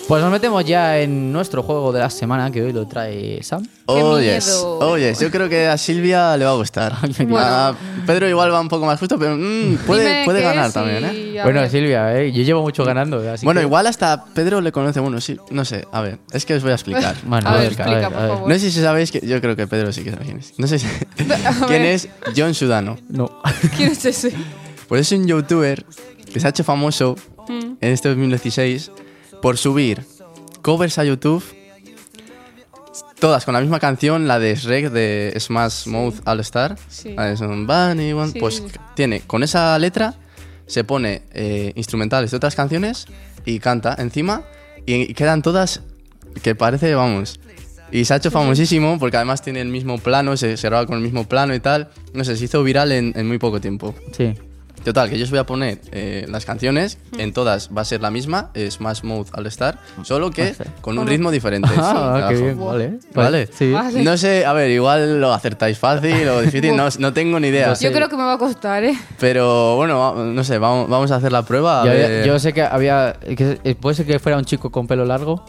Pues 0.07 0.21
nos 0.21 0.31
metemos 0.31 0.65
ya 0.65 0.99
en 0.99 1.31
nuestro 1.31 1.63
juego 1.63 1.93
de 1.93 1.99
la 2.01 2.09
semana 2.09 2.51
que 2.51 2.61
hoy 2.61 2.73
lo 2.73 2.85
trae 2.85 3.41
Sam. 3.41 3.65
Oh, 3.85 4.19
yes. 4.19 4.49
Oh, 4.63 4.97
yes. 4.97 5.19
Yo 5.19 5.31
creo 5.31 5.47
que 5.47 5.65
a 5.67 5.77
Silvia 5.77 6.35
le 6.35 6.43
va 6.43 6.51
a 6.51 6.55
gustar. 6.55 6.93
A 7.37 7.73
Pedro 8.05 8.27
igual 8.27 8.51
va 8.51 8.59
un 8.59 8.67
poco 8.67 8.85
más 8.85 8.99
justo, 8.99 9.17
pero 9.17 9.35
mm, 9.37 9.77
puede, 9.87 10.25
puede 10.25 10.41
ganar 10.41 10.71
también, 10.73 11.05
¿eh? 11.05 11.39
a 11.39 11.45
Bueno, 11.45 11.61
ver. 11.61 11.69
Silvia, 11.71 12.19
eh, 12.21 12.33
yo 12.33 12.43
llevo 12.43 12.61
mucho 12.61 12.83
ganando. 12.83 13.17
Así 13.31 13.45
Bueno, 13.45 13.61
que- 13.61 13.65
igual 13.65 13.87
hasta 13.87 14.25
Pedro 14.25 14.59
le 14.59 14.73
conoce. 14.73 14.99
Bueno, 14.99 15.21
sí, 15.21 15.37
no 15.51 15.63
sé. 15.63 15.87
A 15.93 16.01
ver, 16.01 16.19
es 16.33 16.45
que 16.45 16.55
os 16.55 16.63
voy 16.63 16.71
a 16.73 16.75
explicar. 16.75 17.15
Bueno, 17.25 17.49
A 17.49 17.53
ver, 17.55 17.67
explica, 17.71 18.09
por 18.09 18.19
favor. 18.19 18.49
No 18.49 18.53
sé 18.55 18.71
si 18.71 18.81
sabéis 18.81 19.09
que. 19.09 19.25
Yo 19.25 19.39
creo 19.39 19.55
que 19.55 19.67
Pedro 19.67 19.93
sí 19.93 20.03
que 20.03 20.11
sabe 20.11 20.25
quién 20.25 20.37
es. 20.39 20.53
No 20.59 20.67
sé 20.67 20.79
si- 20.79 20.87
quién 21.15 21.81
ver. 21.81 21.85
es 21.85 22.09
John 22.35 22.53
Sudano. 22.53 22.97
No. 23.09 23.39
¿Quién 23.77 23.93
es 23.93 24.03
ese? 24.05 24.33
Pues 24.89 25.01
es 25.11 25.17
un 25.17 25.25
youtuber 25.27 25.85
que 26.31 26.39
se 26.41 26.45
ha 26.45 26.49
hecho 26.49 26.65
famoso 26.65 27.15
Mm. 27.47 27.75
en 27.81 27.91
este 27.91 28.07
2016 28.07 28.89
por 29.43 29.57
subir 29.57 30.05
covers 30.61 30.97
a 30.97 31.03
YouTube. 31.03 31.43
Todas 33.19 33.43
con 33.43 33.53
la 33.53 33.59
misma 33.59 33.77
canción, 33.81 34.25
la 34.25 34.39
de 34.39 34.55
Shrek 34.55 34.89
de 34.89 35.35
Smash 35.37 35.87
Mouth 35.87 36.15
All 36.25 36.39
Star. 36.39 36.77
Sí. 36.87 37.13
La 37.13 37.25
de 37.35 37.45
One. 38.13 38.31
Sí, 38.31 38.39
Pues 38.39 38.63
tiene 38.95 39.19
con 39.19 39.43
esa 39.43 39.77
letra, 39.79 40.13
se 40.65 40.85
pone 40.85 41.23
eh, 41.33 41.73
instrumentales 41.75 42.31
de 42.31 42.37
otras 42.37 42.55
canciones 42.55 43.05
y 43.43 43.59
canta 43.59 43.97
encima. 43.99 44.43
Y, 44.85 45.11
y 45.11 45.13
quedan 45.13 45.41
todas 45.41 45.81
que 46.41 46.55
parece, 46.55 46.95
vamos. 46.95 47.41
Y 47.91 48.05
se 48.05 48.13
ha 48.13 48.17
hecho 48.17 48.31
famosísimo 48.31 48.97
porque 48.97 49.17
además 49.17 49.41
tiene 49.41 49.59
el 49.59 49.67
mismo 49.67 49.97
plano, 49.97 50.37
se, 50.37 50.55
se 50.55 50.69
graba 50.69 50.85
con 50.85 50.95
el 50.95 51.03
mismo 51.03 51.27
plano 51.27 51.53
y 51.53 51.59
tal. 51.59 51.89
No 52.13 52.23
sé, 52.23 52.37
se 52.37 52.45
hizo 52.45 52.63
viral 52.63 52.93
en, 52.93 53.11
en 53.17 53.27
muy 53.27 53.39
poco 53.39 53.59
tiempo. 53.59 53.93
Sí. 54.15 54.35
Total, 54.83 55.09
que 55.09 55.17
yo 55.17 55.23
os 55.23 55.29
voy 55.29 55.39
a 55.39 55.45
poner 55.45 55.79
eh, 55.91 56.25
las 56.29 56.45
canciones, 56.45 56.97
en 57.17 57.31
todas 57.33 57.69
va 57.75 57.81
a 57.81 57.85
ser 57.85 58.01
la 58.01 58.11
misma, 58.11 58.49
es 58.53 58.73
Smash 58.75 59.03
Mouth 59.03 59.27
All 59.33 59.47
Star, 59.47 59.79
solo 60.03 60.29
que 60.31 60.53
con 60.81 60.97
un 60.97 61.07
ritmo 61.07 61.31
diferente. 61.31 61.69
Ah, 61.77 62.27
qué 62.29 62.35
bien, 62.35 62.59
vale. 62.59 62.99
Vale. 63.13 63.47
Sí. 63.51 63.71
Vale. 63.71 64.03
No 64.03 64.17
sé, 64.17 64.45
a 64.45 64.53
ver, 64.53 64.69
igual 64.71 65.19
lo 65.21 65.33
acertáis 65.33 65.77
fácil 65.77 66.27
o 66.27 66.41
difícil, 66.41 66.75
no, 66.75 66.87
no 66.99 67.13
tengo 67.13 67.39
ni 67.39 67.47
idea. 67.47 67.73
Yo 67.73 67.91
creo 67.91 68.09
que 68.09 68.17
me 68.17 68.23
va 68.23 68.33
a 68.33 68.37
costar, 68.37 68.83
¿eh? 68.83 68.97
Pero 69.19 69.75
bueno, 69.75 70.15
no 70.15 70.43
sé, 70.43 70.57
vamos, 70.57 70.89
vamos 70.89 71.11
a 71.11 71.15
hacer 71.17 71.31
la 71.31 71.43
prueba. 71.43 71.81
a 71.81 71.85
Yo, 71.85 71.91
ver. 71.91 72.25
yo 72.25 72.39
sé 72.39 72.51
que 72.53 72.61
había. 72.61 73.13
que- 73.37 73.75
¿Puede 73.79 73.95
ser 73.95 74.05
que 74.05 74.19
fuera 74.19 74.37
un 74.37 74.45
chico 74.45 74.71
con 74.71 74.87
pelo 74.87 75.05
largo? 75.05 75.45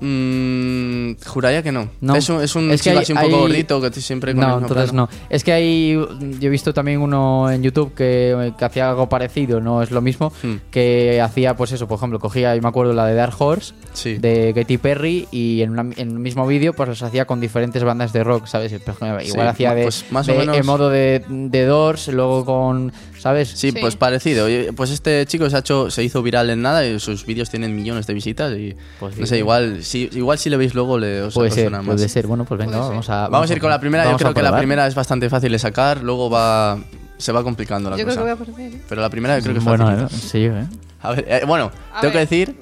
Mm, 0.00 1.12
juraría 1.26 1.62
que 1.62 1.72
no. 1.72 1.88
No. 2.00 2.16
Es 2.16 2.28
un, 2.28 2.42
es 2.42 2.54
un 2.56 2.70
Es 2.70 2.82
que 2.82 2.90
hay- 2.90 2.98
así 2.98 3.12
un 3.12 3.18
poco 3.18 3.34
hay- 3.34 3.40
gordito 3.40 3.80
que 3.80 3.90
siempre 4.00 4.32
con 4.34 4.42
el 4.42 4.48
No, 4.48 4.54
mismo 4.56 4.68
entonces 4.68 4.90
plano. 4.90 5.08
no. 5.12 5.18
Es 5.30 5.44
que 5.44 5.52
hay. 5.52 5.92
Yo 5.94 6.46
he 6.46 6.48
visto 6.48 6.72
también 6.74 7.00
uno 7.00 7.50
en 7.50 7.62
YouTube 7.62 7.94
que, 7.94 8.52
que 8.58 8.64
hacía 8.64 8.90
algo 8.90 9.08
parecido, 9.08 9.60
no 9.60 9.82
es 9.82 9.90
lo 9.90 10.00
mismo. 10.00 10.32
Hmm. 10.42 10.56
Que 10.70 11.20
hacía, 11.20 11.56
pues 11.56 11.72
eso, 11.72 11.86
por 11.88 11.96
ejemplo, 11.98 12.18
cogía, 12.18 12.54
yo 12.54 12.62
me 12.62 12.68
acuerdo, 12.68 12.92
la 12.92 13.06
de 13.06 13.14
Dark 13.14 13.34
Horse 13.38 13.74
Sí. 13.92 14.14
de 14.18 14.52
Katy 14.54 14.78
Perry 14.78 15.26
y 15.30 15.62
en, 15.62 15.70
una- 15.70 15.92
en 15.96 16.16
un 16.16 16.22
mismo 16.22 16.46
vídeo, 16.46 16.72
pues 16.72 16.88
los 16.88 17.02
hacía 17.02 17.24
con 17.26 17.40
diferentes 17.40 17.82
bandas 17.84 18.12
de 18.12 18.24
rock, 18.24 18.46
¿sabes? 18.46 18.72
Ejemplo, 18.72 18.94
Igual 19.20 19.24
Sí, 19.24 19.40
hacía 19.40 19.74
de, 19.74 19.82
pues 19.84 20.04
más 20.10 20.28
o 20.28 20.32
de- 20.32 20.38
menos- 20.38 20.56
en 20.56 20.66
modo 20.66 20.90
de, 20.90 21.22
de 21.28 21.64
Doors, 21.64 22.08
luego 22.08 22.44
con. 22.44 22.92
¿Sabes? 23.18 23.48
Sí, 23.48 23.70
Sí. 23.72 23.76
pues 23.80 23.96
parecido. 23.96 24.46
Pues 24.76 24.90
este 24.90 25.26
chico 25.26 25.48
se 25.50 25.56
ha 25.56 25.58
hecho, 25.60 25.90
se 25.90 26.02
hizo 26.04 26.22
viral 26.22 26.50
en 26.50 26.62
nada 26.62 26.86
y 26.86 26.98
sus 27.00 27.26
vídeos 27.26 27.50
tienen 27.50 27.74
millones 27.76 28.06
de 28.06 28.14
visitas 28.14 28.52
y 28.56 28.76
Pues 29.00 29.14
sí, 29.14 29.20
no 29.20 29.26
sé, 29.26 29.34
sí. 29.34 29.38
igual 29.40 29.82
si 29.84 30.08
igual 30.12 30.38
si 30.38 30.50
le 30.50 30.56
veis 30.56 30.74
luego 30.74 30.98
le 30.98 31.22
os 31.22 31.34
Puede 31.34 31.50
ser, 31.50 31.70
más. 31.70 31.84
puede 31.84 32.08
ser. 32.08 32.26
Bueno, 32.26 32.44
pues 32.44 32.58
venga, 32.58 32.78
vamos 32.78 33.08
a. 33.10 33.28
Vamos 33.28 33.50
a 33.50 33.52
ir 33.52 33.60
con 33.60 33.70
la 33.70 33.80
primera. 33.80 34.10
Yo 34.10 34.16
creo 34.16 34.34
que 34.34 34.42
la 34.42 34.56
primera 34.56 34.86
es 34.86 34.94
bastante 34.94 35.28
fácil 35.28 35.52
de 35.52 35.58
sacar, 35.58 36.02
luego 36.02 36.30
va 36.30 36.78
se 37.18 37.32
va 37.32 37.42
complicando 37.42 37.90
la 37.90 37.96
Yo 37.96 38.04
creo 38.04 38.14
cosa. 38.16 38.20
que 38.26 38.32
voy 38.34 38.42
a 38.42 38.46
perder, 38.54 38.72
¿eh? 38.74 38.82
Pero 38.88 39.00
la 39.00 39.10
primera 39.10 39.36
yo 39.36 39.42
creo 39.42 39.54
que 39.54 39.58
es 39.58 39.64
Bueno, 39.64 39.86
fácil. 39.86 40.04
eh, 40.04 40.08
sí, 40.30 40.44
¿eh? 40.44 40.66
A 41.02 41.10
ver, 41.10 41.24
eh, 41.28 41.42
bueno, 41.46 41.72
A 41.92 42.00
tengo 42.00 42.12
que 42.12 42.18
decir 42.20 42.54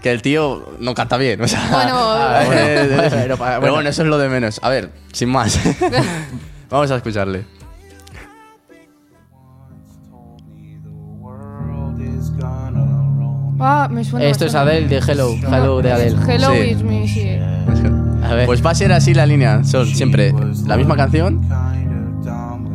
que 0.00 0.12
el 0.12 0.22
tío 0.22 0.64
no 0.78 0.94
canta 0.94 1.16
bien, 1.16 1.40
o 1.40 1.48
sea, 1.48 1.68
Bueno, 1.72 2.14
ver, 2.14 2.46
bueno, 2.46 2.60
eh, 2.62 2.86
bueno, 2.88 3.10
pero, 3.10 3.36
bueno, 3.36 3.72
bueno. 3.72 3.88
eso 3.90 4.02
es 4.02 4.08
lo 4.08 4.18
de 4.18 4.28
menos. 4.28 4.60
A 4.62 4.68
ver, 4.68 4.90
sin 5.12 5.28
más. 5.30 5.58
Vamos 6.70 6.90
a 6.92 6.96
escucharle. 6.96 7.44
Ah, 13.58 13.88
me 13.90 14.04
suena. 14.04 14.26
Esto 14.26 14.46
es. 14.46 14.54
Adele 14.54 14.88
de 14.88 14.98
Hello. 14.98 15.32
Hello 15.34 15.80
de 15.82 15.92
Adele. 15.92 16.16
Hello 16.28 16.50
Sí. 16.52 16.58
is 16.70 16.82
me, 16.82 17.08
sí. 17.08 17.30
A 18.24 18.34
ver. 18.34 18.46
Pues 18.46 18.64
va 18.64 18.70
a 18.70 18.74
ser 18.74 18.92
así 18.92 19.14
la 19.14 19.26
línea, 19.26 19.62
son 19.64 19.86
siempre 19.86 20.32
la 20.66 20.76
misma 20.76 20.96
canción. 20.96 21.40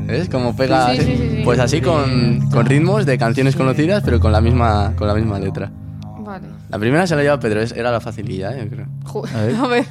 ¿Ves? 0.08 0.30
Como 0.30 0.56
pega. 0.56 0.92
Sí, 0.92 0.98
sí, 1.02 1.06
sí, 1.18 1.30
sí. 1.38 1.42
Pues 1.44 1.60
así 1.60 1.82
con, 1.82 2.50
con 2.50 2.66
ritmos 2.66 3.06
de 3.06 3.18
canciones 3.18 3.56
conocidas, 3.56 4.02
pero 4.04 4.20
con 4.20 4.32
la 4.32 4.42
misma, 4.42 4.94
con 4.98 5.08
la 5.08 5.14
misma 5.14 5.40
letra. 5.40 5.72
Vale. 6.20 6.48
La 6.70 6.80
primera 6.80 7.06
se 7.08 7.16
la 7.16 7.22
lleva 7.24 7.40
Pedro, 7.40 7.62
es- 7.62 7.72
era 7.74 7.92
la 7.92 8.00
facililla, 8.02 8.56
¿eh? 8.58 8.62
yo 8.64 8.70
creo. 8.70 8.88
A 9.36 9.42
ver. 9.44 9.56
A 9.62 9.68
ver. 9.68 9.86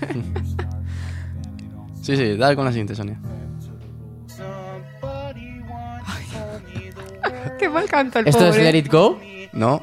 Sí, 2.03 2.17
sí, 2.17 2.37
dale 2.37 2.57
con 2.57 2.65
la 2.65 2.73
siguiente, 2.73 2.95
Sonia. 2.95 3.19
Qué 7.59 7.69
mal 7.69 7.87
canta 7.89 8.21
el 8.21 8.29
¿Esto 8.29 8.45
es 8.47 8.51
pobre. 8.57 8.73
Let 8.73 8.79
It 8.79 8.91
Go? 8.91 9.19
¿No? 9.53 9.83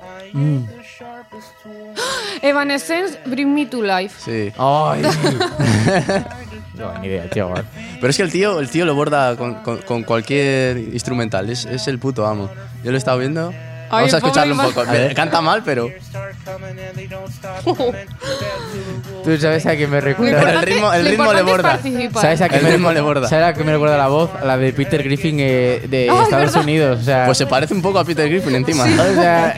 Evanescence, 2.42 3.20
Bring 3.26 3.54
Me 3.54 3.66
to 3.66 3.82
Life. 3.82 4.16
Sí. 4.24 4.52
Ay. 4.58 5.02
no, 6.76 6.98
ni 7.00 7.08
idea, 7.08 7.30
tío. 7.30 7.54
Pero 8.00 8.10
es 8.10 8.18
que 8.18 8.24
el 8.24 8.32
tío, 8.32 8.60
el 8.60 8.70
tío 8.70 8.86
lo 8.86 8.96
borda 8.96 9.36
con, 9.36 9.56
con- 9.64 9.80
con 9.80 10.04
cualquier 10.04 10.78
instrumental, 10.78 11.50
es, 11.50 11.66
es 11.66 11.88
el 11.88 12.00
puto 12.00 12.26
amo. 12.26 12.50
Yo 12.84 12.92
lo 12.92 12.98
he 12.98 13.00
estado 13.00 13.18
viendo. 13.20 13.54
Vamos 13.90 14.14
a 14.14 14.18
escucharlo 14.18 14.56
un 14.56 14.62
poco. 14.62 14.84
Canta 15.16 15.42
mal, 15.42 15.64
pero, 15.64 15.88
Tú 19.24 19.38
sabes 19.38 19.66
a 19.66 19.76
quién 19.76 19.90
me 19.90 20.02
pero 20.02 20.18
recuerda. 20.18 20.54
el 20.54 20.62
ritmo, 20.62 20.94
el 20.94 21.06
ritmo 21.06 21.34
le 21.34 21.42
borda. 21.42 21.80
¿Sabes 22.14 22.42
a 22.42 22.50
quién 22.50 22.64
me 22.64 22.72
ritmo 22.72 22.90
recuerda? 22.90 22.94
le 22.94 23.02
borda. 23.02 23.30
¿Sabes 23.30 23.46
a 23.48 23.54
quién 23.54 23.66
me 23.66 23.74
recuerda 23.74 23.98
la 23.98 24.08
voz? 24.08 24.30
La 24.44 24.58
de 24.58 24.72
Peter 24.74 25.04
Griffin 25.04 25.38
eh, 25.40 25.82
de 25.90 26.06
Estados 26.08 26.30
¿verdad? 26.32 26.62
Unidos. 26.62 27.00
O 27.02 27.04
sea, 27.04 27.26
Pues 27.26 27.38
se 27.38 27.46
parece 27.46 27.74
un 27.74 27.82
poco 27.82 28.00
a 28.00 28.06
Peter 28.06 28.30
Griffin 28.30 28.56
encima. 28.56 28.84
o 28.86 29.14
sea, 29.16 29.56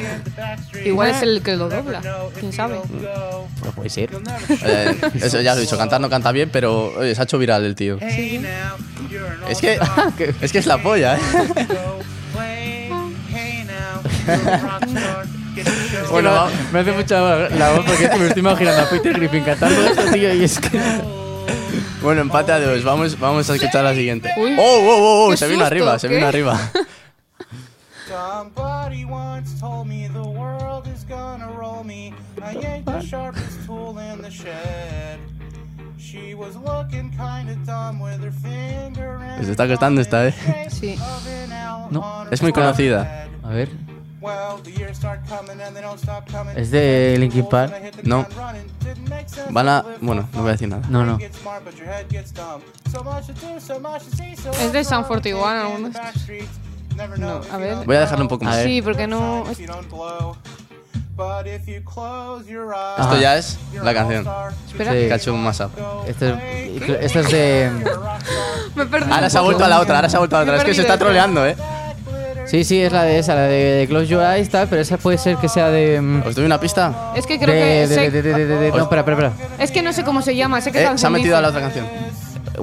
Igual 0.84 1.10
es 1.12 1.22
el 1.22 1.42
que 1.44 1.56
lo 1.56 1.70
dobla. 1.70 2.02
¿Quién 2.40 2.54
sabe? 2.54 2.80
no 3.64 3.72
puede 3.74 3.90
ser. 3.90 4.10
Eh, 4.64 4.96
eso 5.22 5.42
ya 5.42 5.54
lo 5.54 5.60
he 5.60 5.64
dicho, 5.64 5.78
cantar 5.78 6.00
no 6.02 6.10
canta 6.10 6.32
bien, 6.32 6.50
pero 6.52 6.94
oye, 6.98 7.14
se 7.14 7.22
ha 7.22 7.26
hecho 7.26 7.38
viral 7.38 7.66
el 7.66 7.76
tío. 7.76 7.98
Es 9.50 9.60
que, 9.60 9.80
es 10.42 10.52
que 10.52 10.58
es 10.60 10.66
la 10.66 10.78
polla, 10.82 11.18
¿eh? 11.18 11.20
Bueno, 16.12 16.32
va- 16.32 16.50
me 16.72 16.80
hace 16.80 16.92
mucha 16.94 17.20
la 17.50 17.72
voz 17.72 17.86
porque 17.86 18.06
es 18.06 18.10
que 18.12 18.18
me 18.18 18.28
estoy 18.28 18.40
imaginando 18.40 18.82
a 18.82 18.90
Peter 18.90 19.14
Griffin 19.14 19.44
cantando 19.44 19.84
esto, 19.84 20.04
tío, 20.12 20.34
y 20.34 20.44
es 20.44 20.58
que... 20.60 20.80
Bueno, 22.02 22.22
empate 22.22 22.52
a 22.54 22.60
dos. 22.60 22.84
Vamos, 22.84 23.20
vamos 23.20 23.50
a 23.50 23.56
escuchar 23.56 23.84
la 23.84 23.94
siguiente. 23.94 24.32
Uy. 24.38 24.56
¡Oh, 24.58 24.62
oh, 24.62 25.28
oh! 25.28 25.28
oh! 25.34 25.38
Se 25.38 25.48
vino 25.48 25.66
arriba, 25.66 26.00
se 26.00 26.08
vino 26.08 26.26
arriba. 26.28 26.58
Somebody 28.08 29.06
once 29.06 29.60
told 29.60 29.88
me 29.88 30.08
the 30.08 30.22
world 30.22 30.88
is 30.88 31.06
gonna 31.08 31.48
roll 31.60 31.84
me. 31.84 32.14
I 32.42 32.56
ain't 32.66 32.86
the 32.86 33.02
sharpest 33.02 33.66
tool 33.66 34.00
in 34.00 34.22
the 34.22 34.32
shed. 34.32 35.20
She 36.00 36.34
was 36.34 36.56
looking 36.56 37.12
kinda 37.12 37.56
dumb 37.66 38.00
with 38.00 38.24
her 38.24 38.32
finger 38.32 39.20
in 39.22 39.40
Les 39.42 39.50
está 39.50 39.68
costando 39.68 40.02
esta, 40.02 40.26
¿eh? 40.28 40.34
Sí. 40.70 40.98
No. 41.92 42.26
Es 42.32 42.42
muy 42.42 42.54
conocida. 42.54 43.28
A 43.44 43.50
ver... 43.50 43.70
Well, 44.22 44.58
the 44.64 44.72
years 44.72 44.98
start 44.98 45.22
coming 45.30 45.62
and 45.62 45.74
they 45.74 45.82
don't 45.82 45.98
stop 45.98 46.30
coming. 46.30 46.58
¿Es 46.58 46.72
de 46.72 47.16
Linkin 47.18 47.48
Park? 47.48 47.72
No. 48.04 48.28
Van 49.52 49.70
a... 49.70 49.86
Bueno, 50.02 50.28
no 50.34 50.42
voy 50.42 50.50
a 50.50 50.52
decir 50.52 50.68
nada. 50.68 50.82
No, 50.90 51.06
no. 51.06 51.18
Es 51.18 51.32
de 54.74 54.84
San 54.84 55.06
41, 55.06 55.46
algunos. 55.46 55.96
No, 57.18 57.40
a 57.50 57.58
ver. 57.58 57.76
Voy 57.86 57.96
a 57.96 58.02
dejarlo 58.02 58.26
un 58.26 58.28
poco 58.28 58.44
más. 58.44 58.62
Sí, 58.62 58.82
porque 58.82 59.08
no. 59.08 59.46
Esto 63.00 63.20
ya 63.20 63.38
es 63.38 63.58
la 63.82 63.94
canción. 63.94 64.28
Espera. 64.68 64.92
Sí. 64.92 64.98
Hecho 64.98 65.34
un 65.34 65.44
mashup. 65.44 65.72
Esto 66.08 66.26
es, 66.26 66.36
esto 67.02 67.20
es 67.20 67.32
de... 67.32 67.72
Me 68.76 68.86
perdí. 68.86 69.12
Ahora 69.12 69.26
un 69.26 69.30
se 69.30 69.38
ha 69.38 69.42
vuelto 69.42 69.64
a 69.64 69.70
la 69.70 69.80
otra, 69.80 69.96
ahora 69.96 70.10
se 70.10 70.18
ha 70.18 70.20
vuelto 70.20 70.36
a 70.36 70.40
la 70.40 70.44
otra. 70.44 70.58
Es 70.58 70.64
que 70.64 70.74
se 70.74 70.82
está 70.82 70.98
troleando, 70.98 71.46
¿eh? 71.46 71.56
Sí, 72.50 72.64
sí, 72.64 72.82
es 72.82 72.92
la 72.92 73.04
de 73.04 73.20
esa, 73.20 73.36
la 73.36 73.44
de 73.44 73.86
Close 73.88 74.08
Your 74.08 74.24
Eyes, 74.24 74.50
tal, 74.50 74.68
pero 74.68 74.82
esa 74.82 74.98
puede 74.98 75.18
ser 75.20 75.38
que 75.38 75.48
sea 75.48 75.70
de... 75.70 76.02
mm, 76.02 76.24
¿Os 76.26 76.36
doy 76.36 76.46
una 76.46 76.60
pista? 76.60 77.14
Es 77.16 77.28
que 77.28 77.38
creo 77.38 77.54
de, 77.54 77.62
que. 77.62 77.88
de, 77.88 77.96
sé- 77.96 78.12
de, 78.12 78.22
de, 78.22 78.34
de, 78.34 78.46
de- 78.46 78.56
de- 78.58 78.72
no, 78.72 78.84
espera, 78.84 79.02
espera, 79.02 79.28
espera. 79.28 79.64
Es 79.64 79.72
que 79.72 79.84
no 79.84 79.94
sé 79.94 80.04
cómo 80.04 80.22
se 80.24 80.36
llama. 80.36 80.60
Sé 80.62 80.72
que 80.72 80.80
Eh, 80.80 80.82
se 80.82 80.86
ha 80.88 80.90
canción 80.90 81.12
metido 81.14 81.38
a 81.38 81.42
la 81.42 81.50
otra 81.50 81.62
canción. 81.62 81.86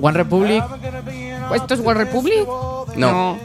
One 0.00 0.16
Republic. 0.16 0.64
¿Esto 1.54 1.74
es 1.74 1.80
World 1.80 2.00
Republic? 2.00 2.46
No. 2.96 3.38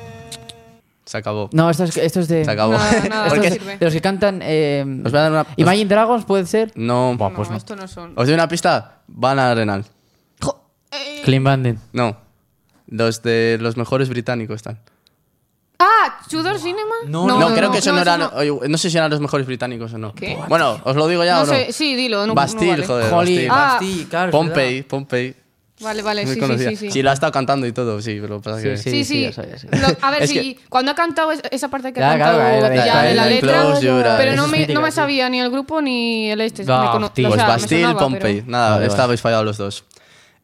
Se 1.05 1.17
acabó. 1.17 1.49
No, 1.53 1.69
esto 1.69 1.83
es, 1.83 1.95
esto 1.97 2.21
es 2.21 2.27
de... 2.27 2.45
Se 2.45 2.51
acabó. 2.51 2.73
Nada, 2.73 3.03
nada, 3.09 3.27
Porque 3.29 3.49
no 3.49 3.55
sirve. 3.57 3.77
De 3.77 3.85
los 3.85 3.93
que 3.93 4.01
cantan... 4.01 4.39
Eh, 4.43 4.85
os 5.05 5.11
voy 5.11 5.19
a 5.19 5.23
dar 5.23 5.31
una... 5.31 5.45
Imagine 5.57 5.89
Dragons, 5.89 6.25
¿puede 6.25 6.45
ser? 6.45 6.71
No. 6.75 7.15
Buah, 7.17 7.31
pues 7.33 7.49
no, 7.49 7.53
no. 7.53 7.57
esto 7.57 7.75
no 7.75 7.87
son. 7.87 8.13
¿Os 8.15 8.25
doy 8.25 8.33
una 8.33 8.47
pista? 8.47 8.99
Van 9.07 9.37
a 9.37 9.51
Arenal. 9.51 9.85
Clean 11.23 11.43
Bandit. 11.43 11.77
No. 11.93 12.17
Los 12.87 13.21
de 13.21 13.57
los 13.61 13.77
mejores 13.77 14.09
británicos 14.09 14.55
están. 14.55 14.79
Ah, 15.83 16.19
Tudor 16.29 16.59
Cinema. 16.59 16.93
No, 17.07 17.25
No, 17.27 17.53
creo 17.55 17.71
que 17.71 17.79
eso 17.79 17.91
no, 17.91 17.99
eran. 18.01 18.21
oye, 18.35 18.51
No 18.69 18.77
sé 18.77 18.89
si 18.89 18.97
eran 18.97 19.09
los 19.09 19.19
mejores 19.19 19.47
británicos 19.47 19.93
o 19.93 19.97
no. 19.97 20.13
¿Qué? 20.13 20.37
Bueno, 20.47 20.79
¿os 20.83 20.95
lo 20.95 21.07
digo 21.07 21.23
ya 21.23 21.35
No 21.37 21.41
o 21.41 21.45
no? 21.45 21.53
sé, 21.53 21.71
sí, 21.71 21.95
dilo. 21.95 22.25
No, 22.27 22.33
Bastille, 22.35 22.65
no 22.65 22.71
vale. 22.73 22.87
joder. 22.87 23.11
Bastille. 23.11 23.47
Ah. 23.49 23.55
Bastille, 23.73 24.07
claro. 24.07 24.31
Pompey. 24.31 24.83
Pompey. 24.83 25.35
Vale, 25.79 26.03
vale, 26.03 26.27
sí, 26.27 26.35
sí, 26.35 26.39
conocida. 26.39 26.69
sí, 26.75 26.91
sí. 26.91 27.01
lo 27.01 27.09
ha 27.09 27.13
estado 27.13 27.31
cantando 27.31 27.65
y 27.65 27.71
todo, 27.71 27.99
sí, 28.03 28.19
pero 28.21 28.39
pasa 28.39 28.61
que. 28.61 28.77
Sí, 28.77 29.03
Sí, 29.03 29.03
sí. 29.03 29.33
sabía, 29.33 29.57
sí. 29.57 29.67
Lo- 29.71 29.87
a 29.99 30.11
ver, 30.11 30.27
si 30.27 30.33
que- 30.35 30.59
cuando 30.69 30.91
ha 30.91 30.93
cantado 30.95 31.31
es- 31.31 31.41
esa 31.49 31.69
parte 31.69 31.91
que 31.91 32.03
ha 32.03 32.11
Ya, 32.11 32.15
claro, 32.17 32.37
cantado 32.37 32.61
la 32.61 32.69
de- 32.69 32.75
ya 32.75 33.01
de 33.01 33.15
la 33.15 33.25
letra, 33.25 33.65
pero 34.15 34.35
no 34.35 34.45
me, 34.47 34.67
no 34.67 34.81
me 34.81 34.91
sí. 34.91 34.95
sabía 34.97 35.27
ni 35.29 35.39
el 35.41 35.49
grupo 35.49 35.81
ni 35.81 36.29
el 36.29 36.39
este. 36.41 36.63
Ah, 36.67 36.83
me 36.85 36.91
cono- 36.91 37.07
hostia. 37.07 37.27
o 37.27 37.31
Pues 37.31 37.39
sea, 37.39 37.47
me 37.47 37.53
Bastille, 37.53 37.95
Pompey. 37.95 38.19
pero- 38.41 38.51
Nada, 38.51 38.69
Vale, 38.75 38.85
esta 38.85 38.97
vale. 38.97 39.03
habéis 39.05 39.21
fallado 39.21 39.43
los 39.43 39.57
dos. 39.57 39.83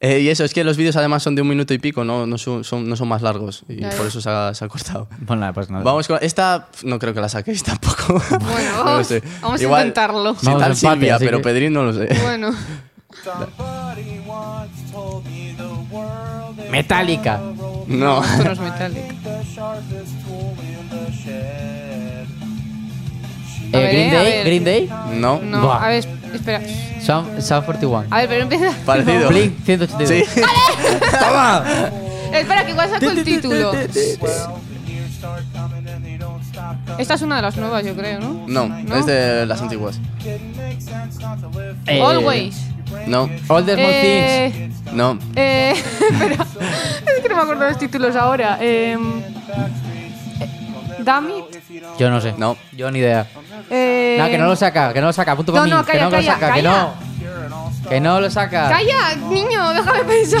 Eh, 0.00 0.20
y 0.20 0.28
eso, 0.28 0.44
es 0.44 0.54
que 0.54 0.62
los 0.62 0.76
vídeos 0.76 0.94
además 0.96 1.24
son 1.24 1.34
de 1.34 1.42
un 1.42 1.48
minuto 1.48 1.74
y 1.74 1.78
pico, 1.78 2.04
no, 2.04 2.24
no, 2.24 2.38
son, 2.38 2.62
son- 2.62 2.88
no 2.88 2.94
son 2.94 3.08
más 3.08 3.20
largos. 3.20 3.64
Y 3.68 3.80
ya. 3.80 3.90
por 3.90 4.06
eso 4.06 4.20
se 4.20 4.30
ha, 4.30 4.54
se 4.54 4.64
ha 4.64 4.68
cortado. 4.68 5.08
Bueno, 5.22 5.52
pues 5.52 5.70
nada. 5.70 5.82
Vamos 5.82 6.06
con. 6.06 6.18
Esta 6.22 6.68
no 6.84 7.00
creo 7.00 7.12
que 7.14 7.20
la 7.20 7.28
saquéis 7.28 7.64
tampoco. 7.64 8.22
Bueno, 8.30 8.84
No 8.98 9.02
sé. 9.04 9.22
vamos 9.42 9.60
Igual- 9.60 9.82
a 9.82 9.86
intentarlo. 9.86 10.34
Sí, 10.36 10.46
Vamos 10.46 10.62
tal 10.62 10.72
empate, 10.72 10.94
Silvia, 10.94 11.18
pero 11.18 11.38
que- 11.38 11.44
Pedrín 11.44 11.72
no 11.72 11.82
lo 11.84 11.92
sé. 11.92 12.08
Bueno, 12.22 12.52
Metallica. 16.70 17.40
No. 17.86 18.22
esto 18.22 18.44
no 18.44 18.52
es 18.52 18.60
Metallica. 18.60 19.14
Eh, 23.72 23.76
A 23.76 23.78
ver, 23.80 23.90
Green 23.90 24.08
eh, 24.08 24.16
Day. 24.16 24.44
Green 24.44 24.64
Day, 24.64 24.90
No. 25.20 25.40
No, 25.42 25.62
Buah. 25.62 25.84
a 25.84 25.88
ver, 25.88 26.04
espera. 26.34 26.60
Sound, 27.00 27.40
Sound 27.40 27.64
41. 27.66 28.06
A 28.10 28.16
ver, 28.18 28.28
pero 28.28 28.42
empieza. 28.42 28.72
Parecido. 28.84 29.28
Blink 29.28 29.64
182. 29.64 30.08
Sí. 30.28 30.40
¡Toma! 31.20 31.64
Espera, 32.32 32.64
que 32.64 32.70
igual 32.72 32.90
saco 32.90 33.10
el 33.10 33.24
título. 33.24 33.72
Esta 36.98 37.14
es 37.14 37.22
una 37.22 37.36
de 37.36 37.42
las 37.42 37.56
nuevas, 37.56 37.84
yo 37.84 37.94
creo, 37.94 38.20
¿no? 38.20 38.44
No, 38.46 38.68
¿No? 38.68 38.96
es 38.96 39.06
de 39.06 39.46
las 39.46 39.60
antiguas. 39.62 40.00
Eh, 41.86 42.02
Always. 42.02 42.56
No, 43.06 43.28
All 43.48 43.64
the 43.66 43.74
small 43.74 43.86
things. 44.00 44.56
Eh, 44.56 44.70
no. 44.94 45.18
eh, 45.36 45.74
espera, 46.10 46.46
es 47.16 47.22
que 47.22 47.28
no 47.28 47.36
me 47.36 47.42
acuerdo 47.42 47.64
de 47.64 47.70
los 47.70 47.78
títulos 47.78 48.16
ahora. 48.16 48.58
Eh, 48.60 48.96
Damn 51.04 51.30
it. 51.30 51.44
Yo 51.98 52.10
no 52.10 52.20
sé. 52.20 52.34
No. 52.38 52.56
Yo 52.72 52.90
ni 52.90 52.98
idea. 52.98 53.26
Eh, 53.70 54.16
Nada, 54.18 54.30
que 54.30 54.38
no 54.38 54.46
lo 54.46 54.56
saca, 54.56 54.92
que 54.92 55.00
no 55.00 55.06
lo 55.08 55.12
saca. 55.12 55.36
Punto 55.36 55.52
No, 55.52 55.56
para 55.58 55.64
mí. 55.66 55.70
no, 55.70 55.84
que 55.84 55.92
no 55.94 55.98
que 55.98 56.04
lo 56.04 56.10
calla, 56.10 56.32
saca, 56.34 56.52
que 56.54 56.62
no. 56.62 56.94
Que 57.88 58.00
no 58.00 58.20
lo 58.20 58.30
saca. 58.30 58.68
Calla, 58.68 59.14
niño, 59.30 59.72
déjame 59.74 60.04
pensar. 60.04 60.40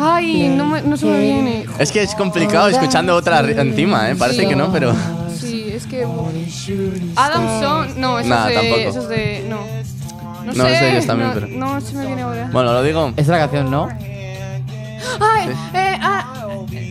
Ay, 0.00 0.48
no, 0.56 0.66
me, 0.66 0.82
no 0.82 0.96
se 0.96 1.06
me 1.06 1.18
viene. 1.20 1.66
Es 1.78 1.92
que 1.92 2.02
es 2.02 2.14
complicado 2.14 2.68
escuchando 2.68 3.14
otra 3.14 3.40
encima, 3.40 4.10
¿eh? 4.10 4.16
Parece 4.16 4.42
Sí. 4.42 4.48
que 4.48 4.56
no, 4.56 4.72
pero. 4.72 4.94
Sí, 5.38 5.70
es 5.72 5.86
que. 5.86 6.04
Adam 7.16 7.60
Son. 7.60 8.00
No, 8.00 8.18
eso 8.18 8.28
Nah, 8.28 8.48
es 8.48 8.48
de. 8.48 8.54
tampoco. 8.54 8.80
Eso 8.90 9.00
es 9.02 9.08
de. 9.08 9.46
No. 9.48 9.58
No, 10.44 10.52
No, 10.54 10.64
sé. 10.64 10.74
es 10.74 10.80
de 10.80 10.90
ellos 10.92 11.06
también, 11.06 11.28
no, 11.28 11.34
pero- 11.34 11.46
no 11.48 11.80
se 11.80 11.94
me 11.94 12.06
viene 12.06 12.22
ahora. 12.22 12.48
Bueno, 12.52 12.72
lo 12.72 12.82
digo. 12.82 13.08
Esta 13.10 13.20
es 13.22 13.28
la 13.28 13.38
canción, 13.38 13.70
¿no? 13.70 13.88
Ay, 15.20 15.50
eh, 15.74 15.98
ah. 16.02 16.24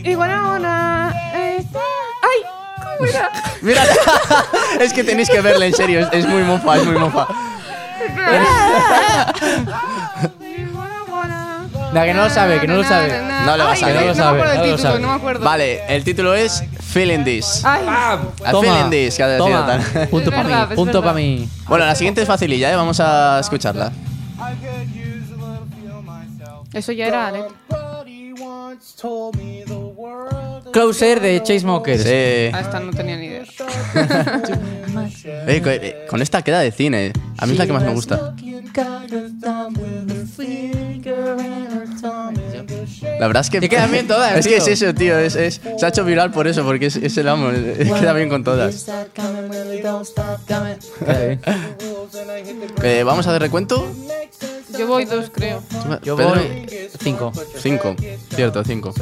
Igual 0.04 0.30
ahora. 0.30 1.12
Eh, 1.34 1.64
ay, 2.22 2.40
¿cómo 2.98 3.08
era? 3.08 3.30
Mira, 3.62 3.82
es 4.80 4.92
que 4.92 5.04
tenéis 5.04 5.28
que 5.30 5.40
verla 5.40 5.66
en 5.66 5.74
serio, 5.74 6.00
es, 6.00 6.08
es 6.12 6.26
muy 6.26 6.42
mofa, 6.42 6.76
es 6.76 6.84
muy 6.86 6.96
mofa. 6.96 7.26
Nada, 11.92 12.04
que 12.06 12.12
no 12.14 12.24
lo 12.24 12.30
sabe, 12.30 12.60
que 12.60 12.68
no 12.68 12.76
lo 12.76 12.84
sabe. 12.84 13.08
No 13.46 13.56
le 13.56 13.64
va 13.64 13.72
a 13.72 13.76
saber. 13.76 13.94
no, 13.96 14.00
No 14.00 14.06
lo 14.06 14.14
me 14.14 14.14
sabe, 14.14 14.40
acuerdo 14.42 14.44
no 14.44 14.48
del 14.50 14.58
lo 14.58 14.62
título, 14.76 14.78
sabe. 14.90 15.00
no 15.00 15.08
me 15.08 15.14
acuerdo. 15.14 15.44
Vale, 15.44 15.82
el 15.96 16.04
título 16.04 16.34
es 16.34 16.62
Feeling 16.82 17.24
This. 17.24 17.62
Ay, 17.64 17.82
A 18.44 18.50
Toma, 18.50 18.62
feeling 18.74 18.90
this, 18.90 19.16
que 19.16 19.22
ha 19.22 19.28
decidido 19.28 19.58
toma. 19.60 19.66
tal. 19.66 20.08
Punto 20.08 20.30
Es 20.30 20.36
para 20.36 20.42
verdad, 20.48 20.66
mí, 20.68 20.72
es 20.72 20.76
punto 20.76 20.84
verdad. 21.00 21.00
para 21.02 21.14
mí. 21.14 21.48
Bueno, 21.66 21.86
la 21.86 21.94
siguiente 21.94 22.20
es 22.22 22.28
facililla, 22.28 22.70
¿eh? 22.72 22.76
Vamos 22.76 23.00
a 23.00 23.40
escucharla. 23.40 23.90
Eso 26.74 26.92
ya 26.92 27.06
era 27.06 27.26
Alex. 27.28 27.46
Closer 30.72 31.20
de 31.20 31.42
Chainsmokers. 31.42 32.02
Sí. 32.02 32.50
Ah, 32.52 32.60
esta 32.60 32.80
no 32.80 32.92
tenía 32.92 33.16
ni 33.16 33.26
idea. 33.26 33.44
Eh, 35.46 35.60
co- 35.62 35.70
eh, 35.70 36.06
con 36.08 36.20
esta 36.22 36.42
queda 36.42 36.60
de 36.60 36.70
cine. 36.72 37.12
A 37.38 37.46
mí 37.46 37.52
es 37.52 37.58
la 37.58 37.66
que 37.66 37.72
más 37.72 37.82
me 37.84 37.92
gusta. 37.94 38.34
La 43.18 43.26
verdad 43.26 43.40
es 43.42 43.50
que. 43.50 43.60
Te 43.60 43.68
quedan 43.68 43.90
bien 43.90 44.06
todas, 44.06 44.36
Es 44.36 44.46
que 44.46 44.54
tío. 44.56 44.62
es 44.62 44.82
eso, 44.82 44.94
tío. 44.94 45.18
Es, 45.18 45.36
es- 45.36 45.60
se 45.78 45.86
ha 45.86 45.88
hecho 45.88 46.04
viral 46.04 46.30
por 46.30 46.46
eso, 46.46 46.64
porque 46.64 46.86
es, 46.86 46.96
es 46.96 47.16
el 47.16 47.28
amo. 47.28 47.50
eh, 47.50 47.90
Queda 48.00 48.12
bien 48.12 48.28
con 48.28 48.44
todas. 48.44 48.86
Eh, 52.82 53.02
Vamos 53.04 53.26
a 53.26 53.30
hacer 53.30 53.42
recuento. 53.42 53.88
Yo 54.76 54.86
voy 54.86 55.04
dos, 55.04 55.30
creo. 55.32 55.62
Yo 56.02 56.16
Pedro. 56.16 56.34
voy 56.34 56.66
5. 57.00 57.32
Cinco. 57.60 57.96
Cierto, 58.34 58.64
cinco. 58.64 58.92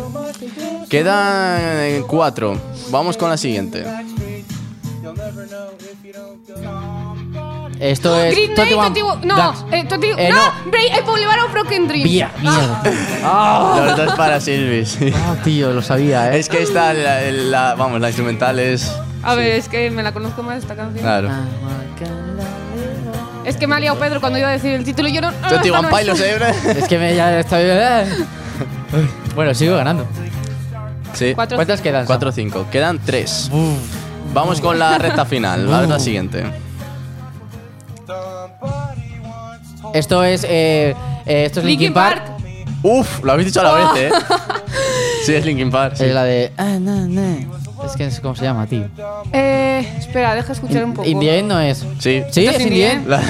Quedan 0.89 2.03
cuatro. 2.03 2.59
Vamos 2.91 3.17
con 3.17 3.31
la 3.31 3.37
siguiente. 3.37 3.85
Esto 7.79 8.19
es 8.25 8.35
Green 8.35 8.55
Day, 8.55 8.75
21 8.75 8.83
21. 8.83 9.17
No, 9.25 9.35
Blacks. 9.35 9.61
eh, 9.61 9.67
21 9.71 10.19
Eh, 10.19 10.29
no, 10.31 10.37
no. 10.37 10.71
Bra- 10.71 10.99
eh, 10.99 11.03
Boulevard 11.05 11.45
of 11.45 11.53
Broken 11.53 11.89
Dreams. 11.89 12.05
Mierda. 12.11 12.83
Ah, 13.23 13.83
Los 13.87 13.97
dos 13.97 14.15
para 14.17 14.41
Silvi. 14.41 14.87
sí. 14.87 15.13
Ah, 15.15 15.37
tío, 15.45 15.73
lo 15.73 15.83
sabía, 15.83 16.33
eh. 16.35 16.39
Es 16.39 16.49
que 16.49 16.63
esta, 16.63 16.95
la, 16.95 17.21
la- 17.31 17.75
vamos, 17.75 18.01
la 18.01 18.09
instrumental 18.09 18.59
es. 18.59 18.91
A 19.23 19.35
ver, 19.35 19.53
es 19.57 19.69
que 19.69 19.91
me 19.91 20.03
la 20.03 20.13
conozco 20.13 20.43
más 20.43 20.59
esta 20.59 20.75
canción. 20.75 21.03
Claro. 21.03 21.29
Ah. 21.31 21.45
Es 23.47 23.57
que 23.57 23.69
me 23.69 23.77
ha 23.77 23.81
liado 23.81 23.97
Pedro 23.99 24.21
cuando 24.21 24.41
iba 24.41 24.49
a 24.49 24.53
decir 24.53 24.73
el 24.73 24.85
título. 24.85 25.09
Yo 25.09 25.21
no. 25.21 25.31
esta 25.31 25.61
One 25.61 26.05
no 26.05 26.15
¿eh? 26.17 26.53
Es 26.77 26.89
que 26.89 26.99
me 26.99 27.15
ya 27.15 27.39
estoy. 27.39 27.61
eh. 27.63 28.05
Bueno, 29.37 29.55
sigo 29.55 29.77
ganando. 29.77 30.05
Sí. 31.15 31.33
Cuatro. 31.35 31.57
¿Cuántas 31.57 31.81
quedan? 31.81 32.07
4 32.07 32.29
o 32.29 32.33
5. 32.33 32.67
Quedan 32.73 32.99
3. 32.99 33.51
Vamos 34.35 34.61
con 34.61 34.79
la 34.81 34.99
recta 34.99 35.25
final. 35.25 35.73
A 35.73 35.81
ver 35.81 35.89
la 35.89 36.01
siguiente. 36.01 36.45
Esto 39.95 40.25
es. 40.25 40.43
Eh, 40.45 40.95
eh, 41.25 41.45
esto 41.47 41.61
es 41.61 41.67
Linkin 41.67 41.87
Linkin 41.87 41.95
Park. 41.95 42.25
Park. 42.27 42.41
Uf, 42.83 43.23
lo 43.23 43.33
habéis 43.33 43.47
dicho 43.47 43.61
a 43.61 43.65
la 43.65 43.73
vez, 43.73 43.87
¿eh? 43.97 44.11
Sí, 45.25 45.35
es 45.35 45.45
Linkin 45.47 45.71
Park. 45.71 45.95
sí. 45.97 46.05
Es 46.05 46.13
la 46.15 46.25
de. 46.25 46.53
ah. 46.59 46.79
Es 47.87 47.97
que 47.97 48.05
no 48.05 48.11
sé 48.11 48.21
cómo 48.21 48.35
se 48.35 48.45
llama, 48.45 48.67
tío. 48.67 48.85
Eh, 49.33 49.89
espera, 49.99 50.35
deja 50.35 50.53
escuchar 50.53 50.85
un 50.85 50.95
poco. 50.95 51.09
Indie 51.09 51.39
End 51.39 51.49
no 51.49 51.61
es. 51.61 51.79
Sí. 51.99 52.23
¿Sí? 52.31 52.47
¿Esto 52.47 52.51
¿Es 52.51 52.57
es 52.57 52.61
Indie 52.67 52.67
Indie 52.67 52.93
End? 52.93 53.09
La- 53.09 53.23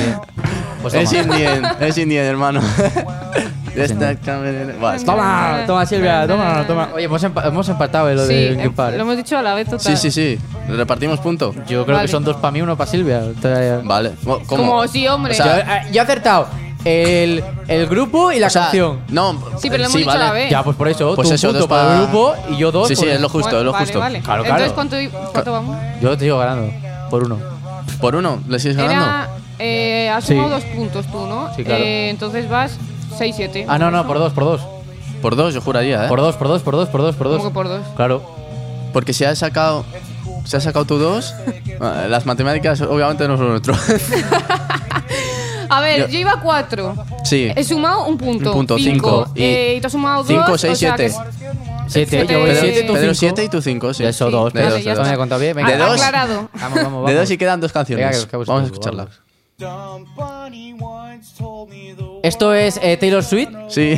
Pues 0.82 0.94
es. 0.94 1.12
Indien, 1.12 1.62
es 1.80 1.98
Indien, 1.98 2.24
hermano. 2.24 2.60
Esta 3.76 4.14
cámara- 4.14 4.74
Buah, 4.80 4.94
es 4.96 5.02
que- 5.02 5.06
Toma, 5.06 5.58
toma 5.66 5.84
Silvia, 5.84 6.26
toma, 6.26 6.64
toma. 6.66 6.88
Oye, 6.94 7.04
hemos, 7.04 7.22
empa- 7.22 7.46
hemos 7.46 7.68
empatado 7.68 8.08
en 8.08 8.16
lo 8.16 8.22
Sí, 8.26 8.32
de 8.32 8.46
eh, 8.46 8.50
Linkin 8.52 8.72
Park. 8.72 8.96
lo 8.96 9.02
hemos 9.02 9.16
dicho 9.18 9.36
a 9.36 9.42
la 9.42 9.54
vez 9.54 9.68
total. 9.68 9.80
Sí, 9.80 9.96
sí, 9.96 10.10
sí. 10.10 10.38
Repartimos 10.68 11.18
punto. 11.20 11.52
Yo 11.68 11.84
creo 11.84 11.96
Vale. 11.96 12.06
que 12.06 12.12
son 12.12 12.24
dos 12.24 12.36
para 12.36 12.52
mí, 12.52 12.62
uno 12.62 12.74
para 12.76 12.90
Silvia. 12.90 13.22
Todavía- 13.40 13.80
Vale. 13.84 14.12
Como 14.46 14.86
sí, 14.88 15.06
hombre. 15.06 15.34
O 15.34 15.36
Yo, 15.36 15.44
sea, 15.44 15.58
eh, 15.82 15.88
yo 15.92 16.00
he 16.00 16.04
acertado 16.04 16.48
el, 16.86 17.42
el 17.68 17.86
grupo 17.88 18.30
y 18.32 18.38
la 18.38 18.46
o 18.46 18.50
sea, 18.50 18.62
canción. 18.62 19.00
No, 19.08 19.32
Sí, 19.58 19.68
pero 19.68 19.78
lo 19.82 19.88
hemos 19.88 19.96
dicho 19.98 20.10
a 20.10 20.16
la 20.18 20.32
vez. 20.32 20.50
Ya, 20.50 20.62
pues 20.62 20.76
por 20.76 20.88
eso, 20.88 21.14
Pues 21.16 21.28
tú 21.28 21.34
eso, 21.34 21.48
un 21.48 21.52
punto 21.54 21.66
dos 21.66 21.68
para 21.68 21.94
el 21.94 22.02
grupo 22.02 22.34
y 22.50 22.56
yo 22.56 22.70
dos. 22.72 22.88
Sí, 22.88 22.94
sí, 22.96 23.02
por- 23.02 23.10
es 23.10 23.20
lo 23.20 23.28
justo, 23.28 23.58
es 23.58 23.64
lo 23.64 23.72
vale, 23.72 23.84
justo. 23.84 23.98
Vale. 23.98 24.20
Claro, 24.20 24.44
Entonces. 24.44 24.72
¿cuánto, 24.72 24.96
cuánto 25.32 25.52
vamos? 25.52 25.76
Yo 26.00 26.16
te 26.16 26.24
sigo 26.24 26.38
ganando 26.38 26.72
por 27.10 27.24
uno. 27.24 27.38
Por 28.00 28.14
uno, 28.16 28.40
¿le 28.48 28.58
sigues 28.58 28.76
ganando? 28.76 29.04
Era. 29.04 29.28
Eh, 29.58 30.10
has 30.10 30.24
Sí. 30.24 30.34
sumado 30.34 30.50
dos 30.50 30.64
puntos 30.64 31.06
tú, 31.06 31.26
¿no? 31.26 31.52
Sí, 31.56 31.64
claro. 31.64 31.82
Eh, 31.82 32.10
entonces 32.10 32.48
vas 32.48 32.78
6-7. 33.18 33.64
Ah, 33.68 33.78
no, 33.78 33.90
no, 33.90 34.06
por 34.06 34.18
dos, 34.18 34.32
por 34.32 34.44
dos. 34.44 34.60
Por 35.22 35.34
dos, 35.34 35.54
yo 35.54 35.60
juraría, 35.60 36.04
¿eh? 36.04 36.08
Por 36.08 36.20
dos, 36.20 36.36
por 36.36 36.46
dos, 36.48 36.62
por 36.62 36.74
dos, 36.76 36.88
por 36.88 37.00
dos, 37.02 37.16
por 37.16 37.28
dos. 37.28 37.38
¿Cómo 37.38 37.48
que 37.50 37.54
por 37.54 37.68
dos? 37.68 37.82
Claro. 37.96 38.22
Porque 38.92 39.12
si 39.12 39.24
has 39.24 39.38
sacado. 39.38 39.84
Si 40.44 40.56
has 40.56 40.62
sacado 40.62 40.84
tú 40.84 40.98
dos, 40.98 41.34
eh, 41.48 41.76
las 42.08 42.24
matemáticas 42.26 42.80
obviamente 42.82 43.26
no 43.26 43.36
son 43.36 43.48
nuestro. 43.48 43.74
A 45.68 45.80
ver, 45.80 46.00
Yo- 46.00 46.08
yo, 46.08 46.18
iba 46.18 46.32
a 46.32 46.40
4. 46.40 46.94
sí. 47.24 47.52
He 47.54 47.64
sumado 47.64 48.06
un 48.06 48.16
punto. 48.18 48.50
Un 48.50 48.56
punto, 48.56 48.78
cinco. 48.78 49.28
Y- 49.34 49.42
Eh, 49.42 49.74
y 49.76 49.80
tú 49.80 49.86
has 49.86 49.92
sumado 49.92 50.18
dos. 50.18 50.26
Cinco, 50.28 50.52
o 50.52 50.58
seis, 50.58 50.72
que 50.72 50.76
siete. 50.86 51.06
es- 51.06 51.16
Siete, 51.88 52.10
Siete, 52.10 52.32
yo 52.32 52.40
voy 52.40 52.48
Pedro- 52.50 52.60
siete, 52.62 52.82
tú 52.82 52.92
Pedro 52.94 53.14
cinco. 53.14 53.20
7 53.36 53.44
y 53.44 53.48
tú 53.48 53.62
5, 53.62 53.94
sí. 53.94 54.02
Ya 54.02 54.08
eso, 54.08 54.28
dos, 54.28 54.52
De 54.52 54.60
dos, 54.60 54.70
ya 54.70 54.76
de 54.76 54.82
dos. 54.82 54.86
está. 54.88 55.02
No 55.04 55.08
me 55.08 55.14
he 55.14 55.16
contado 55.16 55.40
bien. 55.40 55.56
De 55.56 55.76
dos. 55.76 55.92
Aclarado. 56.02 56.34
Vamos, 56.54 56.74
vamos, 56.78 56.82
vamos. 56.82 57.06
De 57.10 57.14
dos 57.14 57.30
y 57.30 57.38
quedan 57.38 57.60
dos 57.60 57.72
canciones. 57.72 58.04
Venga, 58.06 58.18
que- 58.24 58.28
que 58.28 58.36
busco, 58.36 58.52
Vamos 58.52 58.68
a 58.68 58.72
busco, 58.72 58.88
escucharlas. 58.90 59.20
Esto 62.26 62.52
es 62.54 62.78
eh, 62.82 62.96
Taylor 62.96 63.22
Swift. 63.22 63.50
Sí. 63.68 63.94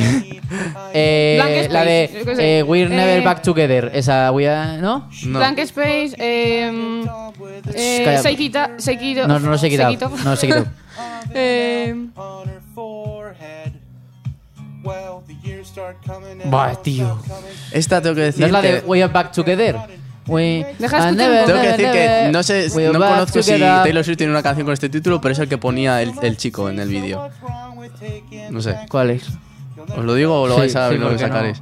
Eh, 0.93 1.37
Space, 1.39 1.69
la 1.69 1.83
de 1.83 2.59
eh, 2.59 2.63
We're 2.63 2.89
Never 2.89 3.19
Eh, 3.19 3.25
Back 3.25 3.41
Together. 3.41 3.91
Esa, 3.93 4.31
we 4.31 4.47
are- 4.47 4.77
¿no? 4.79 5.09
No. 5.25 5.39
Blank 5.39 5.59
Space. 5.59 6.15
Eh, 6.17 6.71
eh, 7.73 8.03
It 8.31 8.57
Up- 8.57 8.79
No, 9.27 9.39
no. 9.39 9.51
It 9.91 10.01
Up. 10.03 10.11
No 10.23 10.35
quitado. 10.47 10.65
Eh. 11.33 11.93
Buah, 16.45 16.75
tío. 16.81 17.19
Esta 17.71 18.01
tengo 18.01 18.15
que 18.15 18.21
decir 18.21 18.41
¿No 18.41 18.45
es 18.47 18.51
la 18.51 18.61
de 18.61 18.79
We 18.85 19.03
Are 19.03 19.11
Back 19.11 19.31
Together? 19.31 19.75
We 20.29 20.65
Deja 20.77 21.11
never, 21.11 21.45
Tengo 21.45 21.61
que 21.61 21.67
never, 21.67 21.77
decir 21.77 21.91
que 21.91 22.29
no 22.31 22.43
sé, 22.43 22.67
no 22.91 22.99
conozco 22.99 23.41
si. 23.43 23.59
Taylor 23.59 24.03
Swift 24.03 24.17
tiene 24.17 24.31
una 24.31 24.43
canción 24.43 24.65
con 24.65 24.73
este 24.73 24.89
título, 24.89 25.19
pero 25.19 25.33
es 25.33 25.39
el 25.39 25.47
que 25.47 25.57
ponía 25.57 26.01
el, 26.01 26.13
el 26.21 26.37
chico 26.37 26.69
en 26.69 26.79
el 26.79 26.89
vídeo. 26.89 27.29
No 28.49 28.61
sé. 28.61 28.75
¿Cuál 28.89 29.11
es? 29.11 29.23
¿Os 29.97 30.05
lo 30.05 30.13
digo 30.13 30.41
o 30.41 30.47
lo 30.47 30.53
Sí, 30.55 30.59
vais 30.61 30.75
a 30.75 30.89
sí, 30.89 30.97
lo 30.97 31.07
¿por 31.07 31.13
qué 31.17 31.19
sacaréis? 31.19 31.61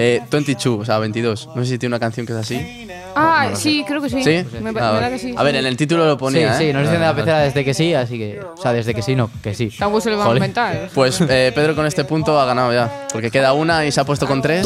Eh, 0.00 0.22
22, 0.30 0.78
o 0.80 0.84
sea, 0.84 0.98
22. 0.98 1.48
No 1.56 1.64
sé 1.64 1.70
si 1.70 1.78
tiene 1.78 1.92
una 1.94 1.98
canción 1.98 2.24
que 2.24 2.32
es 2.32 2.38
así. 2.38 2.86
Ah, 3.16 3.50
sí, 3.54 3.84
creo 3.84 4.00
que 4.00 4.08
sí. 4.08 4.22
¿Sí? 4.22 4.30
Me, 4.60 4.68
Ah, 4.68 4.72
me 4.72 4.72
vale. 4.72 5.00
da 5.00 5.10
que 5.10 5.18
sí. 5.18 5.34
A 5.36 5.42
ver, 5.42 5.56
en 5.56 5.66
el 5.66 5.76
título 5.76 6.04
lo 6.06 6.12
Sí, 6.12 6.18
ponía, 6.20 6.56
sí, 6.56 6.66
¿eh? 6.66 6.72
nos 6.72 6.82
dicen 6.82 7.00
de 7.00 7.06
la 7.06 7.14
pecera 7.16 7.40
desde 7.40 7.64
que 7.64 7.74
sí, 7.74 7.92
así 7.94 8.16
que. 8.16 8.40
O 8.40 8.56
sea, 8.56 8.72
desde 8.72 8.94
que 8.94 9.02
sí, 9.02 9.16
no, 9.16 9.28
que 9.42 9.54
sí. 9.54 9.70
Tampoco 9.76 10.00
se 10.00 10.10
lo 10.10 10.16
van 10.18 10.22
a 10.22 10.28
Joder. 10.28 10.36
inventar. 10.38 10.90
Pues 10.94 11.20
eh, 11.22 11.50
Pedro 11.52 11.74
con 11.74 11.84
este 11.84 12.04
punto 12.04 12.38
ha 12.40 12.44
ganado 12.44 12.72
ya. 12.72 13.08
Porque 13.12 13.28
queda 13.32 13.52
una 13.54 13.84
y 13.84 13.90
se 13.90 14.00
ha 14.00 14.04
puesto 14.04 14.28
con 14.28 14.40
tres. 14.40 14.64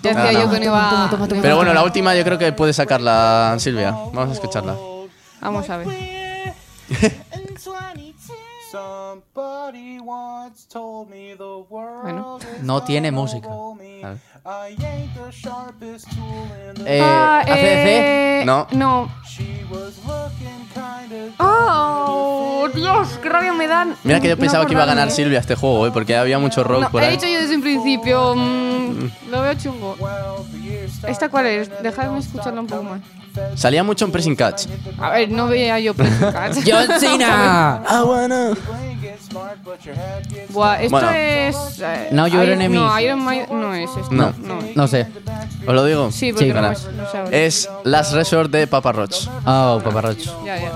Ya 0.00 0.14
decía 0.14 0.32
yo 0.32 0.48
que 0.48 0.58
no 0.60 0.64
iba. 0.66 1.10
Pero 1.42 1.56
bueno, 1.56 1.74
la 1.74 1.82
última 1.82 2.14
yo 2.14 2.22
creo 2.22 2.38
que 2.38 2.52
puede 2.52 2.72
sacarla 2.72 3.56
Silvia. 3.58 3.90
Vamos 3.90 4.28
a 4.30 4.32
escucharla. 4.34 4.76
Vamos 5.40 5.68
a 5.68 5.76
ver. 5.78 5.88
Bueno. 12.02 12.38
No 12.62 12.82
tiene 12.82 13.10
música. 13.12 13.48
Eh, 16.84 17.00
Ah, 17.02 17.44
eh, 17.46 18.42
No. 18.44 18.66
No. 18.72 19.08
¡Oh! 21.38 22.68
Dios, 22.74 23.18
qué 23.22 23.28
rabia 23.28 23.52
me 23.52 23.66
dan. 23.66 23.94
Mira 24.04 24.20
que 24.20 24.28
yo 24.28 24.36
No 24.36 24.40
pensaba 24.40 24.66
que 24.66 24.72
iba 24.72 24.82
a 24.82 24.86
ganar 24.86 25.04
acordarme. 25.08 25.24
Silvia 25.24 25.38
este 25.40 25.54
juego, 25.54 25.86
¿eh? 25.86 25.90
porque 25.92 26.16
había 26.16 26.38
mucho 26.38 26.64
rock 26.64 26.82
No, 26.82 26.90
por 26.90 27.02
he 27.02 27.06
ahí. 27.06 27.12
dicho 27.16 27.26
yo 27.26 27.40
desde 27.40 27.54
un 27.56 27.62
principio. 27.62 28.34
mm, 28.36 29.10
lo 29.30 29.42
veo 29.42 29.54
chungo. 29.54 29.96
¿Esta 31.06 31.28
cuál 31.28 31.46
es? 31.46 31.82
Dejadme 31.82 32.18
escucharla 32.18 32.60
un 32.60 32.66
poco 32.66 32.82
más. 32.84 33.00
Salía 33.54 33.82
mucho 33.82 34.04
en 34.04 34.12
Pressing 34.12 34.36
Catch. 34.36 34.66
A 34.98 35.10
ver, 35.10 35.30
no 35.30 35.46
veía 35.48 35.78
yo 35.80 35.94
Pressing 35.94 36.30
Catch. 36.32 36.58
¡John 36.66 36.88
Cena! 37.00 37.82
Buah, 40.50 40.76
esto 40.82 40.90
Bueno. 40.90 41.10
es. 41.10 41.56
eh, 41.80 42.08
Now 42.12 42.26
Your 42.26 42.44
Iron- 42.44 42.60
Enemies. 42.60 42.80
No, 42.80 43.00
Iron 43.00 43.24
no 43.24 43.74
es 43.74 43.90
esto. 43.90 44.08
No. 44.10 44.32
no. 44.38 44.58
No 44.74 44.86
sé. 44.88 45.06
¿Os 45.66 45.74
lo 45.74 45.84
digo? 45.84 46.10
Sí, 46.10 46.32
porque 46.32 46.46
Sí, 46.48 46.52
no, 46.52 46.70
es, 46.70 46.88
no 46.92 47.10
sé. 47.28 47.46
Es 47.46 47.68
Last 47.84 48.12
Resort 48.14 48.50
de 48.50 48.66
Papa 48.66 48.92
Roach. 48.92 49.26
Oh, 49.46 49.80
paparrocho. 49.82 50.42
Ya, 50.44 50.58
ya. 50.60 50.70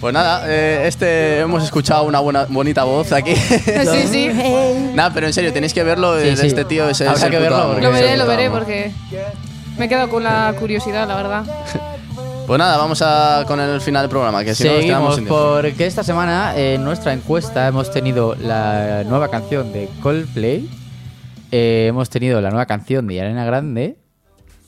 Pues 0.00 0.14
nada, 0.14 0.44
eh, 0.46 0.84
este 0.86 1.40
hemos 1.40 1.62
escuchado 1.62 2.04
una 2.04 2.20
buena, 2.20 2.46
bonita 2.48 2.84
voz 2.84 3.12
aquí. 3.12 3.36
Sí, 3.36 4.06
sí. 4.10 4.28
nada, 4.94 5.12
pero 5.12 5.26
en 5.26 5.34
serio, 5.34 5.52
tenéis 5.52 5.74
que 5.74 5.82
verlo 5.84 6.18
Sí, 6.18 6.24
de 6.26 6.36
sí. 6.38 6.46
este 6.46 6.64
tío. 6.64 6.88
Ese, 6.88 7.04
Habrá 7.06 7.18
es 7.18 7.24
el 7.24 7.30
que 7.30 7.38
verlo, 7.38 7.78
Lo 7.78 7.90
veré, 7.92 8.16
lo 8.16 8.26
veré 8.26 8.48
porque 8.50 8.92
me 9.80 9.86
he 9.86 9.88
quedado 9.88 10.08
con 10.10 10.22
la 10.22 10.54
curiosidad, 10.60 11.08
la 11.08 11.16
verdad. 11.16 11.44
Pues 12.46 12.58
nada, 12.58 12.78
vamos 12.78 13.00
a, 13.00 13.44
con 13.46 13.60
el 13.60 13.80
final 13.80 14.02
del 14.02 14.10
programa, 14.10 14.42
que 14.42 14.56
si 14.56 14.64
no 14.64 14.72
nos 14.72 14.80
quedamos 14.82 15.14
Seguimos 15.14 15.14
sin 15.14 15.24
tiempo. 15.26 15.60
porque 15.62 15.86
esta 15.86 16.02
semana 16.02 16.56
eh, 16.56 16.74
en 16.74 16.82
nuestra 16.84 17.12
encuesta 17.12 17.68
hemos 17.68 17.92
tenido 17.92 18.34
la 18.34 19.04
nueva 19.06 19.28
canción 19.28 19.72
de 19.72 19.88
Coldplay, 20.02 20.68
eh, 21.52 21.86
hemos 21.88 22.10
tenido 22.10 22.40
la 22.40 22.50
nueva 22.50 22.66
canción 22.66 23.06
de 23.06 23.20
Arena 23.20 23.44
Grande 23.44 23.98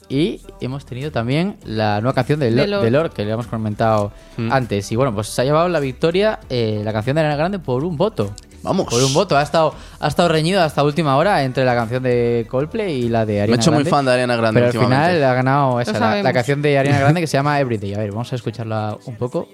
y 0.09 0.43
hemos 0.61 0.87
tenido 0.87 1.11
también 1.11 1.57
la 1.65 2.01
nueva 2.01 2.15
canción 2.15 2.39
de, 2.39 2.53
Lo- 2.53 2.83
De 2.83 2.91
Lorde, 2.93 3.11
que 3.11 3.25
le 3.25 3.33
hemos 3.33 3.49
comentado 3.49 4.13
Mm. 4.37 4.53
antes. 4.53 4.93
Y 4.93 4.95
bueno, 4.97 5.13
pues 5.13 5.27
se 5.27 5.43
ha 5.43 5.45
llevado 5.45 5.69
la 5.69 5.81
victoria 5.81 6.39
eh, 6.51 6.83
la 6.85 6.93
canción 6.93 7.17
de 7.17 7.23
Arena 7.23 7.35
Grande 7.37 7.59
por 7.59 7.83
un 7.83 7.97
voto. 7.97 8.33
Vamos. 8.63 8.87
Por 8.89 9.03
un 9.03 9.13
voto. 9.15 9.37
Ha 9.37 9.43
estado, 9.43 9.75
ha 10.01 10.09
estado 10.09 10.29
reñido 10.29 10.63
hasta 10.63 10.83
última 10.83 11.17
hora 11.17 11.43
entre 11.45 11.65
la 11.65 11.75
canción 11.75 12.03
de 12.03 12.47
Coldplay 12.51 13.05
y 13.05 13.09
la 13.09 13.27
de 13.27 13.41
Ariana 13.43 13.57
Me 13.57 13.57
he 13.57 13.61
hecho 13.61 13.71
muy 13.73 13.79
Grande. 13.85 13.91
fan 13.91 14.05
de 14.05 14.13
Ariana 14.13 14.37
Grande 14.37 14.61
Pero 14.61 14.81
al 14.81 14.87
final 14.87 15.25
ha 15.25 15.35
ganado 15.35 15.81
esa, 15.81 15.99
la, 15.99 16.23
la 16.23 16.33
canción 16.33 16.63
de 16.63 16.79
Ariana 16.79 17.01
Grande 17.01 17.21
que 17.21 17.27
se 17.27 17.37
llama 17.37 17.59
Everyday. 17.61 17.95
A 17.95 17.99
ver, 17.99 18.11
vamos 18.11 18.33
a 18.33 18.37
escucharla 18.37 18.97
un 19.07 19.17
poco. 19.17 19.49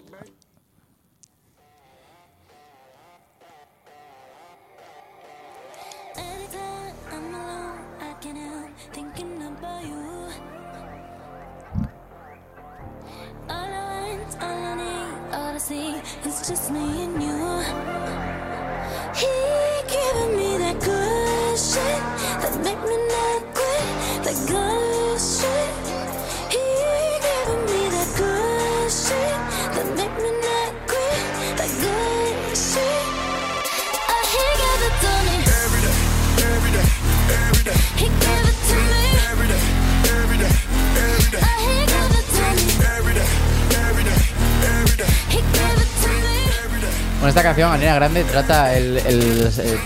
Bueno, 47.21 47.29
esta 47.29 47.43
canción, 47.43 47.73
Arena 47.73 47.95
Grande, 47.97 48.25
trata 48.25 48.75
el- 48.77 48.99
el- 48.99 49.53
el- 49.59 49.79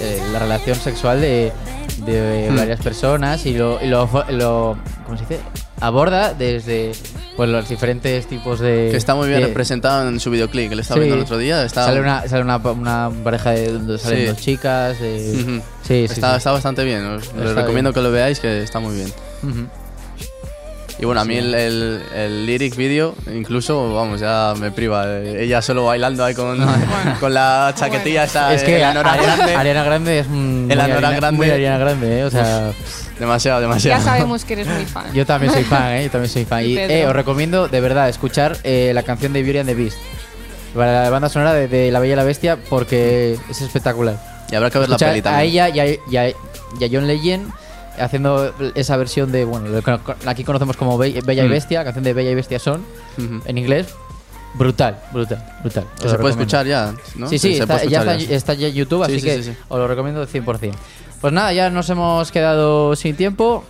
eh, 0.00 0.22
la 0.32 0.38
relación 0.38 0.80
sexual 0.80 1.20
de, 1.20 1.52
de 2.12 2.50
varias 2.56 2.80
personas 2.80 3.44
y 3.46 3.54
lo, 3.54 3.78
y 3.82 3.86
lo, 3.88 4.08
lo- 4.30 4.78
¿cómo 5.04 5.16
se 5.18 5.24
dice? 5.24 5.40
Aborda 5.80 6.34
desde 6.34 6.90
pues, 7.36 7.48
los 7.48 7.68
diferentes 7.68 8.26
tipos 8.26 8.58
de... 8.58 8.88
Que 8.90 8.96
está 8.96 9.14
muy 9.14 9.28
bien 9.28 9.40
de- 9.40 9.46
representado 9.46 10.08
en 10.08 10.18
su 10.18 10.30
videoclip, 10.30 10.70
que 10.70 10.74
le 10.76 10.82
estaba 10.82 10.96
Sí. 10.96 11.00
viendo 11.02 11.16
el 11.16 11.22
otro 11.22 11.38
día. 11.38 11.62
Está, 11.64 11.84
Sale, 11.84 12.00
una, 12.00 12.26
sale 12.28 12.42
una, 12.42 12.56
una 12.56 13.10
pareja 13.22 13.50
de 13.50 13.72
donde 13.72 13.98
salen 13.98 14.18
Sí. 14.20 14.26
dos 14.26 14.36
chicas. 14.38 15.00
de- 15.00 15.62
sí, 15.82 15.94
está, 16.10 16.36
está 16.36 16.50
bastante 16.52 16.82
bien. 16.84 17.04
Os, 17.06 17.28
recomiendo 17.32 17.90
bien. 17.90 17.94
que 17.94 18.00
lo 18.00 18.10
veáis, 18.10 18.40
que 18.40 18.62
está 18.62 18.80
muy 18.80 18.96
bien. 18.96 19.12
Y 21.00 21.04
bueno, 21.04 21.20
a 21.20 21.24
mí 21.24 21.36
el, 21.36 21.54
el, 21.54 22.02
el 22.12 22.46
lyric 22.46 22.74
video, 22.74 23.14
incluso, 23.32 23.94
vamos, 23.94 24.18
ya 24.20 24.54
me 24.58 24.72
priva. 24.72 25.18
Ella 25.20 25.62
solo 25.62 25.84
bailando 25.84 26.24
ahí 26.24 26.34
con, 26.34 26.58
con 27.20 27.32
la 27.32 27.72
chaquetilla 27.76 28.24
esa. 28.24 28.52
Es 28.52 28.64
que 28.64 28.82
Ariana, 28.84 29.16
grande. 29.16 29.54
Ariana 29.54 29.84
Grande 29.84 30.18
es 30.18 30.26
un 30.26 30.66
El 30.68 30.80
Ariana- 30.80 31.10
Grande. 31.16 31.36
muy 31.36 31.50
Ariana 31.50 31.78
Grande, 31.78 32.18
¿eh? 32.20 32.24
O 32.24 32.30
sea, 32.30 32.72
Demasiado, 33.20 33.60
demasiado. 33.60 33.98
Ya 33.98 34.04
sabemos 34.04 34.44
que 34.44 34.52
eres 34.54 34.66
muy 34.68 34.84
fan. 34.86 35.12
yo 35.12 35.24
también 35.26 35.52
soy 35.52 35.64
fan, 35.64 35.92
¿eh? 35.92 36.04
Yo 36.04 36.10
también 36.10 36.30
soy 36.32 36.44
fan. 36.44 36.64
Y 36.66 36.74
Pedro. 36.76 36.92
eh, 36.94 37.06
os 37.06 37.12
recomiendo 37.12 37.68
de 37.68 37.80
verdad 37.80 38.08
escuchar 38.08 38.56
eh, 38.64 38.90
la 38.94 39.02
canción 39.04 39.32
de 39.32 39.42
Beauty 39.42 39.58
and 39.58 39.68
the 39.68 39.74
Beast. 39.74 39.98
Para 40.74 41.04
la 41.04 41.10
banda 41.10 41.28
sonora 41.28 41.52
de, 41.54 41.66
de 41.68 41.90
La 41.92 41.98
Bella 42.00 42.12
y 42.12 42.16
la 42.16 42.24
Bestia 42.24 42.58
porque 42.68 43.36
es 43.48 43.60
espectacular. 43.62 44.16
Y 44.50 44.54
habrá 44.56 44.70
que 44.70 44.78
ver 44.78 44.88
la 44.88 44.96
Escuchar 44.96 45.10
peli 45.10 45.20
a 45.20 45.22
también. 45.22 45.50
ella 45.50 45.68
y 45.68 45.80
a, 45.80 45.86
y 45.86 46.16
a- 46.16 46.28
y 46.80 46.84
a 46.84 46.88
John 46.92 47.06
Legend 47.06 47.50
haciendo 48.00 48.52
esa 48.74 48.96
versión 48.96 49.32
de, 49.32 49.44
bueno, 49.44 49.68
lo 49.68 49.82
que 49.82 49.98
aquí 50.26 50.44
conocemos 50.44 50.76
como 50.76 50.96
Be- 50.98 51.20
Bella 51.24 51.44
y 51.44 51.48
Mm. 51.48 51.50
Bestia, 51.50 51.84
canción 51.84 52.04
de 52.04 52.12
Bella 52.14 52.30
y 52.30 52.34
Bestia 52.34 52.58
son, 52.58 52.84
en 53.44 53.58
inglés. 53.58 53.88
Brutal, 54.54 54.98
brutal, 55.12 55.44
brutal. 55.62 55.84
Os 55.84 55.88
se 55.88 56.02
puede 56.02 56.12
recomiendo. 56.16 56.40
escuchar 56.42 56.66
ya, 56.66 56.94
¿no? 57.16 57.28
Sí, 57.28 57.38
sí, 57.38 57.52
está, 57.58 57.84
ya 57.84 58.02
está, 58.14 58.54
en 58.54 58.72
YouTube, 58.72 59.04
Sí, 59.06 59.12
así 59.12 59.20
sí, 59.20 59.26
que 59.26 59.42
sí, 59.42 59.50
sí. 59.52 59.56
os 59.68 59.78
lo 59.78 59.86
recomiendo 59.86 60.26
100%. 60.26 60.72
Pues 61.20 61.32
nada, 61.32 61.52
ya 61.52 61.68
nos 61.70 61.88
hemos 61.90 62.30
quedado 62.32 62.96
sin 62.96 63.14
tiempo. 63.14 63.64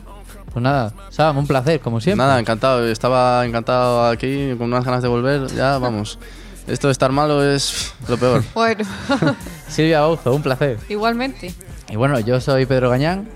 Pues 0.52 0.62
nada, 0.62 0.92
Sam, 1.10 1.36
un 1.38 1.46
placer, 1.46 1.80
como 1.80 2.00
siempre. 2.00 2.24
Nada, 2.24 2.38
encantado. 2.40 2.86
Estaba 2.86 3.44
encantado 3.44 4.06
aquí, 4.06 4.54
con 4.56 4.68
unas 4.68 4.84
ganas 4.84 5.02
de 5.02 5.08
volver. 5.08 5.46
Ya, 5.54 5.78
vamos. 5.78 6.18
Esto 6.66 6.88
de 6.88 6.92
estar 6.92 7.10
malo 7.12 7.42
es 7.44 7.92
lo 8.08 8.16
peor. 8.16 8.42
Bueno, 8.54 8.84
Silvia 9.68 10.00
Bauzo, 10.00 10.32
un 10.34 10.42
placer. 10.42 10.78
igualmente. 10.88 11.52
Y 11.90 11.96
bueno, 11.96 12.18
yo 12.20 12.40
soy 12.40 12.66
Pedro 12.66 12.88
Gañán. 12.90 13.28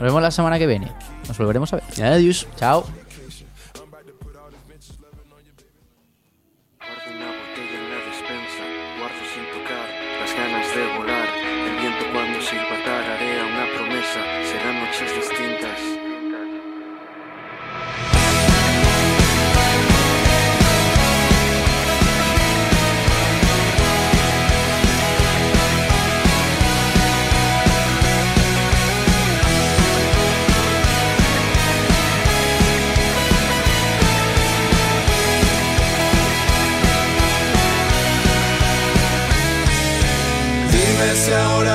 vemos 0.00 0.22
la 0.22 0.30
semana 0.30 0.58
que 0.58 0.66
viene. 0.66 0.92
Nos 1.26 1.36
volveremos 1.36 1.72
a 1.72 1.76
ver. 1.76 2.04
Adiós. 2.04 2.46
Chao. 2.56 2.84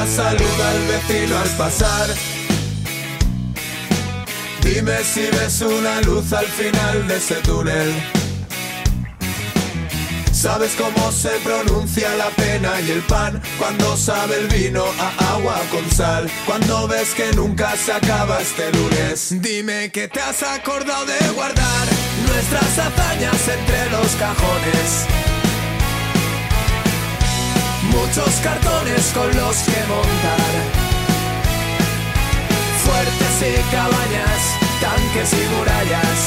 Saluda 0.08 0.70
al 0.72 0.88
vecino 0.88 1.38
al 1.38 1.50
pasar. 1.58 2.10
Dime 4.62 5.04
si 5.04 5.22
ves 5.22 5.62
una 5.62 6.02
luz 6.02 6.34
al 6.34 6.46
final 6.46 7.08
de 7.08 7.18
ese 7.18 7.36
túnel. 7.36 7.94
¿Sabes 10.32 10.76
cómo 10.76 11.12
se 11.12 11.30
pronuncia 11.40 12.14
la 12.18 12.30
pena 12.32 12.82
y 12.82 12.92
el 12.92 13.02
pan? 13.04 13.42
Cuando 13.58 13.96
sabe 13.96 14.40
el 14.40 14.48
vino 14.48 14.84
a 15.00 15.36
agua 15.36 15.56
con 15.72 15.90
sal. 15.90 16.30
Cuando 16.46 16.86
ves 16.88 17.14
que 17.14 17.32
nunca 17.34 17.76
se 17.78 17.94
acaba 17.94 18.42
este 18.42 18.72
lunes. 18.74 19.42
Dime 19.42 19.90
que 19.92 20.10
te 20.10 20.20
has 20.20 20.44
acordado 20.44 21.06
de 21.06 21.30
guardar 21.30 21.88
nuestras 22.28 22.78
hazañas 22.78 23.48
entre 23.48 23.90
los 23.92 24.12
cajones 24.16 25.33
muchos 27.94 28.34
cartones 28.42 29.12
con 29.14 29.28
los 29.36 29.58
que 29.58 29.80
montar. 29.88 30.52
Fuertes 32.86 33.36
y 33.42 33.76
cabañas, 33.76 34.42
tanques 34.82 35.34
y 35.34 35.44
murallas. 35.56 36.20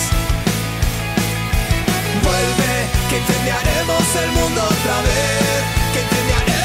Vuelve, 2.24 2.74
que 3.08 3.18
incendiaremos 3.18 4.04
el 4.22 4.30
mundo 4.32 4.60
otra 4.62 4.96
vez, 5.06 5.62
que 5.92 6.00
incendiaremos 6.02 6.55